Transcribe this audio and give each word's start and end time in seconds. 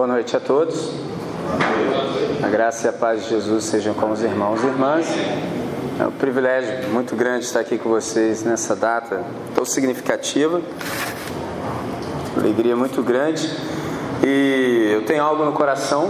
Boa 0.00 0.08
noite 0.08 0.34
a 0.34 0.40
todos. 0.40 0.92
A 2.42 2.48
graça 2.48 2.86
e 2.86 2.88
a 2.88 2.92
paz 2.94 3.24
de 3.24 3.28
Jesus 3.28 3.64
sejam 3.64 3.92
com 3.92 4.10
os 4.10 4.22
irmãos 4.22 4.64
e 4.64 4.66
irmãs. 4.66 5.06
É 6.00 6.06
um 6.06 6.10
privilégio 6.10 6.88
muito 6.88 7.14
grande 7.14 7.44
estar 7.44 7.60
aqui 7.60 7.76
com 7.76 7.90
vocês 7.90 8.42
nessa 8.42 8.74
data 8.74 9.22
tão 9.54 9.62
significativa. 9.66 10.62
Alegria 12.34 12.74
muito 12.74 13.02
grande. 13.02 13.46
E 14.24 14.90
eu 14.90 15.04
tenho 15.04 15.22
algo 15.22 15.44
no 15.44 15.52
coração. 15.52 16.08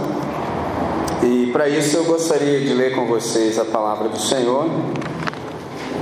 E 1.21 1.49
para 1.51 1.67
isso 1.67 1.97
eu 1.97 2.05
gostaria 2.05 2.61
de 2.61 2.73
ler 2.73 2.95
com 2.95 3.07
vocês 3.07 3.59
a 3.59 3.65
palavra 3.65 4.07
do 4.07 4.21
Senhor. 4.21 4.69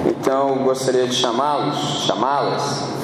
Então 0.05 0.59
gostaria 0.59 1.07
de 1.07 1.15
chamá-los, 1.15 2.05
chamá-las 2.05 2.99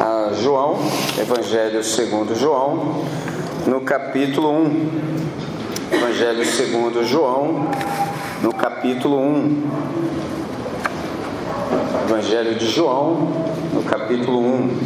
a 0.00 0.32
João, 0.32 0.78
Evangelho 1.18 1.84
segundo 1.84 2.34
João, 2.34 3.04
no 3.66 3.80
capítulo 3.82 4.50
1. 4.50 4.90
Evangelho 5.92 6.44
segundo 6.44 7.04
João, 7.04 7.70
no 8.42 8.52
capítulo 8.52 9.20
1. 9.20 9.70
Evangelho 12.08 12.54
de 12.54 12.66
João, 12.66 13.32
no 13.72 13.82
capítulo 13.82 14.40
1. 14.40 14.78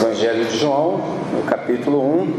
Evangelho 0.00 0.44
de 0.46 0.58
João, 0.58 1.00
no 1.32 1.42
capítulo 1.42 2.22
1. 2.22 2.34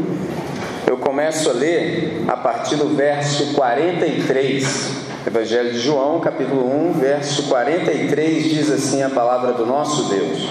Eu 0.86 0.96
começo 0.96 1.50
a 1.50 1.52
ler 1.52 2.24
a 2.26 2.36
partir 2.36 2.76
do 2.76 2.88
verso 2.96 3.54
43. 3.54 5.11
Evangelho 5.24 5.70
de 5.70 5.78
João, 5.78 6.18
capítulo 6.18 6.68
1, 6.90 6.94
verso 6.94 7.44
43, 7.44 8.42
diz 8.42 8.68
assim 8.72 9.04
a 9.04 9.08
palavra 9.08 9.52
do 9.52 9.64
nosso 9.64 10.08
Deus. 10.08 10.48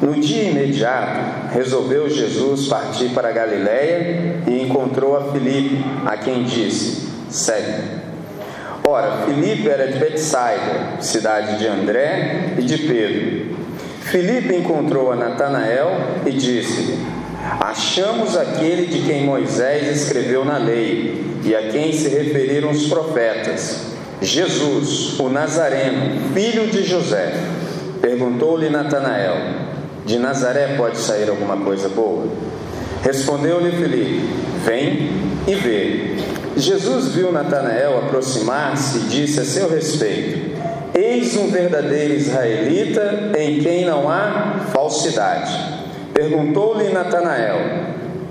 No 0.00 0.14
dia 0.14 0.44
imediato, 0.44 1.52
resolveu 1.52 2.08
Jesus 2.08 2.66
partir 2.66 3.10
para 3.10 3.30
Galiléia 3.30 4.36
e 4.46 4.62
encontrou 4.62 5.14
a 5.18 5.32
Filipe, 5.32 5.84
a 6.06 6.16
quem 6.16 6.44
disse: 6.44 7.10
Segue. 7.28 8.00
Ora, 8.88 9.26
Filipe 9.26 9.68
era 9.68 9.86
de 9.86 9.98
Betsaida, 9.98 11.02
cidade 11.02 11.58
de 11.58 11.66
André 11.66 12.54
e 12.56 12.62
de 12.62 12.78
Pedro. 12.78 13.56
Filipe 14.00 14.56
encontrou 14.56 15.12
a 15.12 15.16
Natanael 15.16 15.90
e 16.24 16.30
disse: 16.30 16.98
Achamos 17.60 18.34
aquele 18.34 18.86
de 18.86 19.06
quem 19.06 19.26
Moisés 19.26 20.02
escreveu 20.02 20.42
na 20.42 20.56
lei 20.56 21.31
e 21.44 21.54
a 21.54 21.68
quem 21.68 21.92
se 21.92 22.08
referiram 22.08 22.70
os 22.70 22.86
profetas, 22.86 23.92
Jesus, 24.20 25.18
o 25.18 25.28
Nazareno, 25.28 26.32
filho 26.32 26.68
de 26.68 26.84
José. 26.84 27.34
Perguntou-lhe 28.00 28.68
Natanael: 28.68 29.36
De 30.06 30.18
Nazaré 30.18 30.76
pode 30.76 30.98
sair 30.98 31.28
alguma 31.28 31.56
coisa 31.58 31.88
boa? 31.88 32.26
Respondeu-lhe 33.02 33.72
Filipe: 33.72 34.28
Vem 34.64 35.10
e 35.46 35.54
vê. 35.54 36.16
Jesus 36.56 37.14
viu 37.14 37.32
Natanael 37.32 37.98
aproximar-se 37.98 38.98
e 38.98 39.00
disse 39.02 39.40
a 39.40 39.44
seu 39.44 39.68
respeito: 39.68 40.52
Eis 40.94 41.36
um 41.36 41.48
verdadeiro 41.50 42.14
israelita 42.14 43.32
em 43.36 43.60
quem 43.60 43.84
não 43.84 44.08
há 44.08 44.66
falsidade. 44.72 45.52
Perguntou-lhe 46.14 46.90
Natanael: 46.90 47.58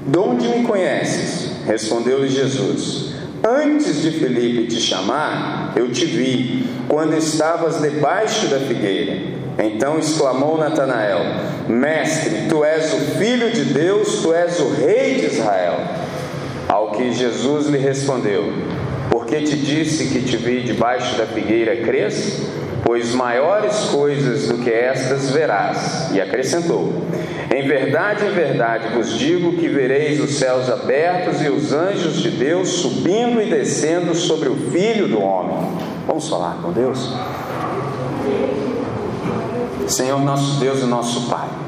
De 0.05 0.17
onde 0.17 0.47
me 0.47 0.63
conheces? 0.63 1.41
Respondeu-lhe 1.65 2.29
Jesus: 2.29 3.13
Antes 3.43 4.01
de 4.01 4.11
Felipe 4.11 4.67
te 4.67 4.79
chamar, 4.79 5.73
eu 5.75 5.91
te 5.91 6.05
vi, 6.05 6.65
quando 6.87 7.15
estavas 7.15 7.81
debaixo 7.81 8.47
da 8.47 8.59
figueira. 8.59 9.41
Então 9.57 9.97
exclamou 9.97 10.57
Natanael: 10.57 11.19
Mestre, 11.67 12.47
tu 12.50 12.63
és 12.63 12.94
o 12.94 13.00
filho 13.17 13.51
de 13.51 13.66
Deus, 13.66 14.21
tu 14.21 14.33
és 14.33 14.59
o 14.59 14.69
rei 14.69 15.16
de 15.16 15.25
Israel. 15.27 15.77
Ao 16.67 16.91
que 16.91 17.11
Jesus 17.11 17.67
lhe 17.67 17.77
respondeu: 17.77 18.53
Porque 19.09 19.41
te 19.41 19.55
disse 19.55 20.05
que 20.05 20.21
te 20.21 20.38
vi 20.38 20.61
debaixo 20.61 21.17
da 21.17 21.25
figueira, 21.25 21.77
crês? 21.77 22.41
Pois 22.84 23.14
maiores 23.14 23.90
coisas 23.92 24.47
do 24.47 24.58
que 24.58 24.72
estas 24.72 25.30
verás. 25.30 26.09
E 26.14 26.19
acrescentou: 26.19 26.94
Em 27.53 27.68
verdade, 27.68 28.25
em 28.25 28.31
verdade 28.31 28.88
vos 28.96 29.18
digo 29.18 29.53
que 29.58 29.68
vereis 29.68 30.19
os 30.19 30.36
céus 30.36 30.69
abertos 30.69 31.42
e 31.42 31.50
os 31.50 31.72
anjos 31.72 32.22
de 32.22 32.31
Deus 32.31 32.69
subindo 32.69 33.42
e 33.42 33.50
descendo 33.50 34.16
sobre 34.16 34.50
o 34.50 34.56
Filho 34.72 35.08
do 35.08 35.22
Homem. 35.22 35.58
Vamos 36.08 36.28
falar 36.28 36.59
com 36.62 36.72
Deus? 36.72 37.14
Senhor, 39.88 40.19
nosso 40.22 40.59
Deus 40.59 40.81
e 40.81 40.86
nosso 40.86 41.30
Pai. 41.30 41.60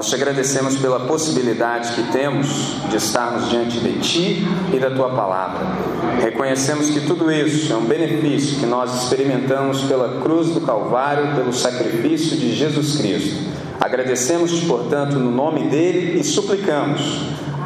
Nós 0.00 0.08
te 0.08 0.14
agradecemos 0.14 0.78
pela 0.78 1.00
possibilidade 1.00 1.92
que 1.92 2.10
temos 2.10 2.46
de 2.88 2.96
estarmos 2.96 3.50
diante 3.50 3.80
de 3.80 4.00
Ti 4.00 4.48
e 4.72 4.78
da 4.78 4.90
Tua 4.90 5.10
palavra. 5.10 5.60
Reconhecemos 6.22 6.88
que 6.88 7.02
tudo 7.02 7.30
isso 7.30 7.70
é 7.70 7.76
um 7.76 7.84
benefício 7.84 8.58
que 8.58 8.64
nós 8.64 9.02
experimentamos 9.02 9.82
pela 9.82 10.22
cruz 10.22 10.54
do 10.54 10.62
Calvário, 10.62 11.34
pelo 11.34 11.52
sacrifício 11.52 12.38
de 12.38 12.54
Jesus 12.54 12.96
Cristo. 12.96 13.44
Agradecemos-te, 13.78 14.64
portanto, 14.64 15.18
no 15.18 15.30
nome 15.30 15.68
dele 15.68 16.18
e 16.18 16.24
suplicamos. 16.24 17.02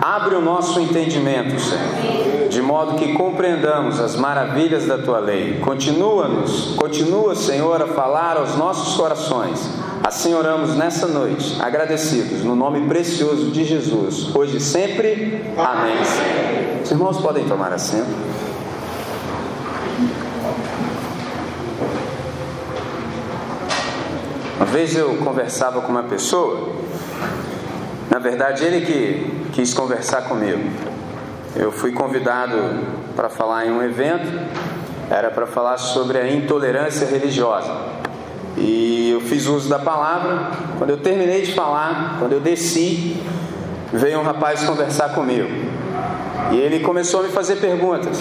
Abre 0.00 0.34
o 0.34 0.40
nosso 0.40 0.80
entendimento, 0.80 1.58
Senhor, 1.60 2.48
de 2.48 2.60
modo 2.60 2.96
que 2.96 3.12
compreendamos 3.14 4.00
as 4.00 4.16
maravilhas 4.16 4.86
da 4.86 4.98
tua 4.98 5.18
lei. 5.18 5.60
Continua-nos, 5.60 6.74
continua, 6.76 7.34
Senhor, 7.34 7.80
a 7.80 7.86
falar 7.86 8.36
aos 8.36 8.56
nossos 8.56 8.96
corações 8.96 9.84
Assim 10.04 10.34
oramos 10.34 10.76
nessa 10.76 11.06
noite, 11.06 11.56
agradecidos, 11.62 12.44
no 12.44 12.54
nome 12.54 12.86
precioso 12.86 13.50
de 13.50 13.64
Jesus, 13.64 14.36
hoje 14.36 14.58
e 14.58 14.60
sempre. 14.60 15.42
Amém. 15.56 15.94
Os 16.82 16.90
irmãos 16.90 17.22
podem 17.22 17.46
tomar 17.46 17.72
assento. 17.72 18.14
Uma 24.58 24.66
vez 24.66 24.94
eu 24.94 25.16
conversava 25.16 25.80
com 25.80 25.90
uma 25.90 26.02
pessoa, 26.02 26.68
na 28.10 28.18
verdade 28.18 28.62
ele 28.62 28.84
que 28.84 29.33
quis 29.54 29.72
conversar 29.72 30.22
comigo. 30.22 30.68
Eu 31.54 31.70
fui 31.70 31.92
convidado 31.92 32.56
para 33.14 33.28
falar 33.28 33.64
em 33.64 33.70
um 33.70 33.80
evento, 33.80 34.28
era 35.08 35.30
para 35.30 35.46
falar 35.46 35.78
sobre 35.78 36.18
a 36.18 36.28
intolerância 36.28 37.06
religiosa. 37.06 37.72
E 38.56 39.10
eu 39.12 39.20
fiz 39.20 39.46
uso 39.46 39.68
da 39.68 39.78
palavra. 39.78 40.50
Quando 40.76 40.90
eu 40.90 40.96
terminei 40.96 41.42
de 41.42 41.54
falar, 41.54 42.16
quando 42.18 42.32
eu 42.32 42.40
desci, 42.40 43.16
veio 43.92 44.18
um 44.18 44.22
rapaz 44.24 44.64
conversar 44.64 45.14
comigo. 45.14 45.48
E 46.50 46.56
ele 46.56 46.80
começou 46.80 47.20
a 47.20 47.22
me 47.22 47.28
fazer 47.28 47.56
perguntas. 47.56 48.18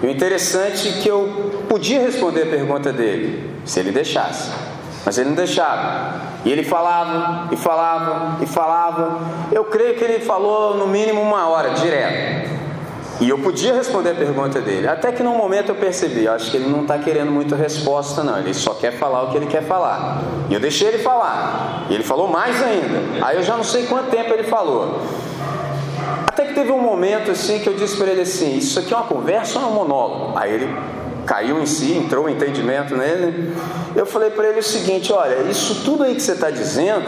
E 0.00 0.06
o 0.06 0.10
interessante 0.10 0.88
é 0.88 0.92
que 1.02 1.08
eu 1.08 1.64
podia 1.68 2.00
responder 2.00 2.42
a 2.42 2.46
pergunta 2.46 2.92
dele, 2.92 3.50
se 3.64 3.80
ele 3.80 3.90
deixasse. 3.90 4.50
Mas 5.06 5.16
ele 5.18 5.28
não 5.28 5.36
deixava. 5.36 6.20
E 6.44 6.50
ele 6.50 6.64
falava, 6.64 7.48
e 7.52 7.56
falava, 7.56 8.42
e 8.42 8.46
falava. 8.46 9.20
Eu 9.52 9.64
creio 9.64 9.94
que 9.94 10.02
ele 10.02 10.24
falou 10.24 10.76
no 10.76 10.88
mínimo 10.88 11.22
uma 11.22 11.48
hora, 11.48 11.70
direto. 11.70 12.56
E 13.20 13.28
eu 13.28 13.38
podia 13.38 13.72
responder 13.72 14.10
a 14.10 14.14
pergunta 14.14 14.60
dele, 14.60 14.86
até 14.86 15.10
que 15.10 15.22
num 15.22 15.36
momento 15.36 15.70
eu 15.70 15.74
percebi, 15.76 16.28
acho 16.28 16.50
que 16.50 16.58
ele 16.58 16.68
não 16.68 16.82
está 16.82 16.98
querendo 16.98 17.30
muita 17.30 17.56
resposta, 17.56 18.22
não, 18.22 18.38
ele 18.38 18.52
só 18.52 18.74
quer 18.74 18.92
falar 18.92 19.22
o 19.22 19.30
que 19.30 19.38
ele 19.38 19.46
quer 19.46 19.62
falar. 19.62 20.20
E 20.50 20.54
eu 20.54 20.60
deixei 20.60 20.88
ele 20.88 20.98
falar, 20.98 21.86
e 21.88 21.94
ele 21.94 22.02
falou 22.02 22.28
mais 22.28 22.62
ainda. 22.62 23.24
Aí 23.24 23.36
eu 23.36 23.42
já 23.42 23.56
não 23.56 23.64
sei 23.64 23.86
quanto 23.86 24.10
tempo 24.10 24.34
ele 24.34 24.42
falou. 24.42 25.00
Até 26.26 26.44
que 26.44 26.52
teve 26.52 26.70
um 26.70 26.82
momento 26.82 27.30
assim 27.30 27.58
que 27.60 27.66
eu 27.66 27.74
disse 27.74 27.96
para 27.96 28.08
ele 28.08 28.20
assim: 28.20 28.58
Isso 28.58 28.78
aqui 28.78 28.92
é 28.92 28.96
uma 28.96 29.06
conversa 29.06 29.58
ou 29.60 29.64
é 29.64 29.68
um 29.68 29.74
monólogo? 29.74 30.36
Aí 30.36 30.52
ele 30.52 30.76
caiu 31.26 31.60
em 31.60 31.66
si, 31.66 31.92
entrou 31.92 32.24
o 32.24 32.26
um 32.26 32.30
entendimento 32.30 32.96
nele. 32.96 33.52
Eu 33.94 34.06
falei 34.06 34.30
para 34.30 34.48
ele 34.48 34.60
o 34.60 34.62
seguinte: 34.62 35.12
Olha, 35.12 35.50
isso 35.50 35.82
tudo 35.84 36.04
aí 36.04 36.14
que 36.14 36.22
você 36.22 36.32
está 36.32 36.50
dizendo 36.50 37.04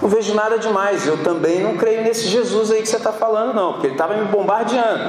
não 0.00 0.08
vejo 0.08 0.34
nada 0.34 0.58
demais. 0.58 1.06
Eu 1.06 1.18
também 1.18 1.60
não 1.60 1.76
creio 1.76 2.02
nesse 2.02 2.26
Jesus 2.26 2.70
aí 2.70 2.80
que 2.80 2.88
você 2.88 2.96
está 2.96 3.12
falando, 3.12 3.54
não, 3.54 3.72
porque 3.72 3.88
ele 3.88 3.94
estava 3.94 4.14
me 4.16 4.24
bombardeando, 4.24 5.02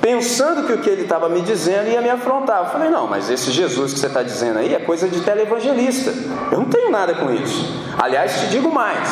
pensando 0.00 0.66
que 0.66 0.72
o 0.72 0.78
que 0.78 0.90
ele 0.90 1.02
estava 1.02 1.28
me 1.28 1.40
dizendo 1.40 1.88
ia 1.88 2.00
me 2.00 2.10
afrontar. 2.10 2.64
Eu 2.64 2.66
falei, 2.66 2.90
não, 2.90 3.06
mas 3.06 3.30
esse 3.30 3.50
Jesus 3.50 3.92
que 3.92 4.00
você 4.00 4.06
está 4.06 4.22
dizendo 4.22 4.58
aí 4.58 4.74
é 4.74 4.80
coisa 4.80 5.08
de 5.08 5.20
televangelista. 5.20 6.12
Eu 6.50 6.58
não 6.58 6.66
tenho 6.66 6.90
nada 6.90 7.14
com 7.14 7.32
isso. 7.32 7.72
Aliás, 7.96 8.40
te 8.40 8.46
digo 8.48 8.72
mais. 8.72 9.08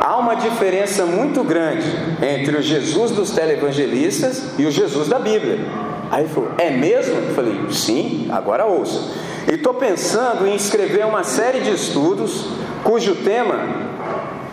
Há 0.00 0.16
uma 0.16 0.34
diferença 0.34 1.06
muito 1.06 1.44
grande 1.44 1.86
entre 2.20 2.56
o 2.56 2.62
Jesus 2.62 3.12
dos 3.12 3.30
televangelistas 3.30 4.58
e 4.58 4.66
o 4.66 4.70
Jesus 4.70 5.08
da 5.08 5.18
Bíblia. 5.18 5.60
Aí 6.10 6.24
ele 6.24 6.32
falou: 6.32 6.50
É 6.58 6.70
mesmo? 6.70 7.14
Eu 7.14 7.34
falei: 7.34 7.54
Sim, 7.70 8.28
agora 8.30 8.66
ouça. 8.66 9.12
E 9.48 9.54
estou 9.54 9.74
pensando 9.74 10.46
em 10.46 10.54
escrever 10.54 11.04
uma 11.06 11.22
série 11.22 11.60
de 11.60 11.70
estudos 11.70 12.46
cujo 12.82 13.16
tema 13.16 13.58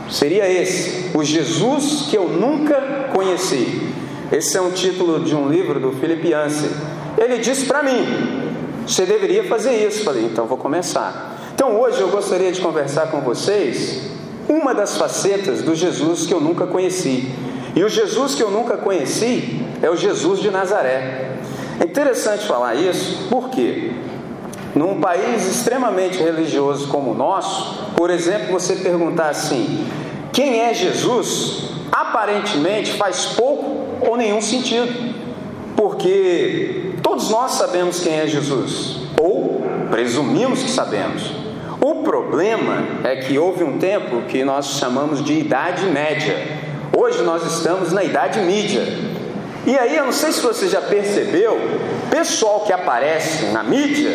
seria 0.10 0.50
esse: 0.50 1.12
O 1.16 1.24
Jesus 1.24 2.08
que 2.10 2.18
eu 2.18 2.28
nunca 2.28 3.10
conheci. 3.14 3.92
Esse 4.32 4.58
é 4.58 4.62
um 4.62 4.72
título 4.72 5.20
de 5.20 5.36
um 5.36 5.48
livro 5.48 5.80
do 5.80 5.92
Philip 5.92 6.28
Yancey. 6.28 6.70
Ele 7.18 7.38
disse 7.38 7.66
para 7.66 7.84
mim: 7.84 8.44
você 8.86 9.06
deveria 9.06 9.46
fazer 9.46 9.88
isso. 9.88 10.04
Falei, 10.04 10.26
então 10.26 10.46
vou 10.46 10.58
começar. 10.58 11.38
Então 11.54 11.80
hoje 11.80 12.02
eu 12.02 12.10
gostaria 12.10 12.52
de 12.52 12.60
conversar 12.60 13.08
com 13.08 13.22
vocês 13.22 14.12
uma 14.50 14.74
das 14.74 14.98
facetas 14.98 15.62
do 15.62 15.74
Jesus 15.74 16.26
que 16.26 16.34
eu 16.34 16.42
nunca 16.42 16.68
conheci. 16.68 17.32
E 17.76 17.84
o 17.84 17.90
Jesus 17.90 18.36
que 18.36 18.44
eu 18.44 18.52
nunca 18.52 18.78
conheci 18.78 19.62
é 19.82 19.90
o 19.90 19.96
Jesus 19.96 20.40
de 20.40 20.52
Nazaré. 20.52 21.32
É 21.80 21.86
interessante 21.86 22.46
falar 22.46 22.76
isso, 22.76 23.28
porque 23.30 23.92
num 24.76 25.00
país 25.00 25.46
extremamente 25.46 26.18
religioso 26.18 26.88
como 26.88 27.12
o 27.12 27.14
nosso, 27.16 27.92
por 27.96 28.10
exemplo, 28.10 28.52
você 28.52 28.76
perguntar 28.78 29.30
assim: 29.30 29.88
quem 30.32 30.62
é 30.62 30.74
Jesus? 30.74 31.70
Aparentemente 31.92 32.94
faz 32.94 33.26
pouco 33.26 34.08
ou 34.08 34.18
nenhum 34.18 34.42
sentido, 34.42 35.14
porque 35.76 36.94
todos 37.02 37.30
nós 37.30 37.54
sabemos 37.54 38.00
quem 38.00 38.20
é 38.20 38.28
Jesus, 38.28 38.98
ou 39.22 39.62
presumimos 39.90 40.64
que 40.64 40.70
sabemos. 40.70 41.32
O 41.80 41.96
problema 41.96 42.84
é 43.04 43.18
que 43.18 43.38
houve 43.38 43.64
um 43.64 43.78
tempo 43.78 44.22
que 44.24 44.44
nós 44.44 44.78
chamamos 44.80 45.24
de 45.24 45.34
Idade 45.34 45.86
Média. 45.86 46.36
Hoje 46.98 47.22
nós 47.24 47.46
estamos 47.46 47.92
na 47.92 48.04
Idade 48.04 48.40
Mídia. 48.40 49.13
E 49.66 49.78
aí, 49.78 49.96
eu 49.96 50.06
não 50.06 50.12
sei 50.12 50.32
se 50.32 50.42
você 50.42 50.68
já 50.68 50.82
percebeu, 50.82 51.58
pessoal 52.10 52.62
que 52.62 52.74
aparece 52.74 53.46
na 53.48 53.64
mídia 53.64 54.12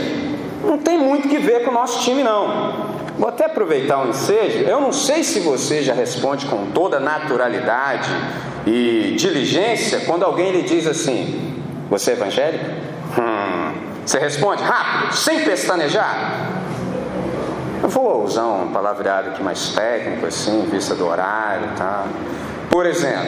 não 0.64 0.78
tem 0.78 0.98
muito 0.98 1.28
que 1.28 1.38
ver 1.38 1.64
com 1.64 1.70
o 1.70 1.74
nosso 1.74 2.02
time, 2.02 2.22
não. 2.22 2.98
Vou 3.18 3.28
até 3.28 3.46
aproveitar 3.46 4.04
o 4.04 4.08
ensejo. 4.08 4.58
Eu 4.60 4.80
não 4.80 4.92
sei 4.92 5.24
se 5.24 5.40
você 5.40 5.82
já 5.82 5.94
responde 5.94 6.46
com 6.46 6.66
toda 6.66 7.00
naturalidade 7.00 8.10
e 8.66 9.14
diligência 9.16 10.00
quando 10.00 10.24
alguém 10.24 10.52
lhe 10.52 10.62
diz 10.62 10.86
assim: 10.86 11.62
Você 11.90 12.10
é 12.10 12.14
evangélico? 12.14 12.64
Hum. 13.18 13.72
Você 14.04 14.18
responde 14.18 14.62
rápido, 14.62 15.14
sem 15.14 15.44
pestanejar. 15.44 16.50
Eu 17.82 17.88
vou 17.88 18.24
usar 18.24 18.46
um 18.46 18.68
palavreado 18.72 19.30
aqui 19.30 19.42
mais 19.42 19.70
técnico, 19.70 20.26
assim, 20.26 20.62
em 20.62 20.66
vista 20.66 20.94
do 20.94 21.06
horário 21.06 21.68
e 21.72 21.78
tal. 21.78 22.06
Por 22.70 22.86
exemplo, 22.86 23.26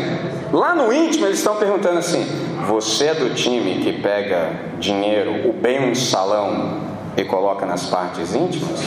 lá 0.52 0.74
no 0.74 0.92
íntimo 0.92 1.26
eles 1.26 1.38
estão 1.38 1.56
perguntando 1.56 1.98
assim: 1.98 2.24
você 2.66 3.06
é 3.06 3.14
do 3.14 3.34
time 3.34 3.82
que 3.82 3.92
pega 4.00 4.52
dinheiro, 4.78 5.48
o 5.48 5.52
bem 5.52 5.90
um 5.90 5.94
salão 5.94 6.80
e 7.16 7.24
coloca 7.24 7.64
nas 7.66 7.86
partes 7.86 8.34
íntimas? 8.34 8.80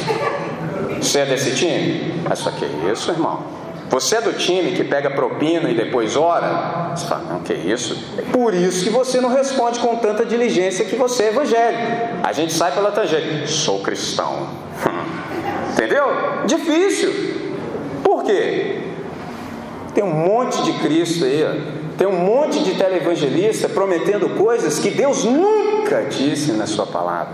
Você 1.01 1.19
é 1.19 1.25
desse 1.25 1.55
time? 1.55 2.21
Mas 2.27 2.39
só 2.39 2.51
que 2.51 2.65
isso, 2.91 3.11
irmão? 3.11 3.63
Você 3.89 4.15
é 4.15 4.21
do 4.21 4.33
time 4.33 4.71
que 4.71 4.83
pega 4.83 5.09
propina 5.11 5.69
e 5.69 5.75
depois 5.75 6.15
ora? 6.15 6.95
Você 6.95 7.05
fala, 7.05 7.25
não, 7.29 7.39
que 7.41 7.53
isso? 7.53 7.95
É 8.17 8.21
por 8.23 8.53
isso 8.53 8.83
que 8.83 8.89
você 8.89 9.21
não 9.21 9.29
responde 9.29 9.79
com 9.79 9.95
tanta 9.97 10.25
diligência 10.25 10.85
que 10.85 10.95
você 10.95 11.25
é 11.25 11.27
evangélico. 11.27 11.83
A 12.23 12.31
gente 12.33 12.53
sai 12.53 12.71
pela 12.71 12.91
tangente. 12.91 13.47
Sou 13.47 13.81
cristão. 13.81 14.47
Entendeu? 15.73 16.05
Difícil. 16.47 17.11
Por 18.03 18.23
quê? 18.23 18.82
Tem 19.93 20.03
um 20.03 20.13
monte 20.13 20.63
de 20.63 20.73
Cristo 20.79 21.25
aí, 21.25 21.43
ó. 21.43 21.97
tem 21.97 22.07
um 22.07 22.17
monte 22.17 22.63
de 22.63 22.75
televangelista 22.75 23.69
prometendo 23.69 24.29
coisas 24.37 24.79
que 24.79 24.89
Deus 24.89 25.23
nunca 25.23 26.03
disse 26.03 26.51
na 26.53 26.65
sua 26.65 26.85
palavra. 26.85 27.33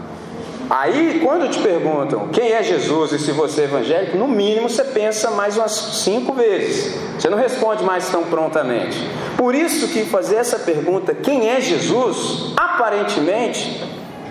Aí, 0.69 1.19
quando 1.23 1.49
te 1.49 1.59
perguntam 1.59 2.27
quem 2.27 2.51
é 2.51 2.61
Jesus 2.61 3.11
e 3.11 3.17
se 3.17 3.31
você 3.31 3.61
é 3.61 3.63
evangélico, 3.63 4.15
no 4.15 4.27
mínimo 4.27 4.69
você 4.69 4.83
pensa 4.83 5.31
mais 5.31 5.57
umas 5.57 5.71
cinco 5.71 6.33
vezes. 6.33 6.95
Você 7.17 7.27
não 7.27 7.39
responde 7.39 7.83
mais 7.83 8.09
tão 8.09 8.25
prontamente. 8.25 8.95
Por 9.35 9.55
isso 9.55 9.87
que 9.87 10.05
fazer 10.05 10.35
essa 10.35 10.59
pergunta, 10.59 11.15
quem 11.15 11.49
é 11.49 11.59
Jesus, 11.59 12.53
aparentemente 12.55 13.83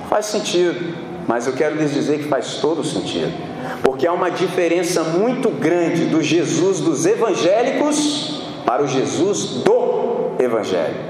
faz 0.08 0.26
sentido. 0.26 0.94
Mas 1.26 1.48
eu 1.48 1.54
quero 1.54 1.74
lhes 1.74 1.92
dizer 1.92 2.18
que 2.18 2.28
faz 2.28 2.58
todo 2.60 2.84
sentido. 2.84 3.32
Porque 3.82 4.06
há 4.06 4.12
uma 4.12 4.30
diferença 4.30 5.02
muito 5.02 5.50
grande 5.50 6.06
do 6.06 6.22
Jesus 6.22 6.80
dos 6.80 7.06
evangélicos 7.06 8.42
para 8.64 8.82
o 8.82 8.86
Jesus 8.86 9.62
do 9.64 10.32
Evangelho. 10.38 11.08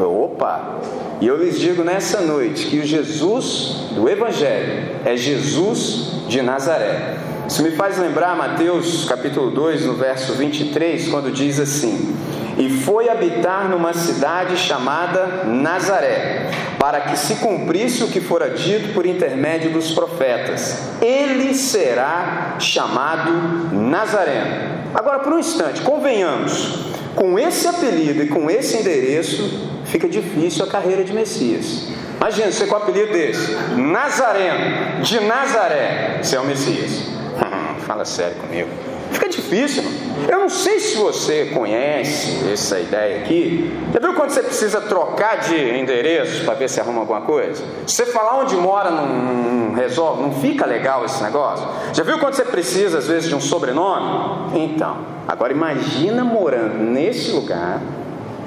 Opa! 0.00 0.80
E 1.20 1.26
eu 1.26 1.36
lhes 1.36 1.58
digo 1.58 1.84
nessa 1.84 2.20
noite 2.20 2.66
que 2.66 2.80
o 2.80 2.84
Jesus 2.84 3.88
do 3.92 4.08
Evangelho 4.08 4.96
é 5.04 5.16
Jesus 5.16 6.24
de 6.28 6.42
Nazaré. 6.42 7.16
Isso 7.48 7.62
me 7.62 7.70
faz 7.72 7.98
lembrar 7.98 8.36
Mateus 8.36 9.04
capítulo 9.04 9.50
2, 9.50 9.86
no 9.86 9.94
verso 9.94 10.32
23, 10.32 11.08
quando 11.08 11.30
diz 11.30 11.60
assim: 11.60 12.16
E 12.56 12.68
foi 12.84 13.08
habitar 13.08 13.68
numa 13.68 13.92
cidade 13.92 14.56
chamada 14.56 15.44
Nazaré, 15.44 16.50
para 16.78 17.00
que 17.00 17.16
se 17.16 17.36
cumprisse 17.36 18.04
o 18.04 18.08
que 18.08 18.20
fora 18.20 18.50
dito 18.50 18.92
por 18.94 19.04
intermédio 19.06 19.72
dos 19.72 19.92
profetas: 19.92 20.90
Ele 21.02 21.54
será 21.54 22.56
chamado 22.58 23.72
Nazareno. 23.72 24.84
Agora, 24.94 25.18
por 25.18 25.32
um 25.32 25.38
instante, 25.38 25.82
convenhamos, 25.82 26.94
com 27.16 27.38
esse 27.38 27.66
apelido 27.66 28.22
e 28.22 28.28
com 28.28 28.48
esse 28.48 28.76
endereço, 28.76 29.70
fica 29.86 30.08
difícil 30.08 30.64
a 30.64 30.68
carreira 30.68 31.02
de 31.02 31.12
Messias. 31.12 31.88
Imagina 32.16 32.52
você 32.52 32.66
com 32.66 32.74
o 32.74 32.78
apelido 32.78 33.12
desse, 33.12 33.52
Nazareno, 33.76 35.02
de 35.02 35.20
Nazaré, 35.20 36.20
você 36.22 36.36
é 36.36 36.40
o 36.40 36.44
Messias. 36.44 37.08
Fala 37.84 38.04
sério 38.04 38.36
comigo. 38.36 38.68
Fica 39.14 39.28
difícil. 39.28 39.84
Eu 40.28 40.40
não 40.40 40.48
sei 40.48 40.80
se 40.80 40.96
você 40.96 41.46
conhece 41.54 42.50
essa 42.52 42.80
ideia 42.80 43.20
aqui. 43.20 43.72
Já 43.92 44.00
viu 44.00 44.14
quando 44.14 44.30
você 44.30 44.42
precisa 44.42 44.80
trocar 44.80 45.38
de 45.38 45.54
endereço 45.78 46.44
para 46.44 46.54
ver 46.54 46.68
se 46.68 46.80
arruma 46.80 47.00
alguma 47.00 47.20
coisa? 47.20 47.62
Você 47.86 48.06
falar 48.06 48.40
onde 48.40 48.56
mora 48.56 48.90
não, 48.90 49.06
não, 49.06 49.74
resolve, 49.74 50.20
não 50.20 50.32
fica 50.32 50.66
legal 50.66 51.04
esse 51.04 51.22
negócio. 51.22 51.64
Já 51.92 52.02
viu 52.02 52.18
quando 52.18 52.34
você 52.34 52.44
precisa 52.44 52.98
às 52.98 53.06
vezes 53.06 53.28
de 53.28 53.36
um 53.36 53.40
sobrenome? 53.40 54.58
Então, 54.58 54.98
agora 55.28 55.52
imagina 55.52 56.24
morando 56.24 56.76
nesse 56.76 57.30
lugar, 57.30 57.80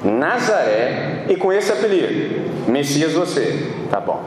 Nazaré, 0.04 1.24
e 1.30 1.36
com 1.36 1.50
esse 1.50 1.72
apelido, 1.72 2.70
Messias 2.70 3.14
você. 3.14 3.72
Tá 3.90 4.00
bom. 4.00 4.22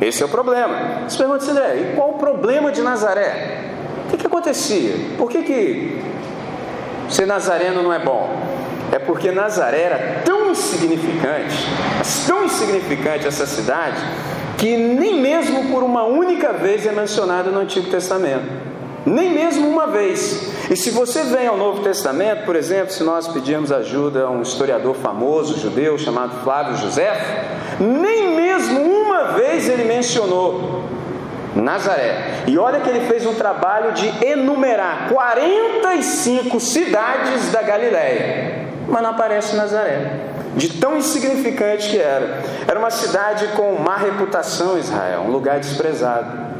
Esse 0.00 0.20
é 0.20 0.26
o 0.26 0.28
problema. 0.28 1.08
Você 1.08 1.16
pergunta, 1.16 1.48
André, 1.48 1.76
e 1.76 1.94
qual 1.94 2.10
o 2.10 2.14
problema 2.14 2.72
de 2.72 2.82
Nazaré? 2.82 3.70
Que, 4.20 4.26
acontecia? 4.26 4.94
Por 5.16 5.30
que, 5.30 5.42
que 5.42 5.98
ser 7.08 7.26
nazareno 7.26 7.82
não 7.82 7.90
é 7.90 7.98
bom? 7.98 8.38
É 8.92 8.98
porque 8.98 9.30
Nazaré 9.30 9.82
era 9.82 10.22
tão 10.24 10.50
insignificante, 10.50 11.56
mas 11.96 12.26
tão 12.26 12.44
insignificante 12.44 13.26
essa 13.26 13.46
cidade, 13.46 13.96
que 14.58 14.76
nem 14.76 15.20
mesmo 15.20 15.70
por 15.70 15.82
uma 15.82 16.04
única 16.04 16.52
vez 16.52 16.84
é 16.86 16.92
mencionado 16.92 17.50
no 17.50 17.60
Antigo 17.60 17.88
Testamento. 17.88 18.46
Nem 19.06 19.30
mesmo 19.30 19.66
uma 19.66 19.86
vez. 19.86 20.52
E 20.68 20.76
se 20.76 20.90
você 20.90 21.22
vem 21.22 21.46
ao 21.46 21.56
Novo 21.56 21.82
Testamento, 21.82 22.44
por 22.44 22.54
exemplo, 22.54 22.92
se 22.92 23.02
nós 23.02 23.26
pedimos 23.26 23.72
ajuda 23.72 24.24
a 24.24 24.30
um 24.30 24.42
historiador 24.42 24.94
famoso 24.96 25.58
judeu 25.58 25.96
chamado 25.96 26.42
Flávio 26.44 26.76
José, 26.76 27.46
nem 27.80 28.36
mesmo 28.36 28.82
uma 28.82 29.32
vez 29.32 29.68
ele 29.68 29.84
mencionou 29.84 30.79
Nazaré. 31.54 32.44
E 32.46 32.58
olha 32.58 32.80
que 32.80 32.88
ele 32.88 33.06
fez 33.06 33.26
um 33.26 33.34
trabalho 33.34 33.92
de 33.92 34.24
enumerar 34.24 35.08
45 35.10 36.60
cidades 36.60 37.50
da 37.50 37.62
Galiléia, 37.62 38.66
mas 38.88 39.02
não 39.02 39.10
aparece 39.10 39.56
Nazaré. 39.56 40.12
De 40.56 40.68
tão 40.80 40.96
insignificante 40.96 41.90
que 41.90 41.98
era. 41.98 42.42
Era 42.66 42.78
uma 42.78 42.90
cidade 42.90 43.48
com 43.56 43.74
má 43.74 43.96
reputação, 43.96 44.78
Israel, 44.78 45.20
um 45.26 45.30
lugar 45.30 45.60
desprezado. 45.60 46.50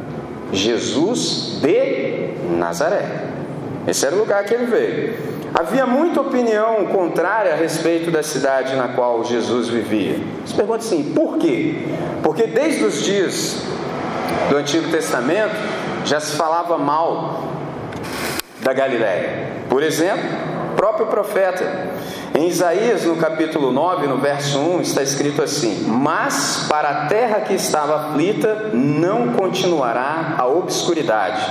Jesus 0.51 1.59
de 1.61 2.29
Nazaré. 2.57 3.05
Esse 3.87 4.05
era 4.05 4.15
o 4.15 4.19
lugar 4.19 4.43
que 4.45 4.53
ele 4.53 4.65
veio. 4.65 5.31
Havia 5.53 5.85
muita 5.85 6.21
opinião 6.21 6.85
contrária 6.85 7.53
a 7.53 7.55
respeito 7.55 8.09
da 8.09 8.23
cidade 8.23 8.75
na 8.75 8.89
qual 8.89 9.23
Jesus 9.25 9.67
vivia. 9.67 10.17
Você 10.45 10.55
pergunta 10.55 10.79
assim, 10.79 11.11
por 11.13 11.37
quê? 11.37 11.87
Porque 12.23 12.47
desde 12.47 12.85
os 12.85 13.03
dias 13.03 13.61
do 14.49 14.57
Antigo 14.57 14.89
Testamento 14.89 15.55
já 16.05 16.19
se 16.19 16.35
falava 16.35 16.77
mal 16.77 17.43
da 18.61 18.73
Galiléia. 18.73 19.47
Por 19.69 19.83
exemplo, 19.83 20.23
o 20.71 20.75
próprio 20.75 21.07
profeta. 21.07 21.89
Em 22.33 22.47
Isaías, 22.47 23.03
no 23.03 23.17
capítulo 23.17 23.71
9, 23.71 24.07
no 24.07 24.17
verso 24.17 24.57
1, 24.57 24.81
está 24.81 25.03
escrito 25.03 25.41
assim: 25.41 25.85
Mas 25.87 26.65
para 26.69 26.89
a 26.89 27.05
terra 27.07 27.41
que 27.41 27.53
estava 27.53 28.09
aflita 28.09 28.69
não 28.73 29.33
continuará 29.33 30.35
a 30.37 30.47
obscuridade 30.47 31.41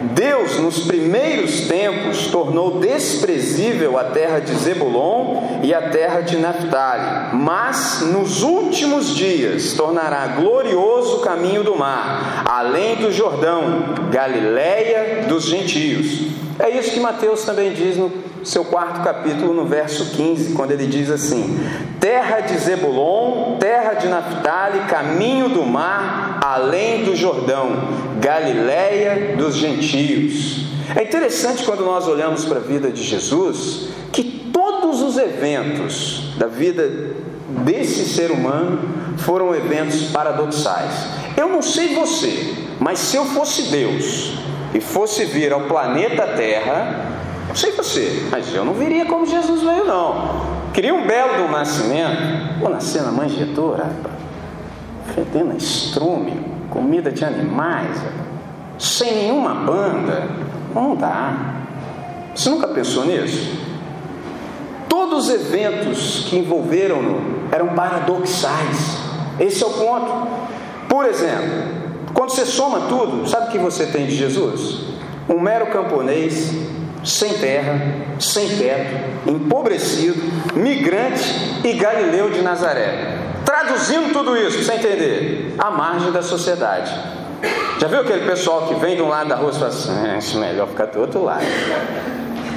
Deus, 0.00 0.58
nos 0.58 0.86
primeiros 0.86 1.62
tempos, 1.68 2.28
tornou 2.28 2.78
desprezível 2.78 3.98
a 3.98 4.04
terra 4.04 4.40
de 4.40 4.54
Zebulon 4.54 5.60
e 5.62 5.74
a 5.74 5.90
terra 5.90 6.22
de 6.22 6.38
Naphtali, 6.38 7.36
mas 7.36 8.00
nos 8.00 8.42
últimos 8.42 9.14
dias 9.14 9.74
tornará 9.74 10.26
glorioso 10.28 11.16
o 11.16 11.20
caminho 11.20 11.62
do 11.62 11.76
mar, 11.76 12.44
além 12.46 12.96
do 12.96 13.12
Jordão, 13.12 13.94
Galiléia 14.10 15.26
dos 15.28 15.44
gentios. 15.44 16.30
É 16.58 16.68
isso 16.70 16.92
que 16.92 17.00
Mateus 17.00 17.44
também 17.44 17.72
diz 17.72 17.96
no 17.96 18.10
seu 18.44 18.64
quarto 18.64 19.02
capítulo, 19.02 19.54
no 19.54 19.64
verso 19.64 20.16
15, 20.16 20.52
quando 20.54 20.72
ele 20.72 20.86
diz 20.86 21.10
assim: 21.10 21.58
Terra 21.98 22.40
de 22.40 22.56
Zebulon, 22.58 23.56
terra 23.58 23.94
de 23.94 24.08
Naphtali, 24.08 24.80
caminho 24.80 25.48
do 25.48 25.64
mar, 25.64 26.29
além 26.40 27.04
do 27.04 27.14
Jordão, 27.14 27.70
Galiléia 28.18 29.36
dos 29.36 29.56
gentios. 29.56 30.66
É 30.96 31.02
interessante 31.02 31.64
quando 31.64 31.84
nós 31.84 32.08
olhamos 32.08 32.44
para 32.44 32.58
a 32.58 32.62
vida 32.62 32.90
de 32.90 33.02
Jesus, 33.02 33.88
que 34.12 34.50
todos 34.52 35.02
os 35.02 35.16
eventos 35.18 36.34
da 36.36 36.46
vida 36.46 36.88
desse 37.64 38.08
ser 38.08 38.30
humano 38.30 38.80
foram 39.18 39.54
eventos 39.54 40.04
paradoxais. 40.04 40.92
Eu 41.36 41.48
não 41.48 41.62
sei 41.62 41.94
você, 41.94 42.54
mas 42.80 42.98
se 42.98 43.16
eu 43.16 43.24
fosse 43.26 43.70
Deus 43.70 44.32
e 44.74 44.80
fosse 44.80 45.24
vir 45.26 45.52
ao 45.52 45.62
planeta 45.62 46.26
Terra, 46.28 47.06
não 47.48 47.54
sei 47.54 47.72
você, 47.72 48.26
mas 48.30 48.52
eu 48.54 48.64
não 48.64 48.74
viria 48.74 49.04
como 49.06 49.26
Jesus 49.26 49.62
veio, 49.62 49.84
não. 49.84 50.60
Queria 50.72 50.94
um 50.94 51.06
belo 51.06 51.42
do 51.44 51.50
nascimento, 51.50 52.60
vou 52.60 52.70
nascer 52.70 53.02
na 53.02 53.10
manjedoura, 53.10 53.90
fedendo 55.14 55.56
estrume, 55.56 56.32
comida 56.70 57.10
de 57.10 57.24
animais, 57.24 57.96
sem 58.78 59.14
nenhuma 59.14 59.54
banda, 59.54 60.28
não 60.74 60.94
dá. 60.96 61.56
Você 62.34 62.48
nunca 62.48 62.68
pensou 62.68 63.04
nisso? 63.04 63.58
Todos 64.88 65.28
os 65.28 65.34
eventos 65.34 66.26
que 66.28 66.36
envolveram-no 66.36 67.48
eram 67.52 67.68
paradoxais. 67.68 68.98
Esse 69.38 69.62
é 69.62 69.66
o 69.66 69.70
ponto. 69.70 70.28
Por 70.88 71.04
exemplo, 71.06 71.80
quando 72.14 72.30
você 72.30 72.46
soma 72.46 72.88
tudo, 72.88 73.28
sabe 73.28 73.48
o 73.48 73.50
que 73.50 73.58
você 73.58 73.86
tem 73.86 74.06
de 74.06 74.16
Jesus? 74.16 74.86
Um 75.28 75.38
mero 75.40 75.66
camponês, 75.66 76.52
sem 77.04 77.34
terra, 77.34 77.80
sem 78.18 78.48
teto, 78.56 79.30
empobrecido, 79.30 80.20
migrante 80.54 81.60
e 81.64 81.72
galileu 81.74 82.30
de 82.30 82.42
Nazaré. 82.42 83.19
Traduzindo 83.44 84.12
tudo 84.12 84.36
isso, 84.36 84.62
você 84.62 84.74
entender, 84.74 85.54
à 85.58 85.70
margem 85.70 86.12
da 86.12 86.22
sociedade. 86.22 86.92
Já 87.78 87.88
viu 87.88 88.00
aquele 88.00 88.26
pessoal 88.26 88.66
que 88.66 88.74
vem 88.74 88.96
de 88.96 89.02
um 89.02 89.08
lado 89.08 89.28
da 89.28 89.36
rua 89.36 89.50
e 89.50 89.54
fala 89.54 89.68
assim, 89.68 89.90
é 90.06 90.38
melhor 90.38 90.68
ficar 90.68 90.86
do 90.86 91.00
outro 91.00 91.24
lado. 91.24 91.44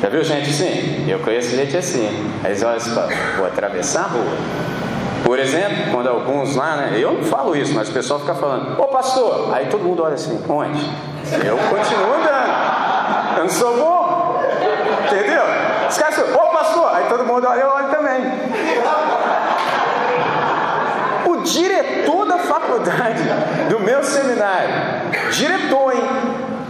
Já 0.02 0.10
viu 0.10 0.22
gente 0.22 0.50
assim? 0.50 1.10
Eu 1.10 1.20
conheço 1.20 1.56
gente 1.56 1.78
assim. 1.78 2.10
Aí 2.44 2.52
assim, 2.52 2.92
vou 3.38 3.46
atravessar 3.46 4.02
a 4.02 4.08
rua. 4.08 4.34
Por 5.24 5.40
exemplo, 5.40 5.92
quando 5.94 6.10
alguns 6.10 6.58
lá, 6.58 6.75
né? 6.75 6.98
Eu 7.00 7.13
não 7.13 7.24
falo 7.24 7.56
isso, 7.56 7.74
mas 7.74 7.88
o 7.88 7.94
pessoal 7.94 8.20
fica 8.20 8.36
falando, 8.36 8.78
ô 8.82 8.88
pastor, 8.88 9.54
aí 9.54 9.68
todo 9.68 9.82
mundo 9.82 10.04
olha 10.04 10.16
assim, 10.16 10.38
onde? 10.50 10.84
Eu 11.46 11.58
continuo 11.58 12.13
andando. 12.16 13.38
Eu 13.38 13.44
não 13.44 13.50
sou 13.50 13.78
bom. 13.78 14.44
Entendeu? 15.06 15.44
Os 15.90 15.98
caras 15.98 16.20
ô 16.20 16.40
pastor, 16.52 16.94
aí 16.94 17.06
todo 17.08 17.24
mundo 17.24 17.48
olha, 17.48 17.62
eu 17.62 17.70
olho 17.70 17.88
também. 17.88 18.22
Diretor 21.44 22.26
da 22.26 22.38
faculdade 22.38 23.22
do 23.70 23.80
meu 23.80 24.04
seminário, 24.04 24.70
diretor, 25.32 25.94
hein? 25.94 26.02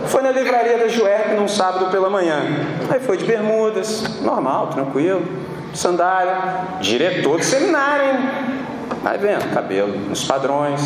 Foi 0.08 0.22
na 0.22 0.32
livraria 0.32 0.78
da 0.78 0.88
Juerp 0.88 1.34
num 1.38 1.48
sábado 1.48 1.90
pela 1.92 2.10
manhã. 2.10 2.42
Aí 2.90 3.00
foi 3.00 3.18
de 3.18 3.26
bermudas, 3.26 4.20
normal, 4.22 4.68
tranquilo, 4.68 5.26
sandália, 5.74 6.36
diretor 6.82 7.38
do 7.38 7.44
seminário, 7.44 8.06
hein? 8.06 8.30
Aí 9.06 9.18
vendo, 9.18 9.54
cabelo 9.54 9.98
nos 10.10 10.24
padrões. 10.24 10.82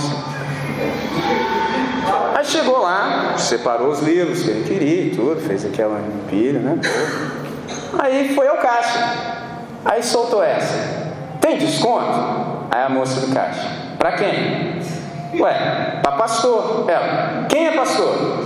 Aí 2.36 2.46
chegou 2.46 2.82
lá, 2.82 3.36
separou 3.38 3.90
os 3.90 4.00
livros 4.02 4.44
que 4.44 4.50
ele 4.50 4.64
queria 4.64 5.02
e 5.06 5.16
tudo, 5.16 5.42
fez 5.42 5.66
aquela 5.66 6.00
pilha, 6.30 6.60
né? 6.60 6.80
Aí 7.98 8.34
foi 8.36 8.48
ao 8.48 8.58
caixa. 8.58 9.48
Aí 9.84 10.04
soltou 10.04 10.44
essa. 10.44 11.08
Tem 11.42 11.58
desconto? 11.58 12.47
Aí 12.70 12.84
a 12.84 12.90
moça 12.90 13.22
do 13.22 13.34
caixa. 13.34 13.68
Para 13.98 14.12
quem? 14.14 14.82
Ué, 15.40 16.00
para 16.02 16.12
pastor. 16.14 16.86
Ela. 16.90 17.46
Quem 17.50 17.68
é 17.68 17.72
pastor? 17.72 18.46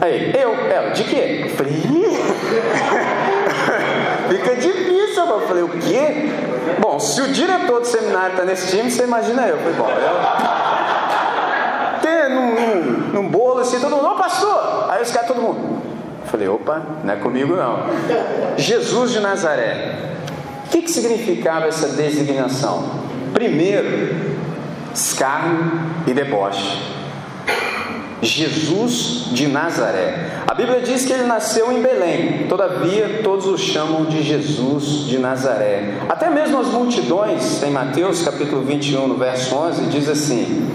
Aí, 0.00 0.32
eu, 0.34 0.54
ela, 0.70 0.90
de 0.90 1.04
quê? 1.04 1.44
Eu 1.44 1.50
falei, 1.56 1.72
fica 4.28 4.56
difícil. 4.56 5.24
Eu 5.26 5.40
falei, 5.48 5.62
o 5.62 5.68
quê? 5.68 6.30
Bom, 6.78 6.98
se 6.98 7.20
o 7.22 7.28
diretor 7.28 7.80
do 7.80 7.86
seminário 7.86 8.32
está 8.32 8.44
nesse 8.44 8.76
time, 8.76 8.90
você 8.90 9.04
imagina 9.04 9.46
eu. 9.46 9.56
Eu 9.56 9.58
falei, 9.58 9.74
bom, 9.74 9.88
eu. 9.88 9.96
Tem 12.02 12.28
num, 12.34 12.54
num, 12.54 13.22
num 13.22 13.28
bolo 13.28 13.60
assim, 13.60 13.80
todo 13.80 13.96
mundo, 13.96 14.08
ô 14.08 14.14
pastor! 14.16 14.86
Aí 14.90 15.02
os 15.02 15.10
caras, 15.10 15.28
todo 15.28 15.40
mundo. 15.40 15.82
Eu 16.22 16.26
falei, 16.26 16.48
opa, 16.48 16.82
não 17.02 17.14
é 17.14 17.16
comigo 17.16 17.56
não. 17.56 17.78
Jesus 18.56 19.12
de 19.12 19.20
Nazaré. 19.20 19.94
O 20.66 20.68
que, 20.68 20.82
que 20.82 20.90
significava 20.90 21.66
essa 21.66 21.88
designação? 21.88 23.05
Primeiro, 23.36 24.16
escárnio 24.94 25.70
e 26.06 26.14
deboche. 26.14 26.80
Jesus 28.22 29.28
de 29.30 29.46
Nazaré. 29.46 30.30
A 30.46 30.54
Bíblia 30.54 30.80
diz 30.80 31.04
que 31.04 31.12
ele 31.12 31.24
nasceu 31.24 31.70
em 31.70 31.82
Belém, 31.82 32.46
todavia 32.48 33.20
todos 33.22 33.44
o 33.44 33.58
chamam 33.58 34.06
de 34.06 34.22
Jesus 34.22 35.04
de 35.06 35.18
Nazaré. 35.18 35.96
Até 36.08 36.30
mesmo 36.30 36.58
as 36.58 36.68
multidões, 36.68 37.62
em 37.62 37.70
Mateus 37.70 38.22
capítulo 38.22 38.62
21, 38.62 39.06
no 39.06 39.18
verso 39.18 39.54
11, 39.54 39.82
diz 39.90 40.08
assim: 40.08 40.66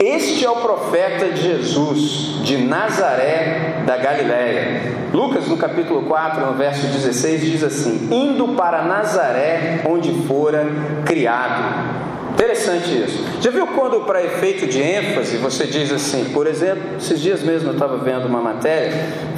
Este 0.00 0.44
é 0.44 0.50
o 0.50 0.56
profeta 0.56 1.28
de 1.28 1.42
Jesus 1.42 2.40
de 2.42 2.58
Nazaré 2.58 3.84
da 3.86 3.96
Galiléia. 3.96 4.98
Lucas, 5.12 5.48
no 5.48 5.56
capítulo 5.56 6.02
4, 6.02 6.46
no 6.46 6.54
verso 6.54 6.86
16, 6.86 7.40
diz 7.42 7.64
assim: 7.64 8.08
Indo 8.10 8.48
para 8.48 8.82
Nazaré, 8.82 9.82
onde 9.84 10.12
fora 10.26 10.66
criado. 11.04 11.99
Interessante 12.32 12.90
isso. 12.90 13.24
Já 13.40 13.50
viu 13.50 13.66
quando, 13.68 14.00
para 14.00 14.22
efeito 14.22 14.66
de 14.66 14.80
ênfase, 14.80 15.36
você 15.36 15.66
diz 15.66 15.92
assim, 15.92 16.26
por 16.32 16.46
exemplo, 16.46 16.96
esses 16.96 17.20
dias 17.20 17.42
mesmo 17.42 17.68
eu 17.70 17.72
estava 17.74 17.98
vendo 17.98 18.26
uma 18.26 18.40
matéria, 18.40 18.92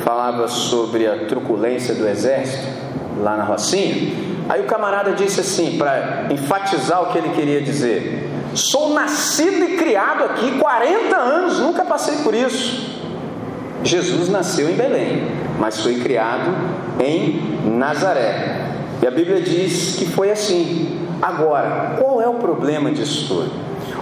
falava 0.05 0.47
sobre 0.49 1.07
a 1.07 1.27
truculência 1.27 1.95
do 1.95 2.07
exército, 2.07 2.69
lá 3.21 3.37
na 3.37 3.45
Rocinha. 3.45 4.13
Aí 4.49 4.61
o 4.61 4.65
camarada 4.65 5.13
disse 5.13 5.41
assim, 5.41 5.79
para 5.79 6.27
enfatizar 6.31 7.03
o 7.03 7.13
que 7.13 7.19
ele 7.19 7.31
queria 7.31 7.61
dizer: 7.61 8.29
Sou 8.55 8.93
nascido 8.93 9.65
e 9.65 9.77
criado 9.77 10.25
aqui 10.25 10.59
40 10.59 11.17
anos, 11.17 11.59
nunca 11.59 11.85
passei 11.85 12.19
por 12.19 12.35
isso. 12.35 13.01
Jesus 13.83 14.29
nasceu 14.29 14.71
em 14.71 14.75
Belém, 14.75 15.27
mas 15.59 15.81
foi 15.81 15.97
criado 16.01 16.51
em 17.01 17.77
Nazaré. 17.77 18.67
E 19.01 19.07
a 19.07 19.11
Bíblia 19.11 19.41
diz 19.41 19.97
que 19.97 20.07
foi 20.07 20.31
assim. 20.31 21.02
Agora, 21.23 21.95
qual 22.01 22.21
é 22.21 22.29
o 22.29 22.35
problema 22.35 22.91
disso 22.91 23.29
tudo? 23.29 23.53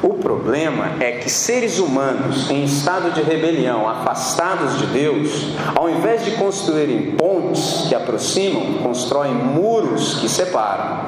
O 0.02 0.14
problema 0.14 0.92
é 0.98 1.12
que 1.12 1.28
seres 1.28 1.78
humanos 1.78 2.50
em 2.50 2.64
estado 2.64 3.12
de 3.12 3.20
rebelião, 3.20 3.86
afastados 3.86 4.78
de 4.78 4.86
Deus, 4.86 5.48
ao 5.74 5.90
invés 5.90 6.24
de 6.24 6.30
construírem 6.32 7.12
pontes 7.12 7.84
que 7.86 7.94
aproximam, 7.94 8.78
constroem 8.82 9.34
muros 9.34 10.14
que 10.20 10.30
separam. 10.30 11.04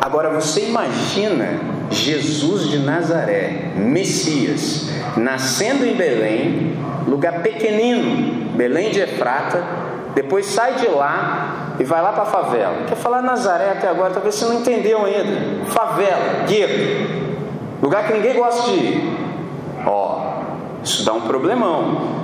Agora 0.00 0.30
você 0.30 0.68
imagina 0.68 1.58
Jesus 1.90 2.68
de 2.70 2.78
Nazaré, 2.78 3.72
Messias, 3.74 4.88
nascendo 5.16 5.84
em 5.84 5.96
Belém, 5.96 6.76
lugar 7.08 7.42
pequenino, 7.42 8.52
Belém 8.54 8.90
de 8.90 9.00
Efrata, 9.00 9.64
depois 10.14 10.46
sai 10.46 10.74
de 10.76 10.86
lá 10.86 11.67
e 11.78 11.84
vai 11.84 12.02
lá 12.02 12.12
para 12.12 12.24
a 12.24 12.26
favela. 12.26 12.84
Quer 12.86 12.96
falar 12.96 13.22
Nazaré 13.22 13.70
até 13.70 13.88
agora, 13.88 14.12
talvez 14.12 14.34
você 14.34 14.46
não 14.46 14.54
entendeu 14.54 15.04
ainda. 15.04 15.64
Favela, 15.66 16.44
gueto, 16.46 17.28
lugar 17.82 18.06
que 18.06 18.14
ninguém 18.14 18.34
gosta 18.34 18.70
de 18.70 18.76
ir. 18.76 19.18
Ó, 19.86 20.42
isso 20.82 21.04
dá 21.04 21.12
um 21.12 21.20
problemão. 21.22 22.18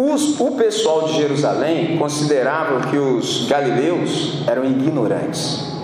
Os, 0.00 0.38
o 0.38 0.52
pessoal 0.52 1.06
de 1.06 1.14
Jerusalém 1.14 1.98
considerava 1.98 2.88
que 2.88 2.96
os 2.96 3.48
galileus 3.48 4.44
eram 4.46 4.64
ignorantes. 4.64 5.76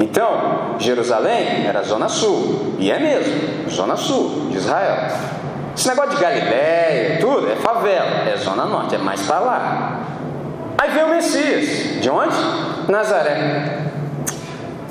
Então, 0.00 0.76
Jerusalém 0.78 1.66
era 1.66 1.80
a 1.80 1.82
zona 1.82 2.08
sul, 2.08 2.74
e 2.78 2.90
é 2.90 2.98
mesmo, 2.98 3.68
zona 3.70 3.94
sul 3.96 4.48
de 4.50 4.56
Israel. 4.56 5.08
Esse 5.76 5.88
negócio 5.88 6.16
de 6.16 6.20
Galiléia, 6.20 7.18
tudo, 7.20 7.48
é 7.50 7.56
favela, 7.56 8.28
é 8.28 8.36
zona 8.36 8.64
norte, 8.64 8.94
é 8.94 8.98
mais 8.98 9.22
para 9.22 9.38
lá. 9.38 9.99
Aí 10.80 10.92
vem 10.92 11.04
o 11.04 11.10
Messias. 11.10 12.00
De 12.00 12.08
onde? 12.08 12.34
Nazaré. 12.88 13.82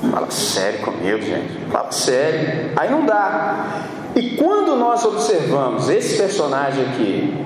Fala 0.08 0.30
sério 0.30 0.78
comigo, 0.82 1.20
gente. 1.20 1.64
Fala 1.68 1.90
sério. 1.90 2.70
Aí 2.76 2.88
não 2.88 3.04
dá. 3.04 3.86
E 4.14 4.36
quando 4.36 4.76
nós 4.76 5.04
observamos 5.04 5.88
esse 5.88 6.16
personagem 6.16 6.84
aqui, 6.84 7.44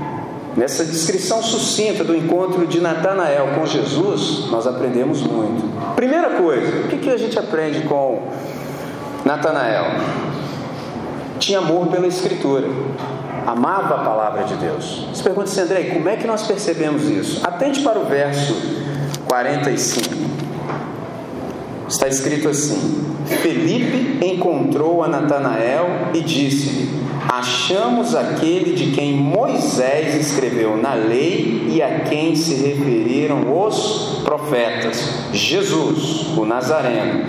nessa 0.59 0.85
descrição 0.85 1.43
sucinta 1.43 2.05
do 2.05 2.15
encontro 2.15 2.67
de 2.67 2.83
Natanael 2.83 3.49
com 3.55 3.65
Jesus, 3.65 4.51
nós 4.51 4.67
aprendemos 4.67 5.23
muito. 5.23 5.65
Primeira 5.97 6.29
coisa, 6.33 6.85
o 6.85 6.89
que, 6.89 6.99
que 6.99 7.09
a 7.09 7.17
gente 7.17 7.39
aprende 7.39 7.81
com 7.89 8.29
Natanael? 9.25 9.87
Tinha 11.39 11.61
amor 11.61 11.87
pela 11.87 12.07
Escritura 12.07 12.69
amava 13.47 13.95
a 13.97 13.99
palavra 13.99 14.45
de 14.45 14.55
Deus. 14.57 15.07
Você 15.13 15.23
pergunta 15.23 15.49
assim, 15.49 15.61
André, 15.61 15.85
como 15.93 16.09
é 16.09 16.17
que 16.17 16.27
nós 16.27 16.47
percebemos 16.47 17.05
isso? 17.05 17.47
Atente 17.47 17.81
para 17.83 17.99
o 17.99 18.05
verso 18.05 18.55
45. 19.27 20.15
está 21.89 22.09
escrito 22.09 22.49
assim: 22.49 23.05
Felipe 23.27 24.25
encontrou 24.25 25.03
a 25.03 25.09
Natanael 25.09 26.11
e 26.15 26.21
disse-lhe: 26.21 27.05
Achamos 27.29 28.15
aquele 28.15 28.75
de 28.75 28.93
quem 28.93 29.15
Moisés 29.15 30.15
escreveu 30.15 30.77
na 30.77 30.95
lei 30.95 31.69
e 31.71 31.83
a 31.83 32.01
quem 32.01 32.37
se 32.37 32.55
referiram 32.55 33.65
os 33.65 34.23
profetas, 34.25 35.27
Jesus, 35.33 36.29
o 36.37 36.45
Nazareno, 36.45 37.25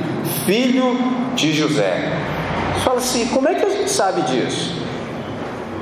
filho 0.46 0.98
de 1.34 1.54
José. 1.54 2.12
Fala 2.84 2.98
assim: 2.98 3.28
como 3.28 3.48
é 3.48 3.56
que 3.56 3.66
a 3.66 3.70
gente 3.70 3.90
sabe 3.90 4.22
disso? 4.24 4.85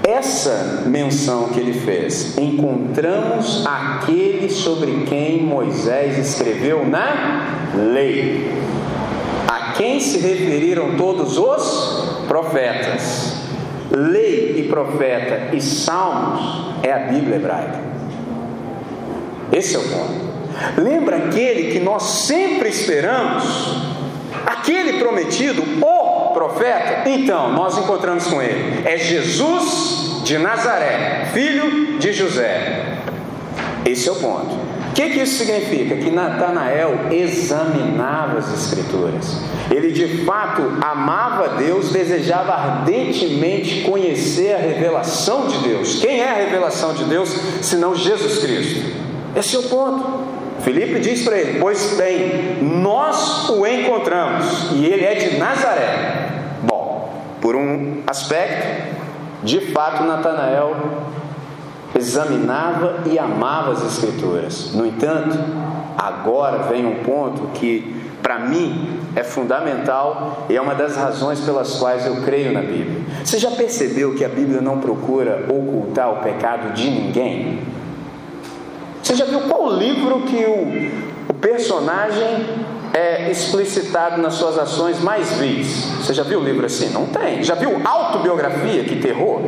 Essa 0.06 0.84
menção 0.86 1.48
que 1.48 1.60
ele 1.62 1.80
fez, 1.80 2.38
encontramos 2.38 3.66
aquele 3.66 4.50
sobre 4.50 5.06
quem 5.08 5.42
Moisés 5.42 6.18
escreveu 6.18 6.86
na 6.86 7.72
lei, 7.74 8.52
a 9.48 9.72
quem 9.78 10.02
se 10.02 10.18
referiram 10.18 10.98
todos 10.98 11.38
os 11.38 12.26
profetas. 12.28 13.38
Lei 13.92 14.60
e 14.60 14.68
profeta 14.68 15.56
e 15.56 15.62
salmos 15.62 16.76
é 16.84 16.92
a 16.92 17.00
Bíblia 17.00 17.38
hebraica. 17.38 17.80
Esse 19.54 19.78
é 19.78 19.80
o 19.80 19.84
ponto. 19.84 20.82
Lembra 20.82 21.16
aquele 21.16 21.72
que 21.72 21.80
nós 21.80 22.04
sempre 22.04 22.68
esperamos? 22.68 23.78
Aquele 24.46 25.00
prometido, 25.00 25.64
o 25.82 26.34
profeta? 26.34 27.08
Então, 27.10 27.54
nós 27.54 27.78
encontramos 27.78 28.28
com 28.28 28.42
ele. 28.42 28.82
É 28.86 28.98
Jesus 28.98 29.93
de 30.24 30.38
Nazaré, 30.38 31.28
filho 31.34 32.00
de 32.00 32.14
José. 32.14 32.98
Esse 33.86 34.08
é 34.08 34.12
o 34.12 34.16
ponto. 34.16 34.64
O 34.90 34.94
que, 34.94 35.10
que 35.10 35.20
isso 35.22 35.44
significa? 35.44 35.96
Que 35.96 36.12
Natanael 36.12 37.12
examinava 37.12 38.38
as 38.38 38.54
Escrituras. 38.54 39.40
Ele 39.72 39.92
de 39.92 40.24
fato 40.24 40.62
amava 40.82 41.58
Deus, 41.58 41.92
desejava 41.92 42.54
ardentemente 42.54 43.82
conhecer 43.82 44.54
a 44.54 44.60
revelação 44.60 45.48
de 45.48 45.58
Deus. 45.68 46.00
Quem 46.00 46.20
é 46.22 46.30
a 46.30 46.36
revelação 46.36 46.94
de 46.94 47.06
Deus 47.06 47.30
senão 47.62 47.96
Jesus 47.96 48.38
Cristo? 48.38 48.86
Esse 49.36 49.56
é 49.56 49.60
o 49.60 49.64
ponto. 49.64 50.44
Felipe 50.62 51.00
diz 51.00 51.24
para 51.24 51.40
ele: 51.40 51.60
Pois 51.60 51.96
bem, 51.98 52.60
nós 52.62 53.50
o 53.50 53.66
encontramos 53.66 54.72
e 54.74 54.86
ele 54.86 55.04
é 55.04 55.16
de 55.16 55.38
Nazaré. 55.38 56.30
Bom, 56.62 57.12
por 57.42 57.56
um 57.56 58.04
aspecto, 58.06 59.03
de 59.44 59.60
fato, 59.72 60.04
Natanael 60.04 60.76
examinava 61.96 63.04
e 63.06 63.20
amava 63.20 63.72
as 63.72 63.84
Escrituras. 63.86 64.74
No 64.74 64.86
entanto, 64.86 65.38
agora 65.98 66.64
vem 66.64 66.86
um 66.86 67.04
ponto 67.04 67.48
que, 67.54 68.02
para 68.22 68.40
mim, 68.40 69.00
é 69.16 69.24
fundamental 69.24 70.46
e 70.50 70.56
é 70.56 70.62
uma 70.62 70.74
das 70.74 70.96
razões 70.96 71.40
pelas 71.42 71.76
quais 71.76 72.06
eu 72.06 72.22
creio 72.24 72.52
na 72.52 72.62
Bíblia. 72.62 73.02
Você 73.24 73.38
já 73.38 73.52
percebeu 73.52 74.16
que 74.16 74.26
a 74.26 74.30
Bíblia 74.30 74.62
não 74.62 74.80
procura 74.80 75.46
ocultar 75.50 76.12
o 76.12 76.24
pecado 76.24 76.74
de 76.74 76.90
ninguém? 76.90 77.60
Você 79.02 79.16
já 79.16 79.26
viu 79.26 79.42
qual 79.42 79.74
livro 79.74 80.22
que 80.22 80.46
o, 80.46 81.30
o 81.30 81.34
personagem 81.34 82.46
é 82.94 83.32
explicitado 83.32 84.22
nas 84.22 84.36
suas 84.36 84.58
ações 84.58 85.00
mais 85.02 85.34
vis? 85.34 85.86
Você 86.00 86.14
já 86.14 86.24
viu 86.24 86.40
livro 86.40 86.66
assim? 86.66 86.90
Não 86.90 87.08
tem. 87.08 87.44
Já 87.44 87.56
viu 87.56 87.82
autobiografia? 87.84 88.84
Que 88.84 88.98
terror! 88.98 89.42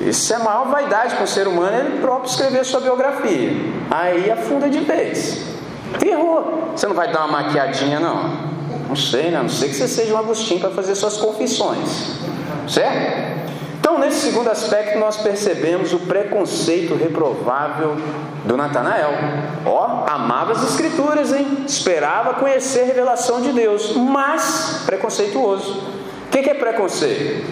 Isso 0.00 0.32
é 0.32 0.36
a 0.36 0.40
maior 0.40 0.68
vaidade 0.68 1.16
com 1.16 1.24
o 1.24 1.26
ser 1.26 1.48
humano, 1.48 1.76
ele 1.76 1.98
próprio 2.00 2.30
escrever 2.30 2.64
sua 2.64 2.80
biografia. 2.80 3.50
Aí 3.90 4.30
afunda 4.30 4.68
de 4.68 4.80
vez. 4.80 5.44
Terror. 5.98 6.44
Você 6.76 6.86
não 6.86 6.94
vai 6.94 7.10
dar 7.10 7.24
uma 7.24 7.42
maquiadinha, 7.42 7.98
não? 7.98 8.48
Não 8.88 8.96
sei, 8.96 9.30
né? 9.30 9.38
A 9.38 9.42
não 9.42 9.48
sei 9.48 9.68
que 9.68 9.74
você 9.74 9.88
seja 9.88 10.14
um 10.14 10.18
Agostinho 10.18 10.60
para 10.60 10.70
fazer 10.70 10.94
suas 10.94 11.16
confissões. 11.16 12.12
Certo? 12.68 13.27
Então, 13.90 14.00
nesse 14.00 14.20
segundo 14.20 14.50
aspecto, 14.50 14.98
nós 14.98 15.16
percebemos 15.16 15.94
o 15.94 16.00
preconceito 16.00 16.94
reprovável 16.94 17.96
do 18.44 18.54
Natanael. 18.54 19.12
Ó, 19.64 20.04
amava 20.06 20.52
as 20.52 20.62
Escrituras, 20.62 21.32
hein? 21.32 21.64
Esperava 21.66 22.34
conhecer 22.34 22.82
a 22.82 22.84
revelação 22.84 23.40
de 23.40 23.50
Deus, 23.50 23.96
mas 23.96 24.82
preconceituoso. 24.84 25.84
O 26.26 26.30
que 26.30 26.50
é 26.50 26.52
preconceito? 26.52 27.46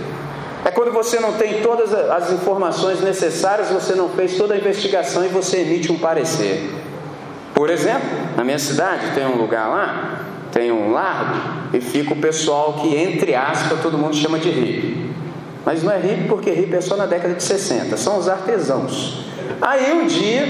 É 0.62 0.70
quando 0.70 0.92
você 0.92 1.18
não 1.18 1.33
tem 1.33 1.62
todas 1.62 1.94
as 1.94 2.31
informações 2.31 3.01
necessárias, 3.01 3.70
você 3.70 3.94
não 3.94 4.11
fez 4.11 4.37
toda 4.37 4.53
a 4.53 4.59
investigação 4.59 5.25
e 5.25 5.29
você 5.29 5.62
emite 5.62 5.90
um 5.90 5.99
parecer. 5.99 6.70
Por 7.55 7.70
exemplo, 7.70 8.11
na 8.37 8.44
minha 8.44 8.59
cidade 8.59 9.14
tem 9.14 9.25
um 9.25 9.37
lugar 9.37 9.70
lá, 9.70 10.20
tem 10.53 10.70
um 10.70 10.92
largo, 10.92 11.72
e 11.72 11.81
fica 11.81 12.12
o 12.12 12.16
pessoal 12.16 12.75
que, 12.75 12.94
entre 12.94 13.35
aspas, 13.35 13.81
todo 13.81 13.96
mundo 13.96 14.14
chama 14.14 14.38
de 14.38 14.51
hippie. 14.51 15.15
Mas 15.66 15.83
não 15.83 15.92
é 15.92 15.98
hippie 15.98 16.29
porque 16.29 16.52
hippie 16.52 16.76
é 16.76 16.81
só 16.81 16.96
na 16.96 17.07
década 17.07 17.35
de 17.35 17.42
60, 17.42 17.96
são 17.96 18.18
os 18.18 18.29
artesãos. 18.29 19.26
Aí 19.61 19.92
um 19.92 20.07
dia 20.07 20.46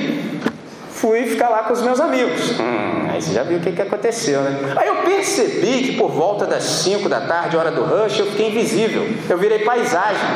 fui 0.90 1.24
ficar 1.24 1.48
lá 1.48 1.62
com 1.62 1.72
os 1.72 1.81
meus 1.81 1.98
amigos. 1.98 2.50
Hum, 2.61 3.09
aí 3.11 3.22
você 3.22 3.33
já 3.33 3.42
viu 3.42 3.57
o 3.57 3.61
que, 3.61 3.72
que 3.72 3.81
aconteceu, 3.81 4.42
né? 4.42 4.74
Aí 4.76 4.88
eu 4.88 4.96
percebi 4.96 5.85
que 5.85 5.96
por 5.96 6.11
volta 6.11 6.44
das 6.44 6.64
5 6.64 7.09
da 7.09 7.22
tarde, 7.22 7.57
hora 7.57 7.70
do 7.70 7.83
rush, 7.83 8.18
eu 8.18 8.26
fiquei 8.26 8.50
invisível. 8.50 9.09
Eu 9.26 9.38
virei 9.38 9.61
paisagem. 9.61 10.29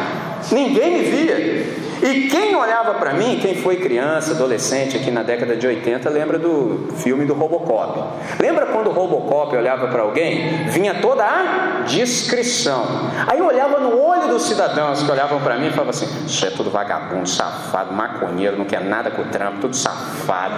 Ninguém 0.50 0.98
me 0.98 1.04
via. 1.10 1.79
E 2.02 2.28
quem 2.28 2.56
olhava 2.56 2.94
para 2.94 3.12
mim, 3.12 3.38
quem 3.40 3.54
foi 3.56 3.76
criança, 3.76 4.32
adolescente 4.32 4.96
aqui 4.96 5.10
na 5.10 5.22
década 5.22 5.54
de 5.54 5.66
80, 5.66 6.08
lembra 6.08 6.38
do 6.38 6.88
filme 6.96 7.26
do 7.26 7.34
Robocop. 7.34 8.02
Lembra 8.38 8.66
quando 8.66 8.88
o 8.88 8.92
Robocop 8.92 9.54
olhava 9.54 9.88
para 9.88 10.02
alguém? 10.02 10.64
Vinha 10.68 10.94
toda 10.94 11.24
a 11.24 11.82
descrição. 11.86 12.84
Aí 13.26 13.38
eu 13.38 13.46
olhava 13.46 13.78
no 13.80 14.00
olho 14.00 14.28
dos 14.28 14.44
cidadãos 14.44 15.02
que 15.02 15.10
olhavam 15.10 15.40
para 15.40 15.56
mim 15.56 15.66
e 15.66 15.70
falava 15.70 15.90
assim: 15.90 16.06
Isso 16.24 16.46
é 16.46 16.50
tudo 16.50 16.70
vagabundo, 16.70 17.28
safado, 17.28 17.92
maconheiro, 17.92 18.56
não 18.56 18.64
quer 18.64 18.80
nada 18.80 19.10
com 19.10 19.22
o 19.22 19.26
trampo, 19.26 19.60
tudo 19.60 19.76
safado, 19.76 20.54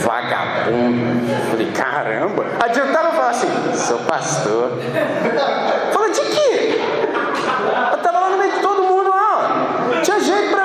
vagabundo. 0.00 1.26
Falei: 1.50 1.70
Caramba! 1.72 2.46
Adiantava 2.60 3.12
falar 3.12 3.30
assim: 3.30 3.48
Sou 3.74 3.98
pastor. 3.98 4.70
Fala 5.92 6.10
de 6.10 6.20
quê? 6.20 6.80
Eu 7.90 7.96
estava 7.96 8.20
lá 8.20 8.30
no 8.30 8.38
meio 8.38 8.52
de 8.52 8.60
todo 8.60 8.82
mundo 8.82 9.10
lá, 9.10 9.96
ó. 9.98 10.00
tinha 10.00 10.18
jeito 10.20 10.50
para 10.50 10.62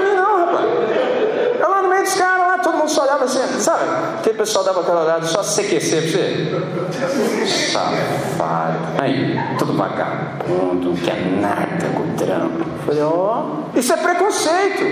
os 2.07 2.15
caras 2.15 2.47
lá, 2.47 2.57
todo 2.59 2.77
mundo 2.77 2.89
só 2.89 3.03
olhava 3.03 3.25
assim, 3.25 3.39
sabe? 3.59 3.83
Aquele 4.19 4.26
pessoal 4.37 4.63
dava 4.63 4.81
aquela 4.81 5.03
olhada 5.03 5.25
só 5.25 5.41
aquecer 5.41 6.03
pra 6.03 6.11
você. 6.11 7.71
Safado. 7.71 8.77
Aí, 8.99 9.35
tudo 9.57 9.73
vagabundo, 9.73 10.89
não 10.89 10.95
quer 10.95 11.17
nada 11.41 11.87
com 11.93 12.03
o 12.03 12.15
trampo. 12.15 12.65
Falei, 12.85 13.01
ó, 13.01 13.43
oh, 13.43 13.77
isso 13.77 13.91
é 13.91 13.97
preconceito. 13.97 14.83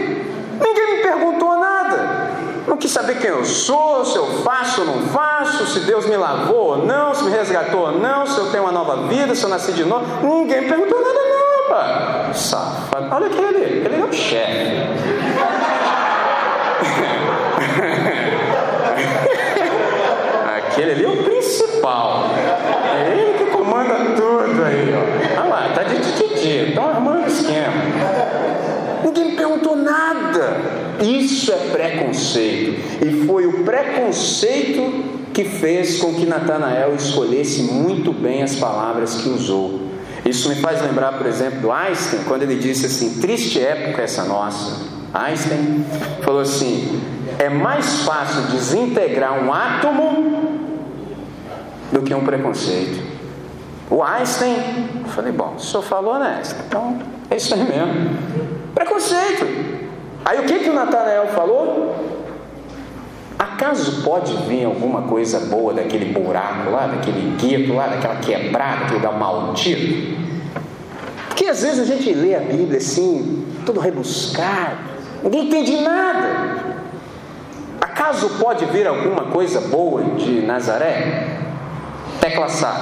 Ninguém 0.60 0.98
me 0.98 1.04
perguntou 1.04 1.58
nada. 1.60 2.26
Não 2.68 2.78
quis 2.78 2.90
saber 2.90 3.20
quem 3.20 3.30
eu 3.30 3.46
sou, 3.46 4.04
se 4.04 4.18
eu 4.18 4.26
faço 4.44 4.82
ou 4.82 4.88
não 4.88 5.02
faço, 5.10 5.68
se 5.68 5.82
Deus 5.82 6.08
me 6.08 6.18
lavou 6.18 6.78
ou 6.78 6.86
não, 6.86 7.14
se 7.14 7.24
me 7.24 7.30
resgatou 7.30 7.82
ou 7.82 7.92
não, 7.92 8.26
se 8.26 8.38
eu 8.38 8.50
tenho 8.50 8.64
uma 8.64 8.72
nova 8.72 9.08
vida, 9.08 9.36
se 9.36 9.44
eu 9.44 9.50
nasci 9.50 9.72
de 9.72 9.86
novo. 9.86 10.04
Ninguém 10.26 10.68
perguntou 10.68 11.00
nada, 11.00 11.20
não, 11.20 11.70
pá. 11.70 12.34
Safado. 12.34 13.08
Olha 13.12 13.28
aquele 13.28 13.86
ele 13.86 14.02
é 14.02 14.04
o 14.04 14.12
chefe. 14.12 15.25
Aquele 20.76 20.92
ali 20.92 21.06
é 21.06 21.08
o 21.08 21.24
principal. 21.24 22.32
É 22.36 23.18
ele 23.18 23.38
que 23.38 23.46
comanda 23.46 23.96
tudo 24.14 24.62
aí, 24.62 24.94
ó. 24.94 25.40
Olha 25.40 25.50
lá, 25.50 25.72
tá 25.74 25.84
de 25.84 25.96
tititi, 26.02 26.68
estão 26.68 26.90
armando 26.90 27.24
o 27.24 27.28
esquema. 27.28 27.72
Ninguém 29.06 29.38
perguntou 29.38 29.78
nada. 29.78 30.58
Isso 31.02 31.54
é 31.54 31.70
preconceito. 31.72 33.06
E 33.06 33.26
foi 33.26 33.46
o 33.46 33.64
preconceito 33.64 35.06
que 35.34 35.46
fez 35.46 36.00
com 36.00 36.14
que 36.14 36.26
Natanael 36.26 36.94
escolhesse 36.94 37.64
muito 37.64 38.12
bem 38.12 38.44
as 38.44 38.56
palavras 38.56 39.22
que 39.22 39.30
usou. 39.30 39.80
Isso 40.26 40.50
me 40.50 40.56
faz 40.56 40.82
lembrar, 40.82 41.14
por 41.14 41.26
exemplo, 41.26 41.62
do 41.62 41.72
Einstein, 41.72 42.20
quando 42.28 42.44
ele 42.44 42.56
disse 42.56 42.88
assim: 42.88 43.22
triste 43.22 43.62
época 43.62 44.02
essa 44.02 44.26
nossa. 44.26 44.94
Einstein 45.14 45.86
falou 46.22 46.42
assim: 46.42 47.02
é 47.40 47.48
mais 47.48 48.02
fácil 48.02 48.42
desintegrar 48.52 49.42
um 49.42 49.54
átomo 49.54 50.25
do 51.92 52.02
que 52.02 52.14
um 52.14 52.24
preconceito. 52.24 53.16
O 53.90 54.02
Einstein, 54.02 54.90
eu 55.04 55.10
falei, 55.10 55.32
bom, 55.32 55.54
o 55.56 55.60
senhor 55.60 55.84
falou, 55.84 56.20
né? 56.20 56.42
Então 56.68 56.98
é 57.30 57.38
isso 57.38 57.54
aí 57.54 57.64
mesmo. 57.64 58.18
Preconceito. 58.74 59.46
Aí 60.24 60.40
o 60.40 60.44
que, 60.44 60.60
que 60.60 60.70
o 60.70 60.74
Natanael 60.74 61.28
falou? 61.28 61.96
Acaso 63.38 64.02
pode 64.04 64.36
vir 64.48 64.66
alguma 64.66 65.04
coisa 65.04 65.40
boa 65.42 65.74
daquele 65.74 66.12
buraco 66.12 66.72
lá, 66.72 66.88
daquele 66.88 67.38
gueto 67.38 67.74
lá, 67.74 67.88
daquela 67.88 68.16
quebrada, 68.16 68.82
daquele 68.82 68.96
lugar 68.96 69.18
maldito? 69.18 70.16
Porque 71.28 71.46
às 71.46 71.62
vezes 71.62 71.80
a 71.80 71.86
gente 71.86 72.12
lê 72.14 72.34
a 72.36 72.40
Bíblia 72.40 72.78
assim, 72.78 73.46
todo 73.66 73.80
rebuscado, 73.80 74.78
ninguém 75.24 75.46
entende 75.46 75.82
nada. 75.82 76.76
Acaso 77.80 78.30
pode 78.40 78.66
vir 78.66 78.88
alguma 78.88 79.26
coisa 79.26 79.62
boa 79.62 80.02
de 80.02 80.42
Nazaré? 80.42 81.45
Tecla 82.26 82.50
SAP. 82.50 82.80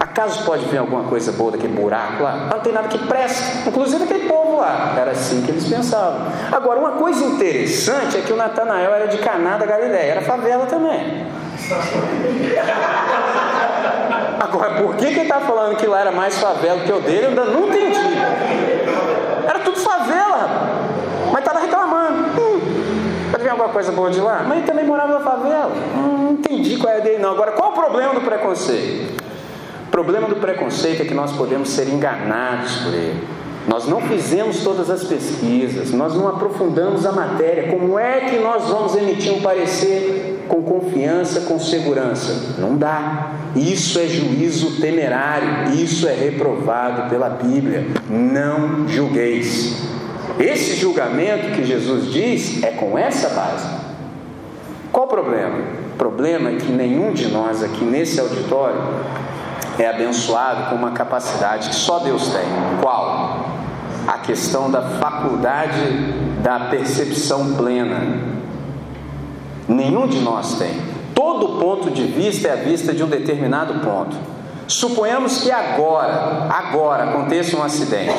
Acaso 0.00 0.44
pode 0.44 0.64
vir 0.66 0.78
alguma 0.78 1.04
coisa 1.04 1.32
boa 1.32 1.52
daquele 1.52 1.74
buraco 1.74 2.22
lá? 2.22 2.48
Não 2.50 2.60
tem 2.60 2.72
nada 2.72 2.88
que 2.88 2.98
presta. 3.06 3.68
Inclusive 3.68 4.04
aquele 4.04 4.26
povo 4.28 4.58
lá. 4.58 4.94
Era 4.98 5.10
assim 5.12 5.42
que 5.42 5.50
eles 5.50 5.68
pensavam. 5.68 6.26
Agora, 6.50 6.80
uma 6.80 6.92
coisa 6.92 7.22
interessante 7.24 8.16
é 8.18 8.22
que 8.22 8.32
o 8.32 8.36
Natanael 8.36 8.94
era 8.94 9.06
de 9.06 9.18
Caná 9.18 9.58
da 9.58 9.66
Galileia. 9.66 10.12
Era 10.12 10.22
favela 10.22 10.64
também. 10.66 11.26
Agora, 14.40 14.82
por 14.82 14.96
que, 14.96 15.06
que 15.06 15.12
ele 15.12 15.20
está 15.22 15.40
falando 15.40 15.76
que 15.76 15.86
lá 15.86 16.00
era 16.00 16.12
mais 16.12 16.38
favela 16.38 16.80
que 16.80 16.92
o 16.92 17.00
dele? 17.00 17.24
Eu 17.24 17.28
ainda 17.28 17.44
não 17.44 17.68
entendi. 17.68 18.16
Era 19.46 19.60
tudo 19.60 19.78
favela. 19.78 20.68
Hum, 20.68 20.71
pode 23.32 23.42
vir 23.42 23.50
alguma 23.50 23.70
coisa 23.70 23.90
boa 23.90 24.10
de 24.10 24.20
lá? 24.20 24.44
Mas 24.46 24.58
ele 24.58 24.66
também 24.66 24.84
morava 24.84 25.14
na 25.14 25.20
favela. 25.20 25.72
Hum, 25.96 26.24
não 26.24 26.32
entendi 26.32 26.76
qual 26.76 26.92
é 26.92 26.98
a 26.98 27.00
dele, 27.00 27.18
não. 27.18 27.32
Agora, 27.32 27.52
qual 27.52 27.70
o 27.70 27.74
problema 27.74 28.14
do 28.14 28.20
preconceito? 28.20 29.22
O 29.86 29.90
problema 29.90 30.28
do 30.28 30.36
preconceito 30.36 31.02
é 31.02 31.04
que 31.04 31.14
nós 31.14 31.32
podemos 31.32 31.70
ser 31.70 31.88
enganados 31.88 32.76
por 32.76 32.92
ele. 32.92 33.42
Nós 33.66 33.86
não 33.86 34.00
fizemos 34.00 34.58
todas 34.64 34.90
as 34.90 35.04
pesquisas, 35.04 35.92
nós 35.92 36.14
não 36.14 36.28
aprofundamos 36.28 37.06
a 37.06 37.12
matéria. 37.12 37.70
Como 37.70 37.98
é 37.98 38.20
que 38.20 38.38
nós 38.38 38.68
vamos 38.68 38.96
emitir 38.96 39.32
um 39.32 39.40
parecer 39.40 40.44
com 40.48 40.62
confiança, 40.62 41.42
com 41.42 41.60
segurança? 41.60 42.56
Não 42.58 42.76
dá. 42.76 43.32
Isso 43.54 44.00
é 44.00 44.06
juízo 44.06 44.80
temerário, 44.80 45.74
isso 45.74 46.08
é 46.08 46.12
reprovado 46.12 47.08
pela 47.08 47.28
Bíblia. 47.28 47.86
Não 48.10 48.88
julgueis. 48.88 49.92
Esse 50.38 50.76
julgamento 50.76 51.52
que 51.52 51.64
Jesus 51.64 52.12
diz 52.12 52.62
é 52.62 52.70
com 52.70 52.96
essa 52.96 53.30
base. 53.30 53.68
Qual 54.90 55.06
o 55.06 55.08
problema? 55.08 55.58
O 55.94 55.96
problema 55.96 56.50
é 56.50 56.56
que 56.56 56.70
nenhum 56.70 57.12
de 57.12 57.28
nós 57.28 57.62
aqui 57.62 57.84
nesse 57.84 58.20
auditório 58.20 58.80
é 59.78 59.88
abençoado 59.88 60.70
com 60.70 60.76
uma 60.76 60.90
capacidade 60.92 61.68
que 61.68 61.74
só 61.74 61.98
Deus 62.00 62.28
tem. 62.28 62.44
Qual? 62.80 63.46
A 64.06 64.18
questão 64.18 64.70
da 64.70 64.82
faculdade 64.82 65.80
da 66.42 66.60
percepção 66.70 67.54
plena. 67.54 68.20
Nenhum 69.68 70.06
de 70.06 70.20
nós 70.20 70.58
tem. 70.58 70.80
Todo 71.14 71.60
ponto 71.60 71.90
de 71.90 72.04
vista 72.04 72.48
é 72.48 72.52
a 72.52 72.56
vista 72.56 72.92
de 72.92 73.02
um 73.02 73.08
determinado 73.08 73.74
ponto. 73.74 74.16
Suponhamos 74.66 75.42
que 75.42 75.50
agora, 75.50 76.48
agora 76.50 77.04
aconteça 77.04 77.56
um 77.56 77.62
acidente. 77.62 78.12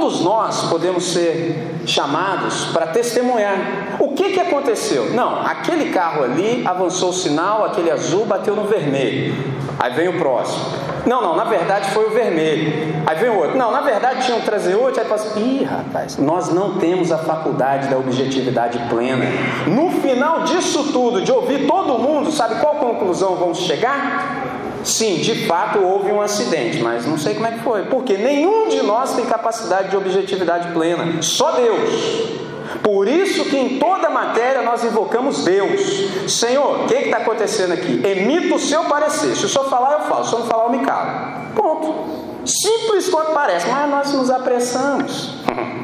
Todos 0.00 0.22
nós 0.22 0.62
podemos 0.70 1.12
ser 1.12 1.82
chamados 1.84 2.64
para 2.72 2.86
testemunhar. 2.86 3.98
O 3.98 4.14
que, 4.14 4.30
que 4.30 4.40
aconteceu? 4.40 5.10
Não, 5.10 5.42
aquele 5.42 5.92
carro 5.92 6.24
ali 6.24 6.62
avançou 6.66 7.10
o 7.10 7.12
sinal, 7.12 7.66
aquele 7.66 7.90
azul 7.90 8.24
bateu 8.24 8.56
no 8.56 8.64
vermelho. 8.64 9.34
Aí 9.78 9.92
vem 9.92 10.08
o 10.08 10.16
próximo. 10.18 10.64
Não, 11.04 11.20
não, 11.20 11.36
na 11.36 11.44
verdade 11.44 11.90
foi 11.90 12.06
o 12.06 12.10
vermelho. 12.14 13.02
Aí 13.06 13.14
vem 13.18 13.28
o 13.28 13.36
outro. 13.40 13.58
Não, 13.58 13.70
na 13.70 13.82
verdade 13.82 14.24
tinha 14.24 14.38
um 14.38 14.40
transeúnte. 14.40 14.98
Aí 14.98 15.12
assim: 15.12 15.58
ih, 15.58 15.64
rapaz, 15.64 16.16
nós 16.16 16.48
não 16.48 16.78
temos 16.78 17.12
a 17.12 17.18
faculdade 17.18 17.88
da 17.88 17.98
objetividade 17.98 18.78
plena. 18.88 19.26
No 19.66 19.90
final 20.00 20.44
disso 20.44 20.92
tudo, 20.94 21.20
de 21.20 21.30
ouvir 21.30 21.66
todo 21.66 21.98
mundo, 21.98 22.32
sabe 22.32 22.58
qual 22.58 22.76
conclusão 22.76 23.36
vamos 23.36 23.58
chegar? 23.58 24.49
Sim, 24.84 25.16
de 25.16 25.46
fato 25.46 25.78
houve 25.78 26.10
um 26.10 26.20
acidente, 26.20 26.78
mas 26.78 27.06
não 27.06 27.18
sei 27.18 27.34
como 27.34 27.46
é 27.46 27.52
que 27.52 27.60
foi. 27.60 27.82
Porque 27.84 28.16
nenhum 28.16 28.68
de 28.68 28.82
nós 28.82 29.14
tem 29.14 29.26
capacidade 29.26 29.90
de 29.90 29.96
objetividade 29.96 30.72
plena, 30.72 31.22
só 31.22 31.52
Deus. 31.52 32.40
Por 32.82 33.08
isso 33.08 33.44
que 33.44 33.56
em 33.56 33.78
toda 33.78 34.08
matéria 34.08 34.62
nós 34.62 34.84
invocamos 34.84 35.44
Deus. 35.44 36.30
Senhor, 36.30 36.82
o 36.82 36.86
que 36.86 36.94
está 36.94 37.18
acontecendo 37.18 37.72
aqui? 37.72 38.00
Emita 38.04 38.54
o 38.54 38.58
seu 38.58 38.84
parecer. 38.84 39.34
Se 39.36 39.44
o 39.44 39.48
senhor 39.48 39.68
falar, 39.68 39.92
eu 39.94 40.00
falo. 40.00 40.24
Se 40.24 40.28
o 40.28 40.30
senhor 40.30 40.40
não 40.40 40.46
falar, 40.46 40.64
eu 40.64 40.70
me 40.70 40.84
calo. 40.84 41.54
Ponto. 41.54 42.20
Simples 42.46 43.08
quanto 43.08 43.32
parece, 43.32 43.68
mas 43.68 43.90
nós 43.90 44.12
nos 44.12 44.30
apressamos. 44.30 45.34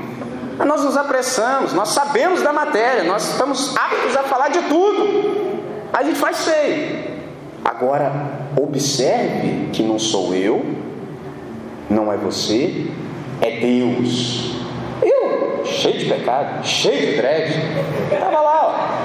nós 0.64 0.84
nos 0.84 0.96
apressamos, 0.96 1.74
nós 1.74 1.90
sabemos 1.90 2.40
da 2.40 2.52
matéria, 2.52 3.04
nós 3.04 3.30
estamos 3.30 3.76
aptos 3.76 4.16
a 4.16 4.22
falar 4.22 4.48
de 4.48 4.62
tudo. 4.62 5.46
A 5.92 6.02
gente 6.02 6.18
faz 6.18 6.44
feio. 6.44 7.15
Agora, 7.66 8.12
observe 8.56 9.70
que 9.72 9.82
não 9.82 9.98
sou 9.98 10.32
eu, 10.32 10.64
não 11.90 12.12
é 12.12 12.16
você, 12.16 12.86
é 13.40 13.58
Deus. 13.58 14.54
Eu, 15.02 15.64
cheio 15.64 15.98
de 15.98 16.04
pecado, 16.04 16.64
cheio 16.64 17.10
de 17.10 17.16
dread, 17.16 17.52
estava 18.12 18.40
lá, 18.40 19.00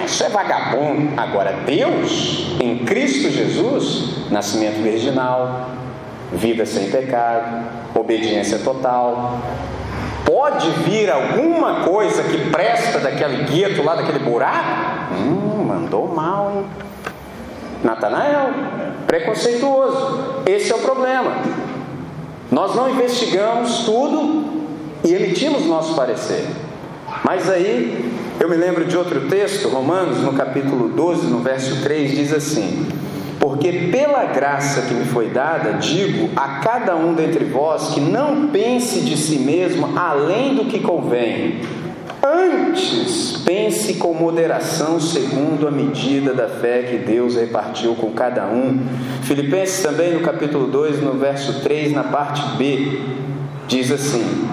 ó. 0.00 0.04
Isso 0.04 0.22
é 0.22 0.28
vagabundo. 0.28 1.12
Agora, 1.16 1.54
Deus, 1.66 2.56
em 2.60 2.84
Cristo 2.84 3.30
Jesus, 3.30 4.30
nascimento 4.30 4.80
virginal, 4.80 5.70
vida 6.32 6.64
sem 6.64 6.90
pecado, 6.90 7.66
obediência 7.96 8.60
total. 8.60 9.40
Pode 10.24 10.70
vir 10.88 11.10
alguma 11.10 11.80
coisa 11.80 12.22
que 12.22 12.48
presta 12.50 13.00
daquele 13.00 13.42
gueto 13.42 13.82
lá, 13.82 13.96
daquele 13.96 14.20
buraco? 14.20 15.14
Hum, 15.14 15.64
mandou 15.64 16.06
mal, 16.06 16.52
hein? 16.54 16.64
Natanael, 17.84 18.50
preconceituoso. 19.06 20.42
Esse 20.46 20.72
é 20.72 20.74
o 20.74 20.78
problema. 20.78 21.36
Nós 22.50 22.74
não 22.74 22.88
investigamos 22.88 23.84
tudo 23.84 24.44
e 25.04 25.12
emitimos 25.12 25.66
nosso 25.66 25.94
parecer. 25.94 26.46
Mas 27.22 27.48
aí, 27.50 28.10
eu 28.40 28.48
me 28.48 28.56
lembro 28.56 28.86
de 28.86 28.96
outro 28.96 29.28
texto, 29.28 29.68
Romanos, 29.68 30.20
no 30.20 30.32
capítulo 30.32 30.88
12, 30.88 31.26
no 31.26 31.40
verso 31.40 31.82
3, 31.82 32.12
diz 32.12 32.32
assim: 32.32 32.88
Porque 33.38 33.90
pela 33.92 34.24
graça 34.24 34.82
que 34.82 34.94
me 34.94 35.04
foi 35.04 35.28
dada, 35.28 35.74
digo 35.74 36.30
a 36.34 36.60
cada 36.60 36.96
um 36.96 37.12
dentre 37.12 37.44
vós 37.44 37.88
que 37.88 38.00
não 38.00 38.48
pense 38.48 39.00
de 39.00 39.16
si 39.16 39.38
mesmo 39.38 39.96
além 39.96 40.54
do 40.54 40.64
que 40.64 40.80
convém 40.80 41.60
Antes, 42.26 43.36
pense 43.44 43.94
com 43.94 44.14
moderação, 44.14 44.98
segundo 44.98 45.68
a 45.68 45.70
medida 45.70 46.32
da 46.32 46.48
fé 46.48 46.82
que 46.84 46.96
Deus 46.96 47.36
repartiu 47.36 47.94
com 47.94 48.12
cada 48.12 48.46
um. 48.46 48.80
Filipenses 49.24 49.82
também, 49.82 50.14
no 50.14 50.20
capítulo 50.20 50.66
2, 50.68 51.02
no 51.02 51.12
verso 51.18 51.60
3, 51.60 51.92
na 51.92 52.04
parte 52.04 52.56
B, 52.56 53.02
diz 53.68 53.92
assim: 53.92 54.48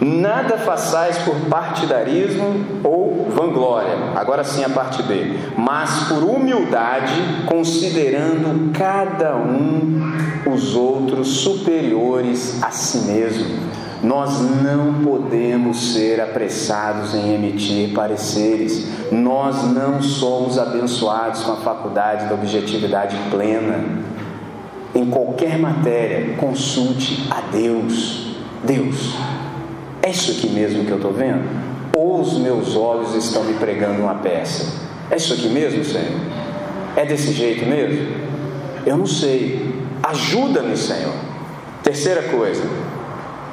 Nada 0.00 0.58
façais 0.58 1.18
por 1.18 1.34
partidarismo 1.50 2.64
ou 2.84 3.26
vanglória, 3.30 3.96
agora 4.14 4.44
sim 4.44 4.62
a 4.62 4.68
parte 4.68 5.02
B, 5.02 5.32
mas 5.56 6.04
por 6.04 6.22
humildade, 6.22 7.12
considerando 7.46 8.72
cada 8.72 9.34
um 9.34 10.12
os 10.46 10.76
outros 10.76 11.26
superiores 11.38 12.62
a 12.62 12.70
si 12.70 12.98
mesmo 12.98 13.71
nós 14.02 14.40
não 14.40 14.94
podemos 14.94 15.92
ser 15.92 16.20
apressados 16.20 17.14
em 17.14 17.34
emitir 17.34 17.94
pareceres. 17.94 18.88
Nós 19.12 19.62
não 19.62 20.02
somos 20.02 20.58
abençoados 20.58 21.44
com 21.44 21.52
a 21.52 21.56
faculdade 21.56 22.26
da 22.26 22.34
objetividade 22.34 23.16
plena. 23.30 24.02
Em 24.92 25.06
qualquer 25.08 25.56
matéria, 25.56 26.34
consulte 26.36 27.28
a 27.30 27.40
Deus. 27.52 28.34
Deus, 28.64 29.14
é 30.02 30.10
isso 30.10 30.32
aqui 30.32 30.48
mesmo 30.48 30.84
que 30.84 30.90
eu 30.90 30.96
estou 30.96 31.12
vendo? 31.12 31.48
Ou 31.96 32.20
os 32.20 32.38
meus 32.38 32.74
olhos 32.74 33.14
estão 33.14 33.44
me 33.44 33.54
pregando 33.54 34.02
uma 34.02 34.16
peça? 34.16 34.82
É 35.10 35.16
isso 35.16 35.32
aqui 35.32 35.48
mesmo, 35.48 35.84
Senhor? 35.84 36.20
É 36.96 37.04
desse 37.04 37.32
jeito 37.32 37.64
mesmo? 37.66 38.16
Eu 38.84 38.96
não 38.96 39.06
sei. 39.06 39.80
Ajuda-me, 40.02 40.76
Senhor. 40.76 41.14
Terceira 41.82 42.22
coisa, 42.22 42.62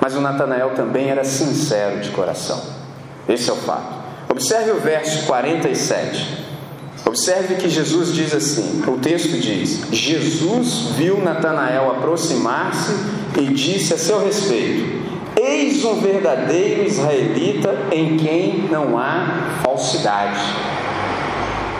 mas 0.02 0.16
o 0.16 0.22
Natanael 0.22 0.72
também 0.76 1.10
era 1.10 1.24
sincero 1.24 2.00
de 2.00 2.10
coração. 2.10 2.62
Esse 3.28 3.50
é 3.50 3.54
o 3.54 3.58
fato. 3.58 4.00
Observe 4.30 4.72
o 4.72 4.80
verso 4.80 5.26
47. 5.26 6.48
Observe 7.06 7.56
que 7.56 7.70
Jesus 7.70 8.14
diz 8.14 8.34
assim: 8.34 8.84
o 8.88 8.98
texto 8.98 9.40
diz: 9.40 9.82
Jesus 9.92 10.92
viu 10.96 11.20
Natanael 11.22 11.92
aproximar-se 11.92 12.94
e 13.40 13.48
disse 13.48 13.94
a 13.94 13.98
seu 13.98 14.24
respeito: 14.24 15.00
Eis 15.36 15.84
um 15.84 16.00
verdadeiro 16.00 16.84
israelita 16.84 17.74
em 17.92 18.18
quem 18.18 18.68
não 18.70 18.98
há 18.98 19.60
falsidade. 19.64 20.40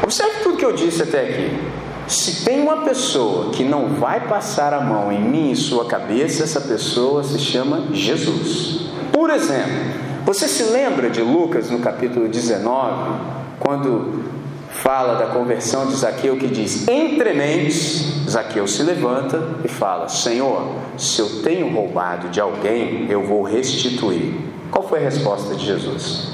Observe 0.04 0.44
tudo 0.44 0.58
que 0.58 0.66
eu 0.66 0.74
disse 0.74 1.04
até 1.04 1.22
aqui. 1.22 1.79
Se 2.10 2.44
tem 2.44 2.60
uma 2.60 2.78
pessoa 2.78 3.52
que 3.52 3.64
não 3.64 3.90
vai 3.90 4.28
passar 4.28 4.74
a 4.74 4.82
mão 4.82 5.12
em 5.12 5.22
mim 5.22 5.52
e 5.52 5.56
sua 5.56 5.86
cabeça, 5.86 6.44
essa 6.44 6.60
pessoa 6.60 7.24
se 7.24 7.38
chama 7.38 7.84
Jesus. 7.94 8.90
Por 9.14 9.30
exemplo, 9.30 9.94
você 10.26 10.48
se 10.48 10.64
lembra 10.64 11.08
de 11.12 11.22
Lucas 11.22 11.70
no 11.70 11.78
capítulo 11.78 12.28
19, 12.28 13.12
quando 13.60 14.24
fala 14.72 15.20
da 15.20 15.28
conversão 15.28 15.86
de 15.86 15.98
Zaqueu, 15.98 16.36
que 16.36 16.48
diz: 16.48 16.88
Entre 16.88 17.32
mentes, 17.34 18.28
Zaqueu 18.28 18.68
se 18.68 18.82
levanta 18.82 19.58
e 19.64 19.68
fala: 19.68 20.10
Senhor, 20.10 20.64
se 20.98 21.22
eu 21.22 21.44
tenho 21.44 21.72
roubado 21.72 22.30
de 22.30 22.42
alguém, 22.42 23.06
eu 23.08 23.22
vou 23.24 23.44
restituir. 23.44 24.34
Qual 24.72 24.88
foi 24.88 24.98
a 24.98 25.04
resposta 25.04 25.54
de 25.54 25.64
Jesus? 25.64 26.30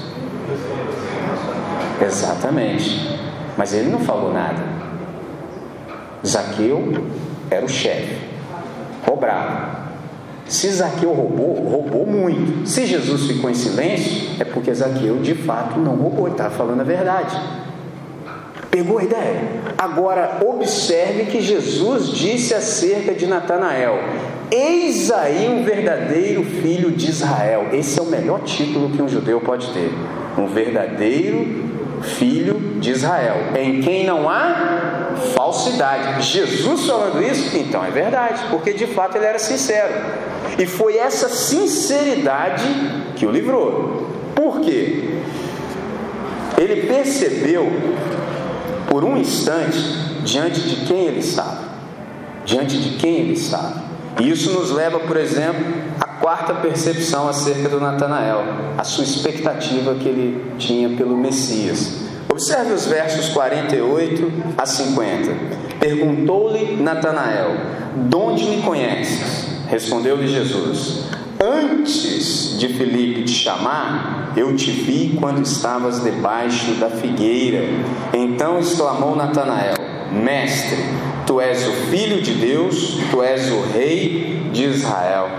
Exatamente. 2.01 3.19
Mas 3.57 3.73
ele 3.73 3.89
não 3.89 3.99
falou 3.99 4.31
nada. 4.31 4.74
Zaqueu 6.25 6.93
era 7.49 7.65
o 7.65 7.69
chefe, 7.69 8.17
roubava. 9.05 9.85
Se 10.47 10.69
Zaqueu 10.71 11.11
roubou, 11.11 11.53
roubou 11.55 12.05
muito. 12.05 12.67
Se 12.67 12.85
Jesus 12.85 13.25
ficou 13.27 13.49
em 13.49 13.55
silêncio, 13.55 14.29
é 14.39 14.43
porque 14.43 14.73
Zaqueu 14.73 15.17
de 15.17 15.33
fato 15.33 15.79
não 15.79 15.95
roubou, 15.95 16.27
estava 16.27 16.51
falando 16.51 16.81
a 16.81 16.83
verdade. 16.83 17.35
Pegou 18.69 18.97
a 18.97 19.03
ideia? 19.03 19.41
Agora 19.77 20.39
observe 20.45 21.25
que 21.25 21.41
Jesus 21.41 22.09
disse 22.09 22.53
acerca 22.53 23.13
de 23.13 23.25
Natanael: 23.25 23.97
Eis 24.51 25.09
aí 25.11 25.47
um 25.49 25.63
verdadeiro 25.63 26.43
filho 26.43 26.91
de 26.91 27.09
Israel. 27.09 27.69
Esse 27.71 27.99
é 27.99 28.03
o 28.03 28.05
melhor 28.05 28.41
título 28.41 28.89
que 28.89 29.01
um 29.01 29.07
judeu 29.07 29.39
pode 29.41 29.71
ter. 29.71 29.91
Um 30.37 30.47
verdadeiro 30.47 31.65
filho 32.01 32.54
de 32.85 32.91
Israel, 32.91 33.37
em 33.55 33.81
quem 33.81 34.05
não 34.05 34.29
há 34.29 35.15
falsidade. 35.35 36.21
Jesus 36.21 36.85
falando 36.85 37.21
isso, 37.21 37.57
então 37.57 37.83
é 37.83 37.89
verdade, 37.89 38.43
porque 38.51 38.73
de 38.73 38.85
fato 38.85 39.17
ele 39.17 39.25
era 39.25 39.39
sincero. 39.39 39.93
E 40.59 40.67
foi 40.67 40.95
essa 40.95 41.27
sinceridade 41.27 42.63
que 43.15 43.25
o 43.25 43.31
livrou. 43.31 44.07
Por 44.35 44.61
quê? 44.61 45.15
Ele 46.57 46.87
percebeu 46.87 47.67
por 48.87 49.03
um 49.03 49.17
instante 49.17 49.79
diante 50.23 50.61
de 50.61 50.85
quem 50.85 51.07
ele 51.07 51.19
estava. 51.19 51.65
Diante 52.45 52.77
de 52.77 52.97
quem 52.97 53.15
ele 53.15 53.33
estava. 53.33 53.83
E 54.21 54.29
isso 54.29 54.51
nos 54.51 54.69
leva, 54.69 54.99
por 54.99 55.17
exemplo, 55.17 55.65
à 55.99 56.05
quarta 56.05 56.53
percepção 56.53 57.27
acerca 57.27 57.67
do 57.67 57.81
Natanael, 57.81 58.43
a 58.77 58.83
sua 58.83 59.03
expectativa 59.03 59.95
que 59.95 60.07
ele 60.07 60.53
tinha 60.57 60.89
pelo 60.89 61.17
Messias. 61.17 62.04
Observe 62.29 62.73
os 62.73 62.85
versos 62.85 63.29
48 63.29 64.31
a 64.57 64.65
50. 64.65 65.31
Perguntou-lhe 65.79 66.81
Natanael: 66.81 67.55
De 67.95 68.15
onde 68.15 68.45
me 68.45 68.61
conheces? 68.61 69.45
Respondeu-lhe 69.69 70.27
Jesus: 70.27 71.05
Antes 71.39 72.57
de 72.57 72.69
Filipe 72.69 73.23
te 73.23 73.33
chamar, 73.33 74.33
eu 74.35 74.55
te 74.55 74.71
vi 74.71 75.17
quando 75.19 75.41
estavas 75.43 76.03
debaixo 76.03 76.71
da 76.75 76.89
figueira. 76.89 77.63
Então 78.13 78.59
exclamou 78.59 79.15
Natanael: 79.15 79.75
Mestre, 80.11 80.77
tu 81.25 81.41
és 81.41 81.67
o 81.67 81.71
filho 81.89 82.21
de 82.21 82.33
Deus, 82.33 82.97
tu 83.11 83.21
és 83.21 83.51
o 83.51 83.61
rei 83.73 84.49
de 84.51 84.65
Israel. 84.65 85.29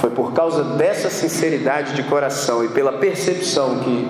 Foi 0.00 0.10
por 0.10 0.32
causa 0.32 0.62
dessa 0.76 1.10
sinceridade 1.10 1.94
de 1.94 2.04
coração 2.04 2.64
e 2.64 2.68
pela 2.68 2.92
percepção 2.92 3.80
que 3.80 4.08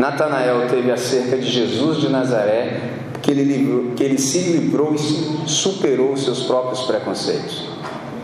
Natanael 0.00 0.66
teve 0.66 0.90
acerca 0.90 1.36
de 1.36 1.46
Jesus 1.46 1.98
de 1.98 2.08
Nazaré 2.08 2.80
que 3.20 3.30
ele, 3.30 3.44
livrou, 3.44 3.90
que 3.94 4.02
ele 4.02 4.16
se 4.16 4.38
livrou 4.38 4.94
e 4.94 5.46
superou 5.46 6.14
os 6.14 6.24
seus 6.24 6.44
próprios 6.44 6.80
preconceitos. 6.86 7.68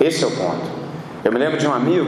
Esse 0.01 0.25
é 0.25 0.27
o 0.27 0.31
ponto. 0.31 0.65
Eu 1.23 1.31
me 1.31 1.39
lembro 1.39 1.59
de 1.59 1.67
um 1.67 1.75
amigo, 1.75 2.07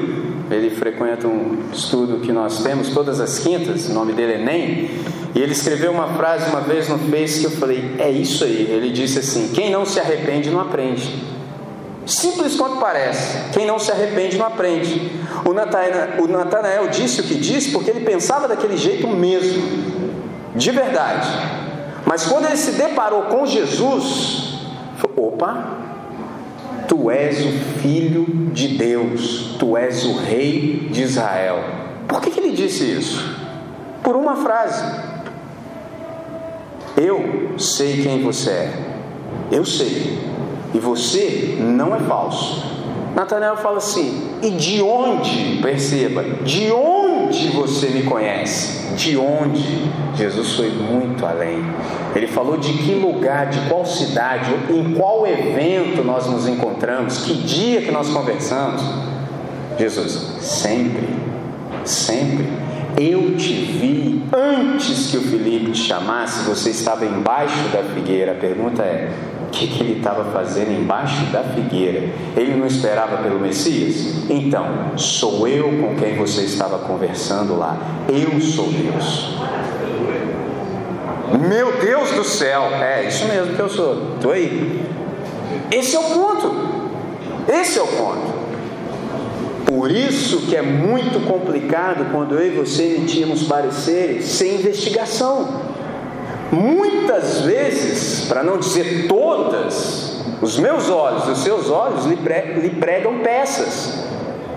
ele 0.51 0.71
frequenta 0.71 1.29
um 1.29 1.65
estudo 1.71 2.21
que 2.21 2.33
nós 2.33 2.63
temos 2.63 2.89
todas 2.95 3.21
as 3.21 3.41
quintas, 3.41 3.91
o 3.91 3.93
nome 3.93 4.15
dele 4.15 4.35
é 4.35 4.39
Nem, 4.39 4.91
e 5.35 5.39
ele 5.39 5.53
escreveu 5.53 5.93
uma 5.93 6.15
frase 6.15 6.49
uma 6.49 6.63
vez 6.63 6.89
no 6.89 6.99
Face 6.99 7.41
que 7.41 7.47
eu 7.47 7.51
falei: 7.51 7.95
é 7.99 8.11
isso 8.11 8.45
aí. 8.45 8.67
Ele 8.71 8.89
disse 8.89 9.19
assim: 9.19 9.51
quem 9.53 9.71
não 9.71 9.85
se 9.85 10.01
arrepende 10.01 10.49
não 10.49 10.61
aprende. 10.61 11.13
Simples 12.09 12.57
quanto 12.57 12.77
parece. 12.77 13.51
Quem 13.53 13.67
não 13.67 13.79
se 13.79 13.93
arrepende 13.93 14.39
não 14.39 14.47
aprende. 14.47 15.13
O 15.45 15.53
Natanael, 15.53 16.23
o 16.23 16.27
Natanael 16.27 16.89
disse 16.89 17.21
o 17.21 17.25
que 17.25 17.35
disse 17.35 17.71
porque 17.71 17.91
ele 17.91 18.01
pensava 18.01 18.49
daquele 18.49 18.79
jeito 18.79 19.07
mesmo, 19.07 19.63
de 20.57 20.71
verdade. 20.71 21.29
Mas 22.07 22.27
quando 22.27 22.47
ele 22.47 22.57
se 22.57 22.73
deparou 22.73 23.25
com 23.25 23.45
Jesus, 23.45 24.59
falou, 24.97 25.35
opa, 25.35 25.77
Tu 26.89 27.11
és 27.11 27.45
o 27.45 27.53
Filho 27.81 28.25
de 28.55 28.69
Deus, 28.69 29.57
Tu 29.59 29.77
és 29.77 30.07
o 30.07 30.17
Rei 30.17 30.89
de 30.91 31.03
Israel. 31.03 31.63
Por 32.09 32.23
que, 32.23 32.31
que 32.31 32.41
ele 32.41 32.53
disse 32.53 32.85
isso? 32.85 33.37
Por 34.03 34.17
uma 34.17 34.37
frase: 34.37 34.83
Eu 36.97 37.59
sei 37.59 38.03
quem 38.03 38.23
você 38.23 38.51
é, 38.51 38.73
eu 39.53 39.67
sei, 39.67 40.19
e 40.75 40.79
você 40.79 41.57
não 41.61 41.95
é 41.95 42.01
falso. 42.01 42.79
Natanael 43.15 43.57
fala 43.57 43.79
assim: 43.79 44.39
E 44.43 44.51
de 44.51 44.81
onde, 44.83 45.59
perceba, 45.61 46.23
de 46.45 46.71
onde 46.71 47.49
você 47.49 47.89
me 47.89 48.03
conhece? 48.05 48.95
De 48.95 49.17
onde? 49.17 49.91
Jesus 50.15 50.55
foi 50.55 50.71
muito 50.71 51.25
além. 51.25 51.65
Ele 52.15 52.27
falou 52.27 52.57
de 52.57 52.73
que 52.73 52.95
lugar, 52.95 53.47
de 53.47 53.61
qual 53.69 53.85
cidade, 53.85 54.51
em 54.71 54.95
qual 54.95 55.27
evento 55.27 56.05
nós 56.05 56.27
nos 56.27 56.47
encontramos, 56.47 57.19
que 57.19 57.35
dia 57.35 57.83
que 57.83 57.91
nós 57.91 58.09
conversamos. 58.09 58.83
Jesus, 59.79 60.37
sempre, 60.41 61.09
sempre. 61.85 62.49
Eu 62.97 63.37
te 63.37 63.53
vi 63.53 64.25
antes 64.33 65.11
que 65.11 65.17
o 65.17 65.23
Felipe 65.23 65.71
te 65.71 65.83
chamasse, 65.85 66.45
você 66.45 66.71
estava 66.71 67.05
embaixo 67.05 67.69
da 67.73 67.83
figueira. 67.95 68.33
A 68.33 68.35
pergunta 68.35 68.83
é: 68.83 69.13
o 69.49 69.51
que, 69.51 69.67
que 69.67 69.83
ele 69.83 69.99
estava 69.99 70.31
fazendo 70.31 70.71
embaixo 70.71 71.25
da 71.33 71.43
figueira? 71.43 72.11
Ele 72.37 72.55
não 72.55 72.67
esperava 72.67 73.17
pelo 73.23 73.41
Messias? 73.41 74.29
Então, 74.29 74.97
sou 74.97 75.49
eu 75.49 75.71
com 75.81 75.97
quem 75.97 76.17
você 76.17 76.43
estava 76.43 76.79
conversando 76.81 77.57
lá. 77.57 77.79
Eu 78.09 78.39
sou 78.43 78.69
Deus. 78.69 79.39
Meu 81.49 81.81
Deus 81.81 82.11
do 82.11 82.25
céu! 82.25 82.65
É 82.75 83.09
isso 83.09 83.25
mesmo 83.27 83.55
que 83.55 83.61
eu 83.61 83.71
sou. 83.71 84.17
Estou 84.17 84.33
aí. 84.33 84.83
Esse 85.71 85.97
é 85.97 85.99
o 85.99 86.05
ponto. 86.05 86.53
Esse 87.49 87.79
é 87.79 87.83
o 87.83 87.87
ponto. 87.87 88.39
Por 89.65 89.91
isso 89.91 90.43
que 90.43 90.57
é 90.57 90.63
muito 90.63 91.27
complicado 91.27 92.13
quando 92.13 92.35
eu 92.35 92.47
e 92.47 92.51
você 92.51 92.97
emitimos 92.97 93.45
pareceres 93.45 94.27
sem 94.27 94.57
investigação. 94.57 95.63
Muitas 96.51 97.43
vezes, 97.43 97.98
para 98.29 98.43
não 98.43 98.59
dizer 98.59 99.07
todas, 99.09 100.21
os 100.41 100.59
meus 100.59 100.89
olhos 100.89 101.27
os 101.27 101.39
seus 101.39 101.71
olhos 101.71 102.05
lhe, 102.05 102.71
pregam 102.71 103.19
peças. 103.21 104.07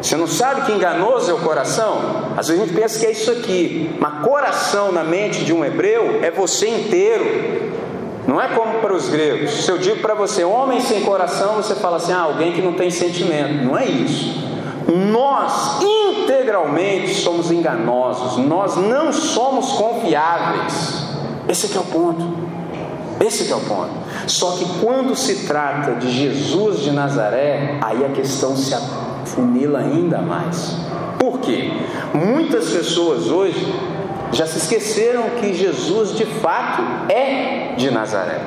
Você 0.02 0.16
não 0.18 0.28
sabe 0.28 0.64
que 0.64 0.72
enganoso 0.72 1.30
é 1.30 1.34
o 1.34 1.40
coração? 1.40 2.00
Às 2.36 2.48
vezes 2.48 2.64
a 2.64 2.66
gente 2.66 2.76
pensa 2.76 3.00
que 3.00 3.06
é 3.06 3.12
isso 3.12 3.32
aqui, 3.32 3.96
mas 4.00 4.26
coração 4.26 4.92
na 4.92 5.04
mente 5.04 5.46
de 5.46 5.54
um 5.54 5.64
hebreu 5.64 6.20
é 6.24 6.32
você 6.32 6.68
inteiro. 6.68 7.72
Não 8.28 8.42
é 8.42 8.48
como 8.50 8.80
para 8.80 8.94
os 8.94 9.10
gregos. 9.10 9.66
Se 9.66 9.72
eu 9.72 9.78
digo 9.78 10.00
para 10.00 10.14
você, 10.14 10.44
homem 10.44 10.80
sem 10.80 11.02
coração, 11.02 11.56
você 11.56 11.76
fala 11.76 11.98
assim, 11.98 12.14
ah, 12.14 12.22
alguém 12.22 12.52
que 12.54 12.62
não 12.62 12.74
tem 12.74 12.90
sentimento. 12.90 13.64
Não 13.64 13.78
é 13.78 13.86
isso. 13.86 14.52
Nós 14.88 15.82
integralmente 15.82 17.14
somos 17.14 17.52
enganosos, 17.52 18.38
nós 18.38 18.76
não 18.78 19.14
somos 19.14 19.74
confiáveis. 19.74 21.06
Esse 21.48 21.76
é 21.76 21.80
o 21.80 21.84
ponto. 21.84 22.41
Esse 23.20 23.52
é 23.52 23.56
o 23.56 23.60
ponto. 23.62 23.92
Só 24.28 24.52
que 24.52 24.66
quando 24.80 25.16
se 25.16 25.48
trata 25.48 25.96
de 25.96 26.10
Jesus 26.12 26.80
de 26.80 26.92
Nazaré, 26.92 27.78
aí 27.82 28.06
a 28.06 28.10
questão 28.10 28.56
se 28.56 28.74
afunila 28.74 29.80
ainda 29.80 30.20
mais. 30.20 30.76
Por 31.20 31.40
quê? 31.40 31.72
Muitas 32.14 32.70
pessoas 32.70 33.28
hoje 33.28 33.74
já 34.32 34.46
se 34.48 34.58
esqueceram 34.58 35.24
que 35.40 35.54
Jesus 35.54 36.16
de 36.16 36.26
fato 36.26 37.12
é 37.12 37.76
de 37.78 37.92
Nazaré. 37.92 38.40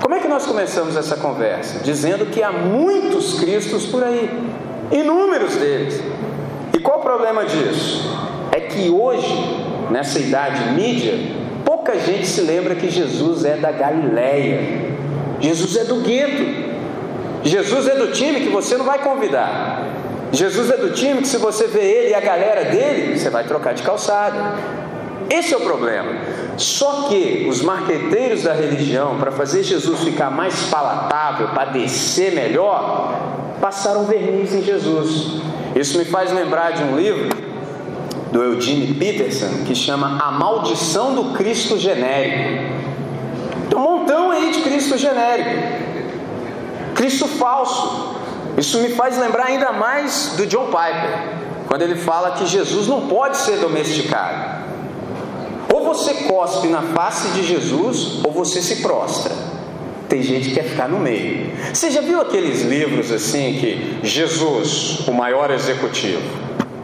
Como 0.00 0.14
é 0.14 0.18
que 0.18 0.28
nós 0.28 0.46
começamos 0.46 0.96
essa 0.96 1.16
conversa? 1.16 1.80
Dizendo 1.80 2.26
que 2.26 2.42
há 2.42 2.50
muitos 2.50 3.38
Cristos 3.38 3.86
por 3.86 4.02
aí, 4.02 4.30
inúmeros 4.90 5.56
deles. 5.56 6.02
E 6.72 6.78
qual 6.78 6.98
o 6.98 7.02
problema 7.02 7.44
disso? 7.44 8.10
É 8.50 8.60
que 8.60 8.90
hoje, 8.90 9.66
nessa 9.90 10.18
idade 10.18 10.72
mídia, 10.72 11.41
pouca 11.82 11.98
gente 11.98 12.28
se 12.28 12.40
lembra 12.42 12.76
que 12.76 12.88
Jesus 12.88 13.44
é 13.44 13.56
da 13.56 13.72
Galileia. 13.72 14.94
Jesus 15.40 15.76
é 15.76 15.84
do 15.84 15.96
gueto. 15.96 16.72
Jesus 17.42 17.88
é 17.88 17.96
do 17.96 18.12
time 18.12 18.40
que 18.40 18.50
você 18.50 18.76
não 18.76 18.84
vai 18.84 19.00
convidar. 19.00 19.88
Jesus 20.30 20.70
é 20.70 20.76
do 20.76 20.92
time 20.92 21.22
que 21.22 21.28
se 21.28 21.38
você 21.38 21.66
vê 21.66 21.80
ele 21.80 22.10
e 22.10 22.14
a 22.14 22.20
galera 22.20 22.66
dele, 22.66 23.18
você 23.18 23.28
vai 23.28 23.42
trocar 23.42 23.74
de 23.74 23.82
calçada. 23.82 24.54
Esse 25.28 25.54
é 25.54 25.56
o 25.56 25.60
problema. 25.62 26.12
Só 26.56 27.08
que 27.08 27.48
os 27.50 27.60
marqueteiros 27.62 28.44
da 28.44 28.52
religião, 28.52 29.18
para 29.18 29.32
fazer 29.32 29.64
Jesus 29.64 30.04
ficar 30.04 30.30
mais 30.30 30.54
palatável, 30.66 31.48
para 31.48 31.72
descer 31.72 32.32
melhor, 32.32 33.58
passaram 33.60 34.04
verniz 34.04 34.54
em 34.54 34.62
Jesus. 34.62 35.42
Isso 35.74 35.98
me 35.98 36.04
faz 36.04 36.32
lembrar 36.32 36.74
de 36.74 36.84
um 36.84 36.96
livro 36.96 37.31
do 38.32 38.42
Eugene 38.42 38.94
Peterson 38.94 39.64
que 39.66 39.74
chama 39.74 40.18
A 40.18 40.32
Maldição 40.32 41.14
do 41.14 41.34
Cristo 41.34 41.78
Genérico. 41.78 42.82
Tem 43.68 43.78
um 43.78 43.82
montão 43.82 44.30
aí 44.30 44.50
de 44.52 44.60
Cristo 44.62 44.98
genérico, 44.98 45.50
Cristo 46.94 47.26
falso. 47.26 48.16
Isso 48.58 48.78
me 48.80 48.90
faz 48.90 49.18
lembrar 49.18 49.46
ainda 49.46 49.72
mais 49.72 50.34
do 50.36 50.46
John 50.46 50.66
Piper, 50.66 51.36
quando 51.66 51.82
ele 51.82 51.96
fala 51.96 52.32
que 52.32 52.46
Jesus 52.46 52.86
não 52.86 53.06
pode 53.06 53.38
ser 53.38 53.58
domesticado. 53.58 54.62
Ou 55.72 55.84
você 55.84 56.12
cospe 56.24 56.68
na 56.68 56.82
face 56.82 57.28
de 57.28 57.42
Jesus, 57.42 58.20
ou 58.22 58.30
você 58.30 58.60
se 58.60 58.82
prostra. 58.82 59.32
tem 60.06 60.22
gente 60.22 60.50
que 60.50 60.54
quer 60.56 60.64
ficar 60.64 60.86
no 60.86 61.00
meio. 61.00 61.50
Você 61.72 61.90
já 61.90 62.02
viu 62.02 62.20
aqueles 62.20 62.60
livros 62.60 63.10
assim 63.10 63.56
que 63.58 63.98
Jesus, 64.02 65.08
o 65.08 65.12
maior 65.12 65.50
executivo, 65.50 66.20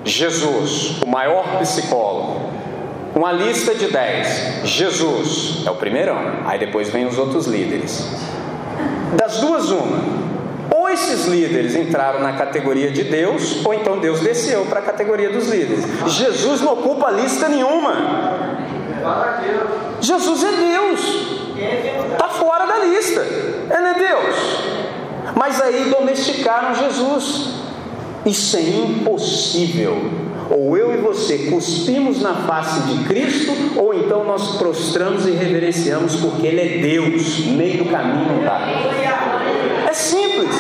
Jesus, 0.09 1.01
o 1.03 1.07
maior 1.07 1.59
psicólogo, 1.59 2.41
uma 3.15 3.31
lista 3.31 3.75
de 3.75 3.89
dez. 3.89 4.63
Jesus 4.65 5.65
é 5.67 5.71
o 5.71 5.75
primeirão, 5.75 6.17
aí 6.47 6.59
depois 6.59 6.89
vem 6.89 7.07
os 7.07 7.19
outros 7.19 7.47
líderes. 7.47 8.07
Das 9.17 9.39
duas, 9.39 9.71
uma. 9.71 10.19
Ou 10.75 10.89
esses 10.89 11.27
líderes 11.27 11.75
entraram 11.75 12.21
na 12.21 12.33
categoria 12.33 12.91
de 12.91 13.05
Deus, 13.05 13.65
ou 13.65 13.75
então 13.75 13.99
Deus 13.99 14.21
desceu 14.21 14.65
para 14.67 14.81
a 14.81 14.83
categoria 14.83 15.31
dos 15.31 15.49
líderes. 15.49 15.85
Jesus 16.07 16.61
não 16.61 16.75
ocupa 16.75 17.11
lista 17.11 17.49
nenhuma. 17.49 17.93
Jesus 20.01 20.45
é 20.45 20.53
Deus. 20.53 21.39
Está 22.13 22.29
fora 22.29 22.67
da 22.67 22.79
lista. 22.79 23.21
Ele 23.21 23.87
é 23.87 23.95
Deus. 23.95 24.37
Mas 25.35 25.61
aí 25.61 25.91
domesticaram 25.91 26.75
Jesus. 26.75 27.68
Isso 28.29 28.57
é 28.57 28.61
impossível 28.61 29.97
ou 30.51 30.77
eu 30.77 30.95
e 30.95 30.97
você 30.99 31.51
cuspimos 31.51 32.23
na 32.23 32.35
face 32.35 32.81
de 32.81 33.05
Cristo, 33.05 33.53
ou 33.77 33.93
então 33.93 34.25
nós 34.25 34.57
prostramos 34.57 35.27
e 35.27 35.33
reverenciamos 35.33 36.17
porque 36.17 36.47
Ele 36.47 36.61
é 36.61 36.79
Deus, 36.79 37.39
meio 37.47 37.85
do 37.85 37.91
caminho 37.91 38.39
está. 38.39 38.67
É 39.87 39.93
simples. 39.93 40.55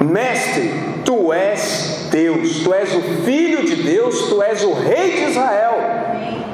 Mestre, 0.00 0.72
tu 1.04 1.32
és 1.32 2.08
Deus, 2.10 2.60
tu 2.62 2.72
és 2.72 2.94
o 2.94 3.00
Filho 3.24 3.64
de 3.64 3.82
Deus, 3.82 4.28
tu 4.28 4.40
és 4.40 4.62
o 4.62 4.72
Rei 4.72 5.12
de 5.12 5.30
Israel. 5.30 5.74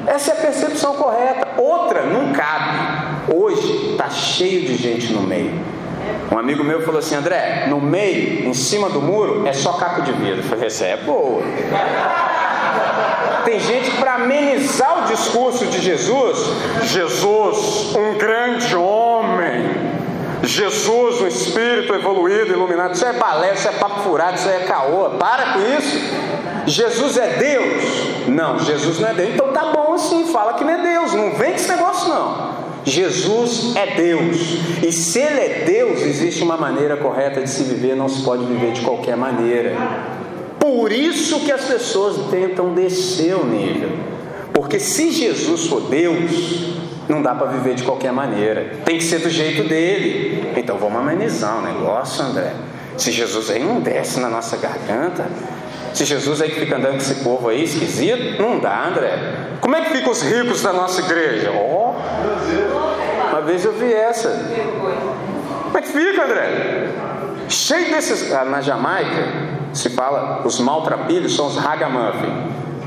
Essa 0.07 0.31
é 0.31 0.33
a 0.33 0.41
percepção 0.41 0.95
correta. 0.95 1.47
Outra 1.57 2.03
não 2.03 2.33
cabe. 2.33 3.33
Hoje 3.35 3.91
está 3.91 4.09
cheio 4.09 4.61
de 4.61 4.75
gente 4.75 5.13
no 5.13 5.21
meio. 5.21 5.76
Um 6.31 6.37
amigo 6.37 6.63
meu 6.63 6.81
falou 6.81 6.99
assim: 6.99 7.15
André, 7.15 7.65
no 7.67 7.79
meio, 7.79 8.47
em 8.47 8.53
cima 8.53 8.89
do 8.89 9.01
muro, 9.01 9.47
é 9.47 9.53
só 9.53 9.73
caco 9.73 10.01
de 10.01 10.11
vidro. 10.11 10.39
Eu 10.39 10.43
falei: 10.43 10.67
Essa 10.67 10.85
é 10.85 10.97
boa. 10.97 11.41
Tem 13.45 13.59
gente 13.61 13.91
para 13.91 14.15
amenizar 14.15 15.03
o 15.03 15.07
discurso 15.07 15.65
de 15.67 15.79
Jesus, 15.79 16.37
Jesus, 16.83 17.95
um 17.95 18.17
grande 18.17 18.75
homem, 18.75 19.73
Jesus, 20.43 21.21
um 21.21 21.27
espírito 21.27 21.93
evoluído, 21.93 22.51
iluminado, 22.51 22.93
isso 22.93 23.05
é 23.05 23.13
balé, 23.13 23.53
isso 23.53 23.67
é 23.69 23.71
papo 23.71 24.01
furado, 24.01 24.35
isso 24.35 24.49
é 24.49 24.59
caô, 24.65 25.11
para 25.11 25.53
com 25.53 25.59
isso. 25.59 25.97
Jesus 26.65 27.15
é 27.15 27.37
Deus? 27.37 28.27
Não, 28.27 28.59
Jesus 28.59 28.99
não 28.99 29.09
é 29.09 29.13
Deus. 29.13 29.29
Então 29.29 29.53
tá 29.53 29.71
bom 29.71 29.93
assim, 29.93 30.25
fala 30.25 30.55
que 30.55 30.65
não 30.65 30.73
é 30.73 30.81
Deus, 30.81 31.13
não 31.13 31.31
vem 31.31 31.51
com 31.51 31.55
esse 31.55 31.69
negócio 31.69 32.09
não. 32.09 32.46
Jesus 32.87 33.75
é 33.75 33.95
Deus. 33.95 34.37
E 34.81 34.93
se 34.93 35.19
Ele 35.19 35.39
é 35.41 35.63
Deus, 35.65 36.01
existe 36.01 36.41
uma 36.41 36.55
maneira 36.55 36.95
correta 36.95 37.41
de 37.41 37.49
se 37.49 37.63
viver, 37.63 37.97
não 37.97 38.07
se 38.07 38.23
pode 38.23 38.45
viver 38.45 38.71
de 38.71 38.79
qualquer 38.79 39.17
maneira. 39.17 39.75
Por 40.57 40.89
isso 40.93 41.41
que 41.41 41.51
as 41.51 41.65
pessoas 41.65 42.31
tentam 42.31 42.73
descer 42.73 43.35
o 43.35 43.45
nível. 43.45 43.89
Porque 44.53 44.79
se 44.79 45.11
Jesus 45.11 45.67
for 45.67 45.81
Deus, 45.81 46.77
não 47.09 47.21
dá 47.21 47.35
para 47.35 47.47
viver 47.47 47.75
de 47.75 47.83
qualquer 47.83 48.13
maneira. 48.13 48.71
Tem 48.85 48.97
que 48.97 49.03
ser 49.03 49.19
do 49.19 49.29
jeito 49.29 49.67
dele. 49.67 50.53
Então 50.55 50.77
vamos 50.77 50.99
amenizar 50.99 51.57
o 51.59 51.61
negócio, 51.61 52.23
André. 52.23 52.53
Se 52.95 53.11
Jesus 53.11 53.51
aí 53.51 53.61
não 53.61 53.81
desce 53.81 54.17
na 54.21 54.29
nossa 54.29 54.55
garganta, 54.55 55.29
se 55.97 56.05
Jesus 56.05 56.43
aí 56.43 56.51
fica 56.51 56.75
andando 56.75 56.91
com 56.91 56.97
esse 56.97 57.23
povo 57.23 57.49
aí 57.49 57.63
esquisito, 57.63 58.39
não 58.39 58.59
dá, 58.59 58.85
André. 58.87 59.17
Como 59.59 59.75
é 59.75 59.81
que 59.81 59.97
ficam 59.97 60.11
os 60.11 60.21
ricos 60.21 60.61
da 60.61 60.71
nossa 60.71 61.01
igreja? 61.01 61.51
Ó, 61.51 61.95
oh, 61.95 63.29
uma 63.31 63.41
vez 63.41 63.65
eu 63.65 63.73
vi 63.73 63.91
essa. 63.91 64.29
Como 65.63 65.75
é 65.75 65.81
que 65.81 65.87
fica, 65.87 66.23
André? 66.23 66.89
Cheio 67.49 67.89
desses. 67.89 68.31
Ah, 68.31 68.45
na 68.45 68.61
Jamaica 68.61 69.47
se 69.73 69.89
fala, 69.89 70.43
os 70.45 70.59
maltrapilhos 70.59 71.35
são 71.35 71.47
os 71.47 71.57
ragamuffin. 71.57 72.31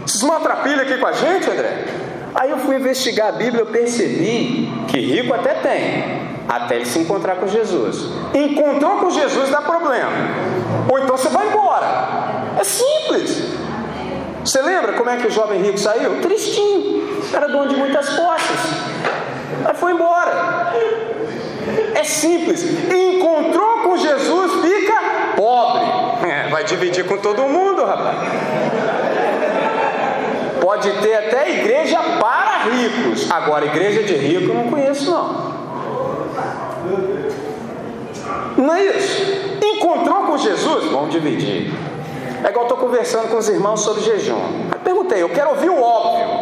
Esses 0.07 0.23
maltrapilhos 0.23 0.83
aqui 0.83 0.97
com 0.97 1.07
a 1.07 1.13
gente, 1.13 1.51
André. 1.51 1.87
Aí 2.33 2.51
eu 2.51 2.59
fui 2.59 2.77
investigar 2.77 3.31
a 3.31 3.33
Bíblia, 3.33 3.63
eu 3.63 3.67
percebi 3.67 4.73
que 4.87 5.01
rico 5.01 5.35
até 5.35 5.55
tem, 5.55 6.29
até 6.49 6.77
ele 6.77 6.87
se 6.87 7.01
encontrar 7.01 7.37
com 7.37 7.49
Jesus. 7.49 8.09
Encontrou 8.33 8.99
com 8.99 9.11
Jesus 9.11 9.51
dá 9.51 9.61
problema. 9.61 10.13
Ou 10.89 10.99
então 11.01 11.17
você 11.17 11.29
vai 11.29 11.49
embora. 11.49 12.40
É 12.61 12.65
simples. 12.65 13.43
Você 14.45 14.61
lembra 14.61 14.93
como 14.93 15.09
é 15.09 15.17
que 15.17 15.27
o 15.27 15.31
jovem 15.31 15.63
rico 15.63 15.79
saiu? 15.79 16.21
Tristinho. 16.21 17.25
Era 17.33 17.49
dono 17.49 17.69
de 17.69 17.77
muitas 17.77 18.11
posses. 18.11 18.61
Aí 19.65 19.75
foi 19.75 19.93
embora. 19.93 20.75
É 21.95 22.05
simples. 22.05 22.63
Encontrou 22.91 23.79
com 23.85 23.97
Jesus, 23.97 24.53
fica 24.61 24.95
pobre. 25.37 25.85
É, 26.31 26.49
vai 26.51 26.63
dividir 26.65 27.07
com 27.07 27.17
todo 27.17 27.45
mundo, 27.45 27.83
rapaz. 27.83 28.17
Pode 30.61 30.91
ter 31.01 31.15
até 31.15 31.61
igreja 31.61 31.99
para 32.21 32.65
ricos. 32.65 33.31
Agora, 33.31 33.65
igreja 33.65 34.03
de 34.03 34.15
rico 34.17 34.51
eu 34.51 34.55
não 34.55 34.71
conheço, 34.71 35.11
não. 35.11 35.51
Não 38.59 38.75
é 38.75 38.85
isso? 38.85 39.59
Encontrou 39.63 40.25
com 40.25 40.37
Jesus? 40.37 40.91
Vamos 40.91 41.11
dividir. 41.11 41.90
É 42.45 42.49
igual 42.49 42.65
estou 42.65 42.79
conversando 42.79 43.29
com 43.29 43.37
os 43.37 43.49
irmãos 43.49 43.81
sobre 43.81 44.03
jejum. 44.03 44.41
Perguntei, 44.83 45.23
eu 45.23 45.29
quero 45.29 45.51
ouvir 45.51 45.71
o 45.71 45.83
óbvio. 45.83 46.41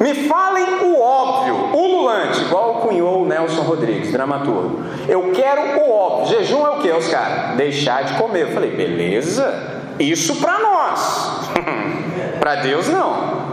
Me 0.00 0.14
falem 0.26 0.64
o 0.82 0.98
óbvio, 0.98 1.54
ululante, 1.74 2.40
igual 2.40 2.76
cunhou 2.76 3.22
o 3.22 3.26
Nelson 3.26 3.60
Rodrigues, 3.60 4.10
dramaturgo. 4.10 4.82
Eu 5.06 5.30
quero 5.32 5.78
o 5.78 5.92
óbvio. 5.92 6.38
Jejum 6.38 6.66
é 6.66 6.70
o 6.70 6.78
que, 6.78 6.90
os 6.90 7.08
caras? 7.08 7.56
Deixar 7.56 8.04
de 8.04 8.14
comer. 8.14 8.42
Eu 8.42 8.52
falei, 8.52 8.70
beleza, 8.70 9.82
isso 9.98 10.36
para 10.36 10.58
nós. 10.58 11.50
para 12.40 12.56
Deus 12.56 12.88
não. 12.88 13.50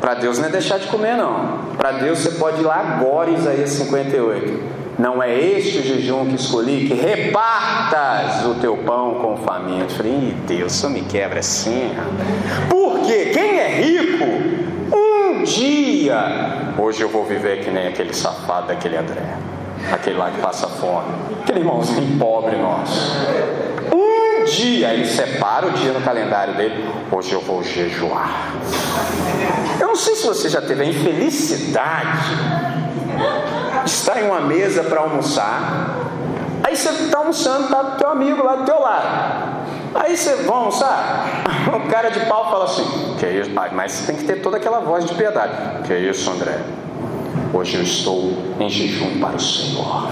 Para 0.00 0.14
Deus 0.14 0.38
não 0.38 0.46
é 0.46 0.50
deixar 0.50 0.78
de 0.78 0.86
comer, 0.88 1.16
não. 1.16 1.60
Para 1.78 1.92
Deus 1.92 2.18
você 2.18 2.32
pode 2.32 2.60
ir 2.60 2.64
lá 2.64 2.76
agora, 2.76 3.30
Isaías 3.30 3.70
58. 3.70 4.75
Não 4.98 5.22
é 5.22 5.38
este 5.38 5.78
o 5.78 5.82
jejum 5.82 6.26
que 6.26 6.36
escolhi, 6.36 6.88
que 6.88 6.94
repartas 6.94 8.46
o 8.46 8.54
teu 8.54 8.78
pão 8.78 9.16
com 9.16 9.34
o 9.34 9.36
faminto. 9.36 9.92
Eu 9.92 9.96
falei, 9.96 10.34
Deus, 10.46 10.72
só 10.72 10.88
me 10.88 11.02
quebra 11.02 11.40
assim. 11.40 11.94
Porque 12.70 13.26
quem 13.26 13.58
é 13.58 13.68
rico, 13.68 14.24
um 14.96 15.42
dia, 15.42 16.72
hoje 16.78 17.02
eu 17.02 17.10
vou 17.10 17.26
viver 17.26 17.62
que 17.62 17.70
nem 17.70 17.88
aquele 17.88 18.14
safado 18.14 18.68
daquele 18.68 18.96
André, 18.96 19.34
aquele 19.92 20.16
lá 20.16 20.30
que 20.30 20.40
passa 20.40 20.66
fome, 20.66 21.12
aquele 21.42 21.60
irmãozinho 21.60 22.18
pobre 22.18 22.56
nosso. 22.56 23.14
Um 23.92 24.44
dia, 24.44 24.94
ele 24.94 25.04
separa 25.04 25.66
o 25.66 25.72
dia 25.72 25.92
no 25.92 26.00
calendário 26.00 26.54
dele, 26.54 26.88
hoje 27.12 27.34
eu 27.34 27.42
vou 27.42 27.62
jejuar. 27.62 28.54
Eu 29.78 29.88
não 29.88 29.96
sei 29.96 30.14
se 30.14 30.26
você 30.26 30.48
já 30.48 30.62
teve 30.62 30.84
a 30.84 30.86
infelicidade 30.86 32.85
está 33.86 34.20
em 34.20 34.24
uma 34.24 34.40
mesa 34.40 34.82
para 34.84 35.00
almoçar. 35.00 35.96
Aí 36.62 36.76
você 36.76 36.90
está 36.90 37.18
almoçando, 37.18 37.64
está 37.64 37.84
teu 37.96 38.10
amigo 38.10 38.42
lá 38.42 38.56
do 38.56 38.64
teu 38.64 38.80
lado. 38.80 39.66
Aí 39.94 40.16
você, 40.16 40.34
vai 40.36 40.56
almoçar? 40.56 41.44
O 41.66 41.88
cara 41.88 42.10
de 42.10 42.20
pau 42.20 42.50
fala 42.50 42.64
assim, 42.64 43.16
que 43.18 43.26
isso? 43.26 43.50
Mas 43.50 43.92
você 43.92 44.06
tem 44.06 44.16
que 44.16 44.24
ter 44.24 44.36
toda 44.40 44.56
aquela 44.56 44.80
voz 44.80 45.04
de 45.04 45.14
piedade. 45.14 45.82
Que 45.86 45.94
isso, 45.94 46.30
André? 46.30 46.60
Hoje 47.52 47.76
eu 47.76 47.82
estou 47.82 48.32
em 48.58 48.68
jejum 48.68 49.20
para 49.20 49.36
o 49.36 49.40
Senhor. 49.40 50.08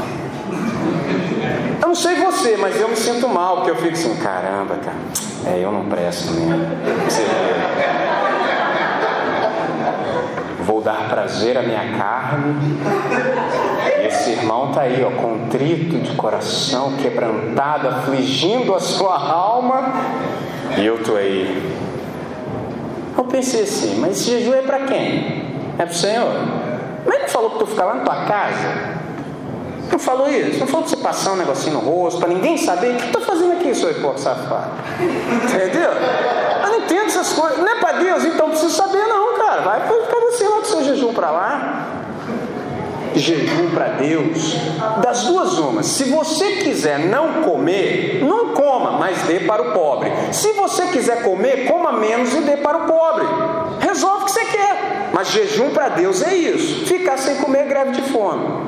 Eu 1.81 1.89
não 1.89 1.95
sei 1.95 2.17
você, 2.17 2.57
mas 2.57 2.81
eu 2.81 2.89
me 2.89 2.97
sinto 2.97 3.29
mal, 3.29 3.57
porque 3.57 3.71
eu 3.71 3.77
fico 3.77 3.93
assim, 3.93 4.17
caramba, 4.17 4.77
cara, 4.77 4.97
é, 5.47 5.61
eu 5.65 5.71
não 5.71 5.87
presto 5.87 6.33
mesmo. 6.33 6.67
Você 7.09 7.23
vou 10.65 10.81
dar 10.81 11.09
prazer 11.09 11.57
à 11.57 11.63
minha 11.63 11.97
carne. 11.97 12.79
Esse 14.07 14.31
irmão 14.31 14.69
está 14.69 14.83
aí, 14.83 15.05
ó, 15.05 15.11
contrito 15.11 15.99
de 15.99 16.17
coração, 16.17 16.97
quebrantado, 16.97 17.89
afligindo 17.89 18.75
a 18.75 18.81
sua 18.81 19.17
alma, 19.17 19.93
e 20.79 20.85
eu 20.85 20.97
estou 20.97 21.17
aí. 21.17 21.73
Eu 23.17 23.25
pensei 23.25 23.63
assim, 23.63 24.01
mas 24.01 24.13
esse 24.13 24.31
jejum 24.31 24.55
é 24.55 24.63
para 24.63 24.81
quem? 24.81 25.45
É 25.79 25.85
para 25.85 25.93
o 25.93 25.95
Senhor? 25.95 26.33
Mas 27.05 27.15
ele 27.15 27.23
não 27.25 27.29
falou 27.29 27.51
que 27.51 27.59
tu 27.59 27.67
ficar 27.67 27.85
lá 27.85 27.95
na 27.95 28.05
tua 28.05 28.25
casa? 28.25 29.04
Não 29.91 29.99
falou 29.99 30.29
isso? 30.29 30.59
Não 30.59 30.67
falou 30.67 30.83
para 30.83 30.97
você 30.97 31.03
passar 31.03 31.33
um 31.33 31.37
negocinho 31.37 31.75
no 31.75 31.81
rosto, 31.81 32.21
para 32.21 32.29
ninguém 32.29 32.57
saber 32.57 32.93
o 32.93 32.97
que 32.97 33.03
tu 33.03 33.19
está 33.19 33.21
fazendo 33.21 33.53
aqui, 33.53 33.75
seu 33.75 33.91
hipócrita 33.91 34.23
safado? 34.23 34.71
Entendeu? 35.45 35.91
Eu 35.91 36.69
não 36.69 36.79
entendo 36.79 37.07
essas 37.07 37.33
coisas. 37.33 37.59
Não 37.59 37.69
é 37.69 37.79
para 37.79 37.93
Deus, 37.99 38.25
então 38.25 38.47
não 38.47 38.51
preciso 38.51 38.75
saber, 38.75 39.07
não, 39.07 39.39
cara. 39.39 39.63
Vai 39.63 39.81
ficar 39.81 40.21
você 40.21 40.49
lá 40.49 40.57
com 40.57 40.65
seu 40.65 40.85
jejum 40.85 41.13
para 41.13 41.31
lá. 41.31 41.89
Jejum 43.15 43.71
para 43.71 43.89
Deus. 43.91 44.57
Das 45.01 45.25
duas, 45.25 45.59
umas. 45.59 45.87
Se 45.87 46.05
você 46.05 46.57
quiser 46.57 46.99
não 46.99 47.45
comer, 47.45 48.25
não 48.25 48.49
coma, 48.49 48.93
mas 48.93 49.23
dê 49.23 49.41
para 49.41 49.63
o 49.63 49.73
pobre. 49.73 50.11
Se 50.33 50.53
você 50.53 50.87
quiser 50.87 51.23
comer, 51.23 51.67
coma 51.67 51.93
menos 51.93 52.35
e 52.35 52.41
dê 52.41 52.57
para 52.57 52.79
o 52.79 52.87
pobre. 52.87 53.25
Resolve 53.81 54.23
o 54.23 54.25
que 54.25 54.33
você 54.33 54.45
quer. 54.47 55.11
Mas 55.13 55.31
jejum 55.31 55.71
para 55.71 55.91
Deus 55.91 56.23
é 56.23 56.35
isso. 56.35 56.87
Ficar 56.87 57.17
sem 57.17 57.37
comer 57.37 57.67
greve 57.67 57.93
de 57.93 58.03
fome. 58.11 58.65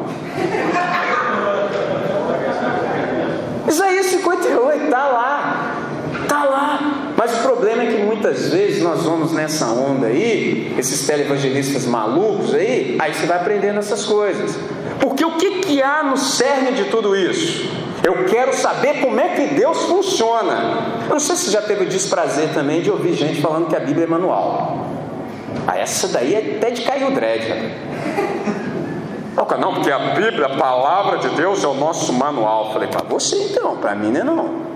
Isaías 3.68 4.07
58 4.07 4.84
está 4.84 5.07
lá. 5.07 5.76
Está 6.22 6.45
lá. 6.45 7.12
Mas 7.16 7.39
o 7.39 7.43
problema 7.43 7.82
é 7.82 7.87
que 7.87 8.03
muitas 8.03 8.51
vezes 8.51 8.82
nós 8.82 9.03
vamos 9.03 9.32
nessa 9.32 9.66
onda 9.66 10.07
aí, 10.07 10.74
esses 10.78 11.07
televangelistas 11.07 11.87
malucos 11.87 12.55
aí, 12.55 12.97
aí 13.01 13.14
você 13.14 13.26
vai 13.26 13.39
aprendendo 13.39 13.78
essas 13.78 14.05
coisas. 14.05 14.55
Porque 15.01 15.24
o 15.24 15.32
que, 15.32 15.61
que 15.61 15.82
há 15.82 16.03
no 16.03 16.16
cerne 16.16 16.72
de 16.72 16.84
tudo 16.84 17.16
isso? 17.16 17.70
Eu 18.03 18.24
quero 18.26 18.55
saber 18.55 19.01
como 19.01 19.18
é 19.18 19.30
que 19.30 19.55
Deus 19.55 19.82
funciona. 19.84 21.01
Eu 21.09 21.14
não 21.14 21.20
sei 21.20 21.37
se 21.37 21.51
já 21.51 21.62
teve 21.62 21.84
o 21.84 21.89
desprazer 21.89 22.51
também 22.53 22.82
de 22.82 22.91
ouvir 22.91 23.14
gente 23.14 23.41
falando 23.41 23.68
que 23.68 23.76
a 23.76 23.80
Bíblia 23.80 24.05
é 24.05 24.09
manual. 24.09 24.87
Ah, 25.66 25.78
essa 25.78 26.07
daí 26.09 26.34
é 26.34 26.57
até 26.57 26.70
de 26.70 26.82
cair 26.82 27.05
o 27.05 27.11
dread. 27.11 27.74
Não, 29.59 29.74
porque 29.74 29.91
a 29.91 29.99
Bíblia, 29.99 30.47
a 30.47 30.57
palavra 30.57 31.18
de 31.18 31.28
Deus, 31.30 31.62
é 31.62 31.66
o 31.66 31.74
nosso 31.74 32.12
manual. 32.12 32.66
Eu 32.66 32.72
falei, 32.72 32.89
para 32.89 33.03
você 33.03 33.37
então, 33.51 33.76
para 33.76 33.95
mim 33.95 34.11
não 34.11 34.20
é 34.20 34.24
não. 34.24 34.66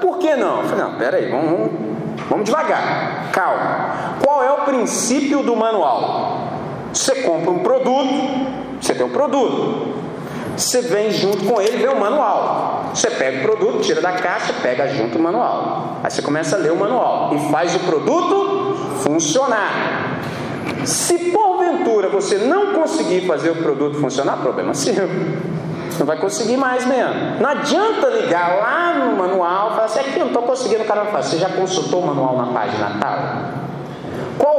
Por 0.00 0.18
que 0.18 0.34
não? 0.36 0.62
Eu 0.62 0.68
falei, 0.68 0.84
não, 0.84 0.94
peraí, 0.94 1.30
vamos, 1.30 1.70
vamos, 2.28 2.44
devagar, 2.44 3.30
calma. 3.32 4.16
Qual 4.24 4.42
é 4.42 4.50
o 4.50 4.64
princípio 4.64 5.42
do 5.42 5.54
manual? 5.54 6.38
Você 6.92 7.22
compra 7.22 7.50
um 7.50 7.58
produto, 7.60 8.14
você 8.80 8.94
tem 8.94 9.04
um 9.04 9.10
produto. 9.10 10.00
Você 10.56 10.82
vem 10.82 11.10
junto 11.10 11.44
com 11.44 11.60
ele, 11.60 11.78
vê 11.78 11.88
o 11.88 11.98
manual. 11.98 12.90
Você 12.92 13.10
pega 13.10 13.38
o 13.38 13.42
produto, 13.42 13.80
tira 13.80 14.00
da 14.00 14.12
caixa, 14.12 14.52
pega 14.62 14.88
junto 14.88 15.18
o 15.18 15.22
manual. 15.22 15.96
Aí 16.02 16.10
você 16.10 16.20
começa 16.22 16.56
a 16.56 16.58
ler 16.58 16.72
o 16.72 16.76
manual 16.76 17.34
e 17.34 17.50
faz 17.50 17.74
o 17.74 17.80
produto 17.80 18.74
funcionar. 19.02 20.18
Se 20.84 21.30
porventura 21.90 22.08
você 22.08 22.38
não 22.38 22.74
conseguir 22.74 23.26
fazer 23.26 23.50
o 23.50 23.56
produto 23.56 23.98
funcionar, 23.98 24.38
problema 24.38 24.72
seu. 24.74 25.08
Não 25.98 26.06
vai 26.06 26.18
conseguir 26.18 26.56
mais 26.56 26.86
mesmo. 26.86 27.14
Não 27.40 27.50
adianta 27.50 28.06
ligar 28.08 28.56
lá 28.58 28.94
no 29.04 29.16
manual 29.16 29.68
e 29.68 29.74
falar 29.74 29.84
assim, 29.84 30.00
aqui 30.00 30.18
não 30.18 30.28
estou 30.28 30.42
conseguindo, 30.42 30.82
o 30.84 30.86
cara 30.86 31.02
vai 31.02 31.12
falar, 31.12 31.24
você 31.24 31.36
já 31.36 31.48
consultou 31.50 32.00
o 32.00 32.06
manual 32.06 32.36
na 32.36 32.46
página 32.46 32.96
tal? 33.00 33.69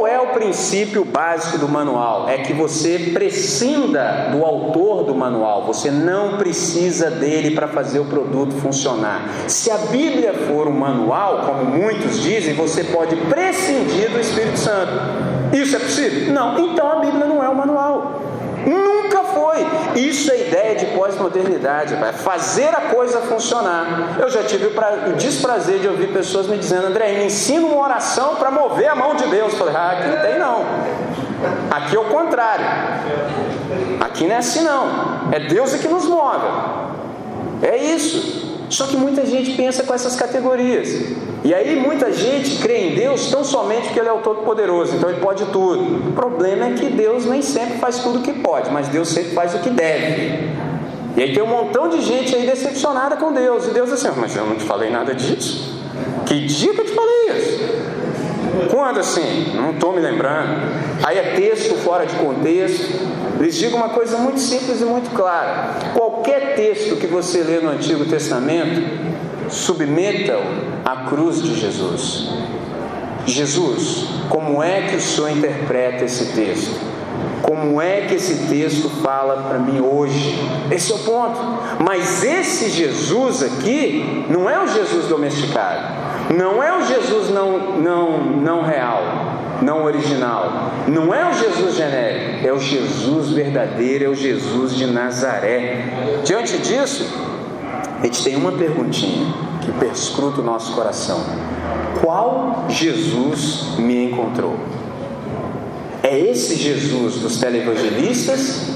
Qual 0.02 0.12
é 0.12 0.20
o 0.20 0.30
princípio 0.30 1.06
básico 1.06 1.60
do 1.60 1.70
manual? 1.70 2.28
É 2.28 2.40
que 2.40 2.54
você 2.54 3.12
prescinda 3.14 4.30
do 4.32 4.44
autor 4.44 5.04
do 5.04 5.14
manual, 5.14 5.64
você 5.64 5.92
não 5.92 6.40
precisa 6.40 7.12
dele 7.12 7.52
para 7.52 7.68
fazer 7.68 8.00
o 8.00 8.06
produto 8.06 8.52
funcionar. 8.56 9.30
Se 9.48 9.70
a 9.70 9.78
Bíblia 9.78 10.34
for 10.48 10.68
um 10.68 10.72
manual, 10.72 11.44
como 11.46 11.66
muitos 11.66 12.20
dizem, 12.20 12.56
você 12.56 12.84
pode 12.84 13.16
prescindir 13.16 14.10
do 14.10 14.20
Espírito 14.20 14.58
Santo. 14.58 14.92
Isso 15.54 15.76
é 15.76 15.80
possível? 15.80 16.34
Não, 16.34 16.58
então 16.58 16.94
a 16.94 16.96
Bíblia 16.96 17.28
não 17.28 17.44
é 17.44 17.48
um 17.48 17.54
manual. 17.54 18.31
Nunca 18.66 19.24
foi. 19.24 19.66
Isso 20.00 20.32
é 20.32 20.48
ideia 20.48 20.76
de 20.76 20.86
pós-modernidade, 20.88 21.94
é 21.94 22.14
fazer 22.14 22.70
a 22.70 22.82
coisa 22.94 23.22
funcionar. 23.22 24.18
Eu 24.20 24.30
já 24.30 24.44
tive 24.44 24.68
o 24.68 25.14
desprazer 25.14 25.80
de 25.80 25.88
ouvir 25.88 26.14
pessoas 26.14 26.48
me 26.48 26.58
dizendo, 26.58 26.88
André, 26.88 27.14
me 27.14 27.26
ensina 27.26 27.66
uma 27.66 27.82
oração 27.82 28.36
para 28.36 28.52
mover 28.52 28.88
a 28.88 28.96
mão 28.96 29.16
de 29.16 29.26
Deus. 29.28 29.54
Eu 29.54 29.60
falei, 29.60 29.76
ah, 29.76 29.92
aqui 29.92 30.08
não 30.08 30.22
tem 30.22 30.40
não. 30.40 30.66
Aqui 31.72 31.96
é 31.96 32.00
o 32.00 32.06
contrário. 32.06 32.66
Aqui 34.00 34.26
não 34.26 34.36
é 34.36 34.38
assim 34.38 34.64
não. 34.64 35.32
É 35.32 35.40
Deus 35.40 35.74
que 35.76 35.88
nos 35.88 36.06
move. 36.06 36.48
É 37.62 37.78
isso. 37.78 38.42
Só 38.70 38.88
que 38.88 38.96
muita 38.96 39.26
gente 39.26 39.56
pensa 39.56 39.84
com 39.84 39.94
essas 39.94 40.16
categorias. 40.16 40.90
E 41.44 41.54
aí 41.54 41.76
muita 41.76 42.12
gente 42.12 42.58
crê 42.62 42.90
em 42.90 42.96
Deus 42.96 43.32
tão 43.32 43.44
somente 43.44 43.86
porque 43.86 44.00
Ele 44.00 44.10
é 44.10 44.14
o 44.14 44.20
Todo-Poderoso, 44.20 44.96
então 44.96 45.10
Ele 45.10 45.20
pode 45.20 45.46
tudo. 45.46 46.10
O 46.10 46.12
problema 46.14 46.68
é 46.68 46.74
que 46.74 46.86
Deus 46.88 47.26
nem 47.26 47.42
sempre 47.42 47.80
faz 47.80 48.00
tudo 48.00 48.20
o 48.20 48.22
que 48.22 48.34
pode, 48.34 48.70
mas 48.70 48.88
Deus 48.88 49.10
sempre 49.10 49.32
faz 49.32 49.56
o 49.56 49.60
que 49.60 49.70
deve. 49.72 50.52
E 51.18 51.22
aí 51.22 51.34
tem 51.34 51.44
um 51.44 51.48
montão 51.48 51.90
de 51.90 52.02
gente 52.02 52.36
aí 52.36 52.46
decepcionada 52.46 53.18
com 53.18 53.34
Deus. 53.34 53.68
E 53.68 53.72
Deus 53.72 53.92
assim, 53.92 54.08
ah, 54.08 54.14
mas 54.16 54.36
eu 54.36 54.46
não 54.46 54.56
te 54.56 54.64
falei 54.64 54.90
nada 54.90 55.14
disso. 55.14 55.82
Que 56.26 56.46
dia 56.46 56.74
que 56.74 56.82
eu 56.82 56.86
te 56.86 56.94
falei 56.94 57.38
isso? 57.38 57.60
Quando 58.70 59.00
assim? 59.00 59.54
Não 59.56 59.72
estou 59.72 59.94
me 59.94 60.00
lembrando. 60.00 60.62
Aí 61.04 61.18
é 61.18 61.34
texto 61.36 61.76
fora 61.76 62.06
de 62.06 62.16
contexto. 62.16 63.10
Lhes 63.40 63.56
digo 63.56 63.76
uma 63.76 63.90
coisa 63.90 64.18
muito 64.18 64.40
simples 64.40 64.82
e 64.82 64.86
muito 64.86 65.10
clara: 65.16 65.76
qualquer 65.94 66.56
texto 66.56 66.96
que 66.96 67.08
você 67.08 67.42
lê 67.42 67.60
no 67.60 67.72
Antigo 67.72 68.06
Testamento, 68.06 69.11
submeta-o 69.52 70.42
à 70.84 71.06
cruz 71.08 71.42
de 71.42 71.60
Jesus. 71.60 72.30
Jesus, 73.26 74.08
como 74.30 74.64
é 74.64 74.82
que 74.82 74.96
o 74.96 75.02
Senhor 75.02 75.30
interpreta 75.30 76.04
esse 76.06 76.34
texto? 76.34 76.92
Como 77.42 77.82
é 77.82 78.02
que 78.02 78.16
esse 78.16 78.48
texto 78.48 78.90
fala 79.02 79.44
para 79.50 79.60
mim 79.60 79.82
hoje? 79.82 80.36
Esse 80.72 80.92
é 80.92 80.96
o 80.96 81.00
ponto. 81.00 81.40
Mas 81.84 82.24
esse 82.24 82.70
Jesus 82.70 83.44
aqui 83.44 84.26
não 84.30 84.50
é 84.50 84.64
o 84.64 84.68
Jesus 84.68 85.08
domesticado, 85.08 86.34
não 86.36 86.64
é 86.64 86.78
o 86.78 86.86
Jesus 86.86 87.30
não, 87.30 87.78
não, 87.78 88.20
não 88.20 88.62
real, 88.64 89.04
não 89.62 89.84
original, 89.84 90.72
não 90.88 91.14
é 91.14 91.30
o 91.30 91.34
Jesus 91.34 91.76
genérico, 91.76 92.48
é 92.48 92.54
o 92.54 92.60
Jesus 92.60 93.32
verdadeiro, 93.32 94.06
é 94.06 94.08
o 94.08 94.16
Jesus 94.16 94.76
de 94.76 94.86
Nazaré. 94.88 96.22
Diante 96.24 96.58
disso, 96.60 97.31
a 98.02 98.06
gente 98.06 98.24
tem 98.24 98.36
uma 98.36 98.52
perguntinha 98.52 99.32
que 99.62 99.72
perscruta 99.74 100.42
o 100.42 100.44
nosso 100.44 100.74
coração: 100.74 101.20
Qual 102.02 102.66
Jesus 102.68 103.76
me 103.78 104.06
encontrou? 104.06 104.56
É 106.02 106.20
esse 106.20 106.56
Jesus 106.56 107.16
dos 107.16 107.38
televangelistas 107.38 108.70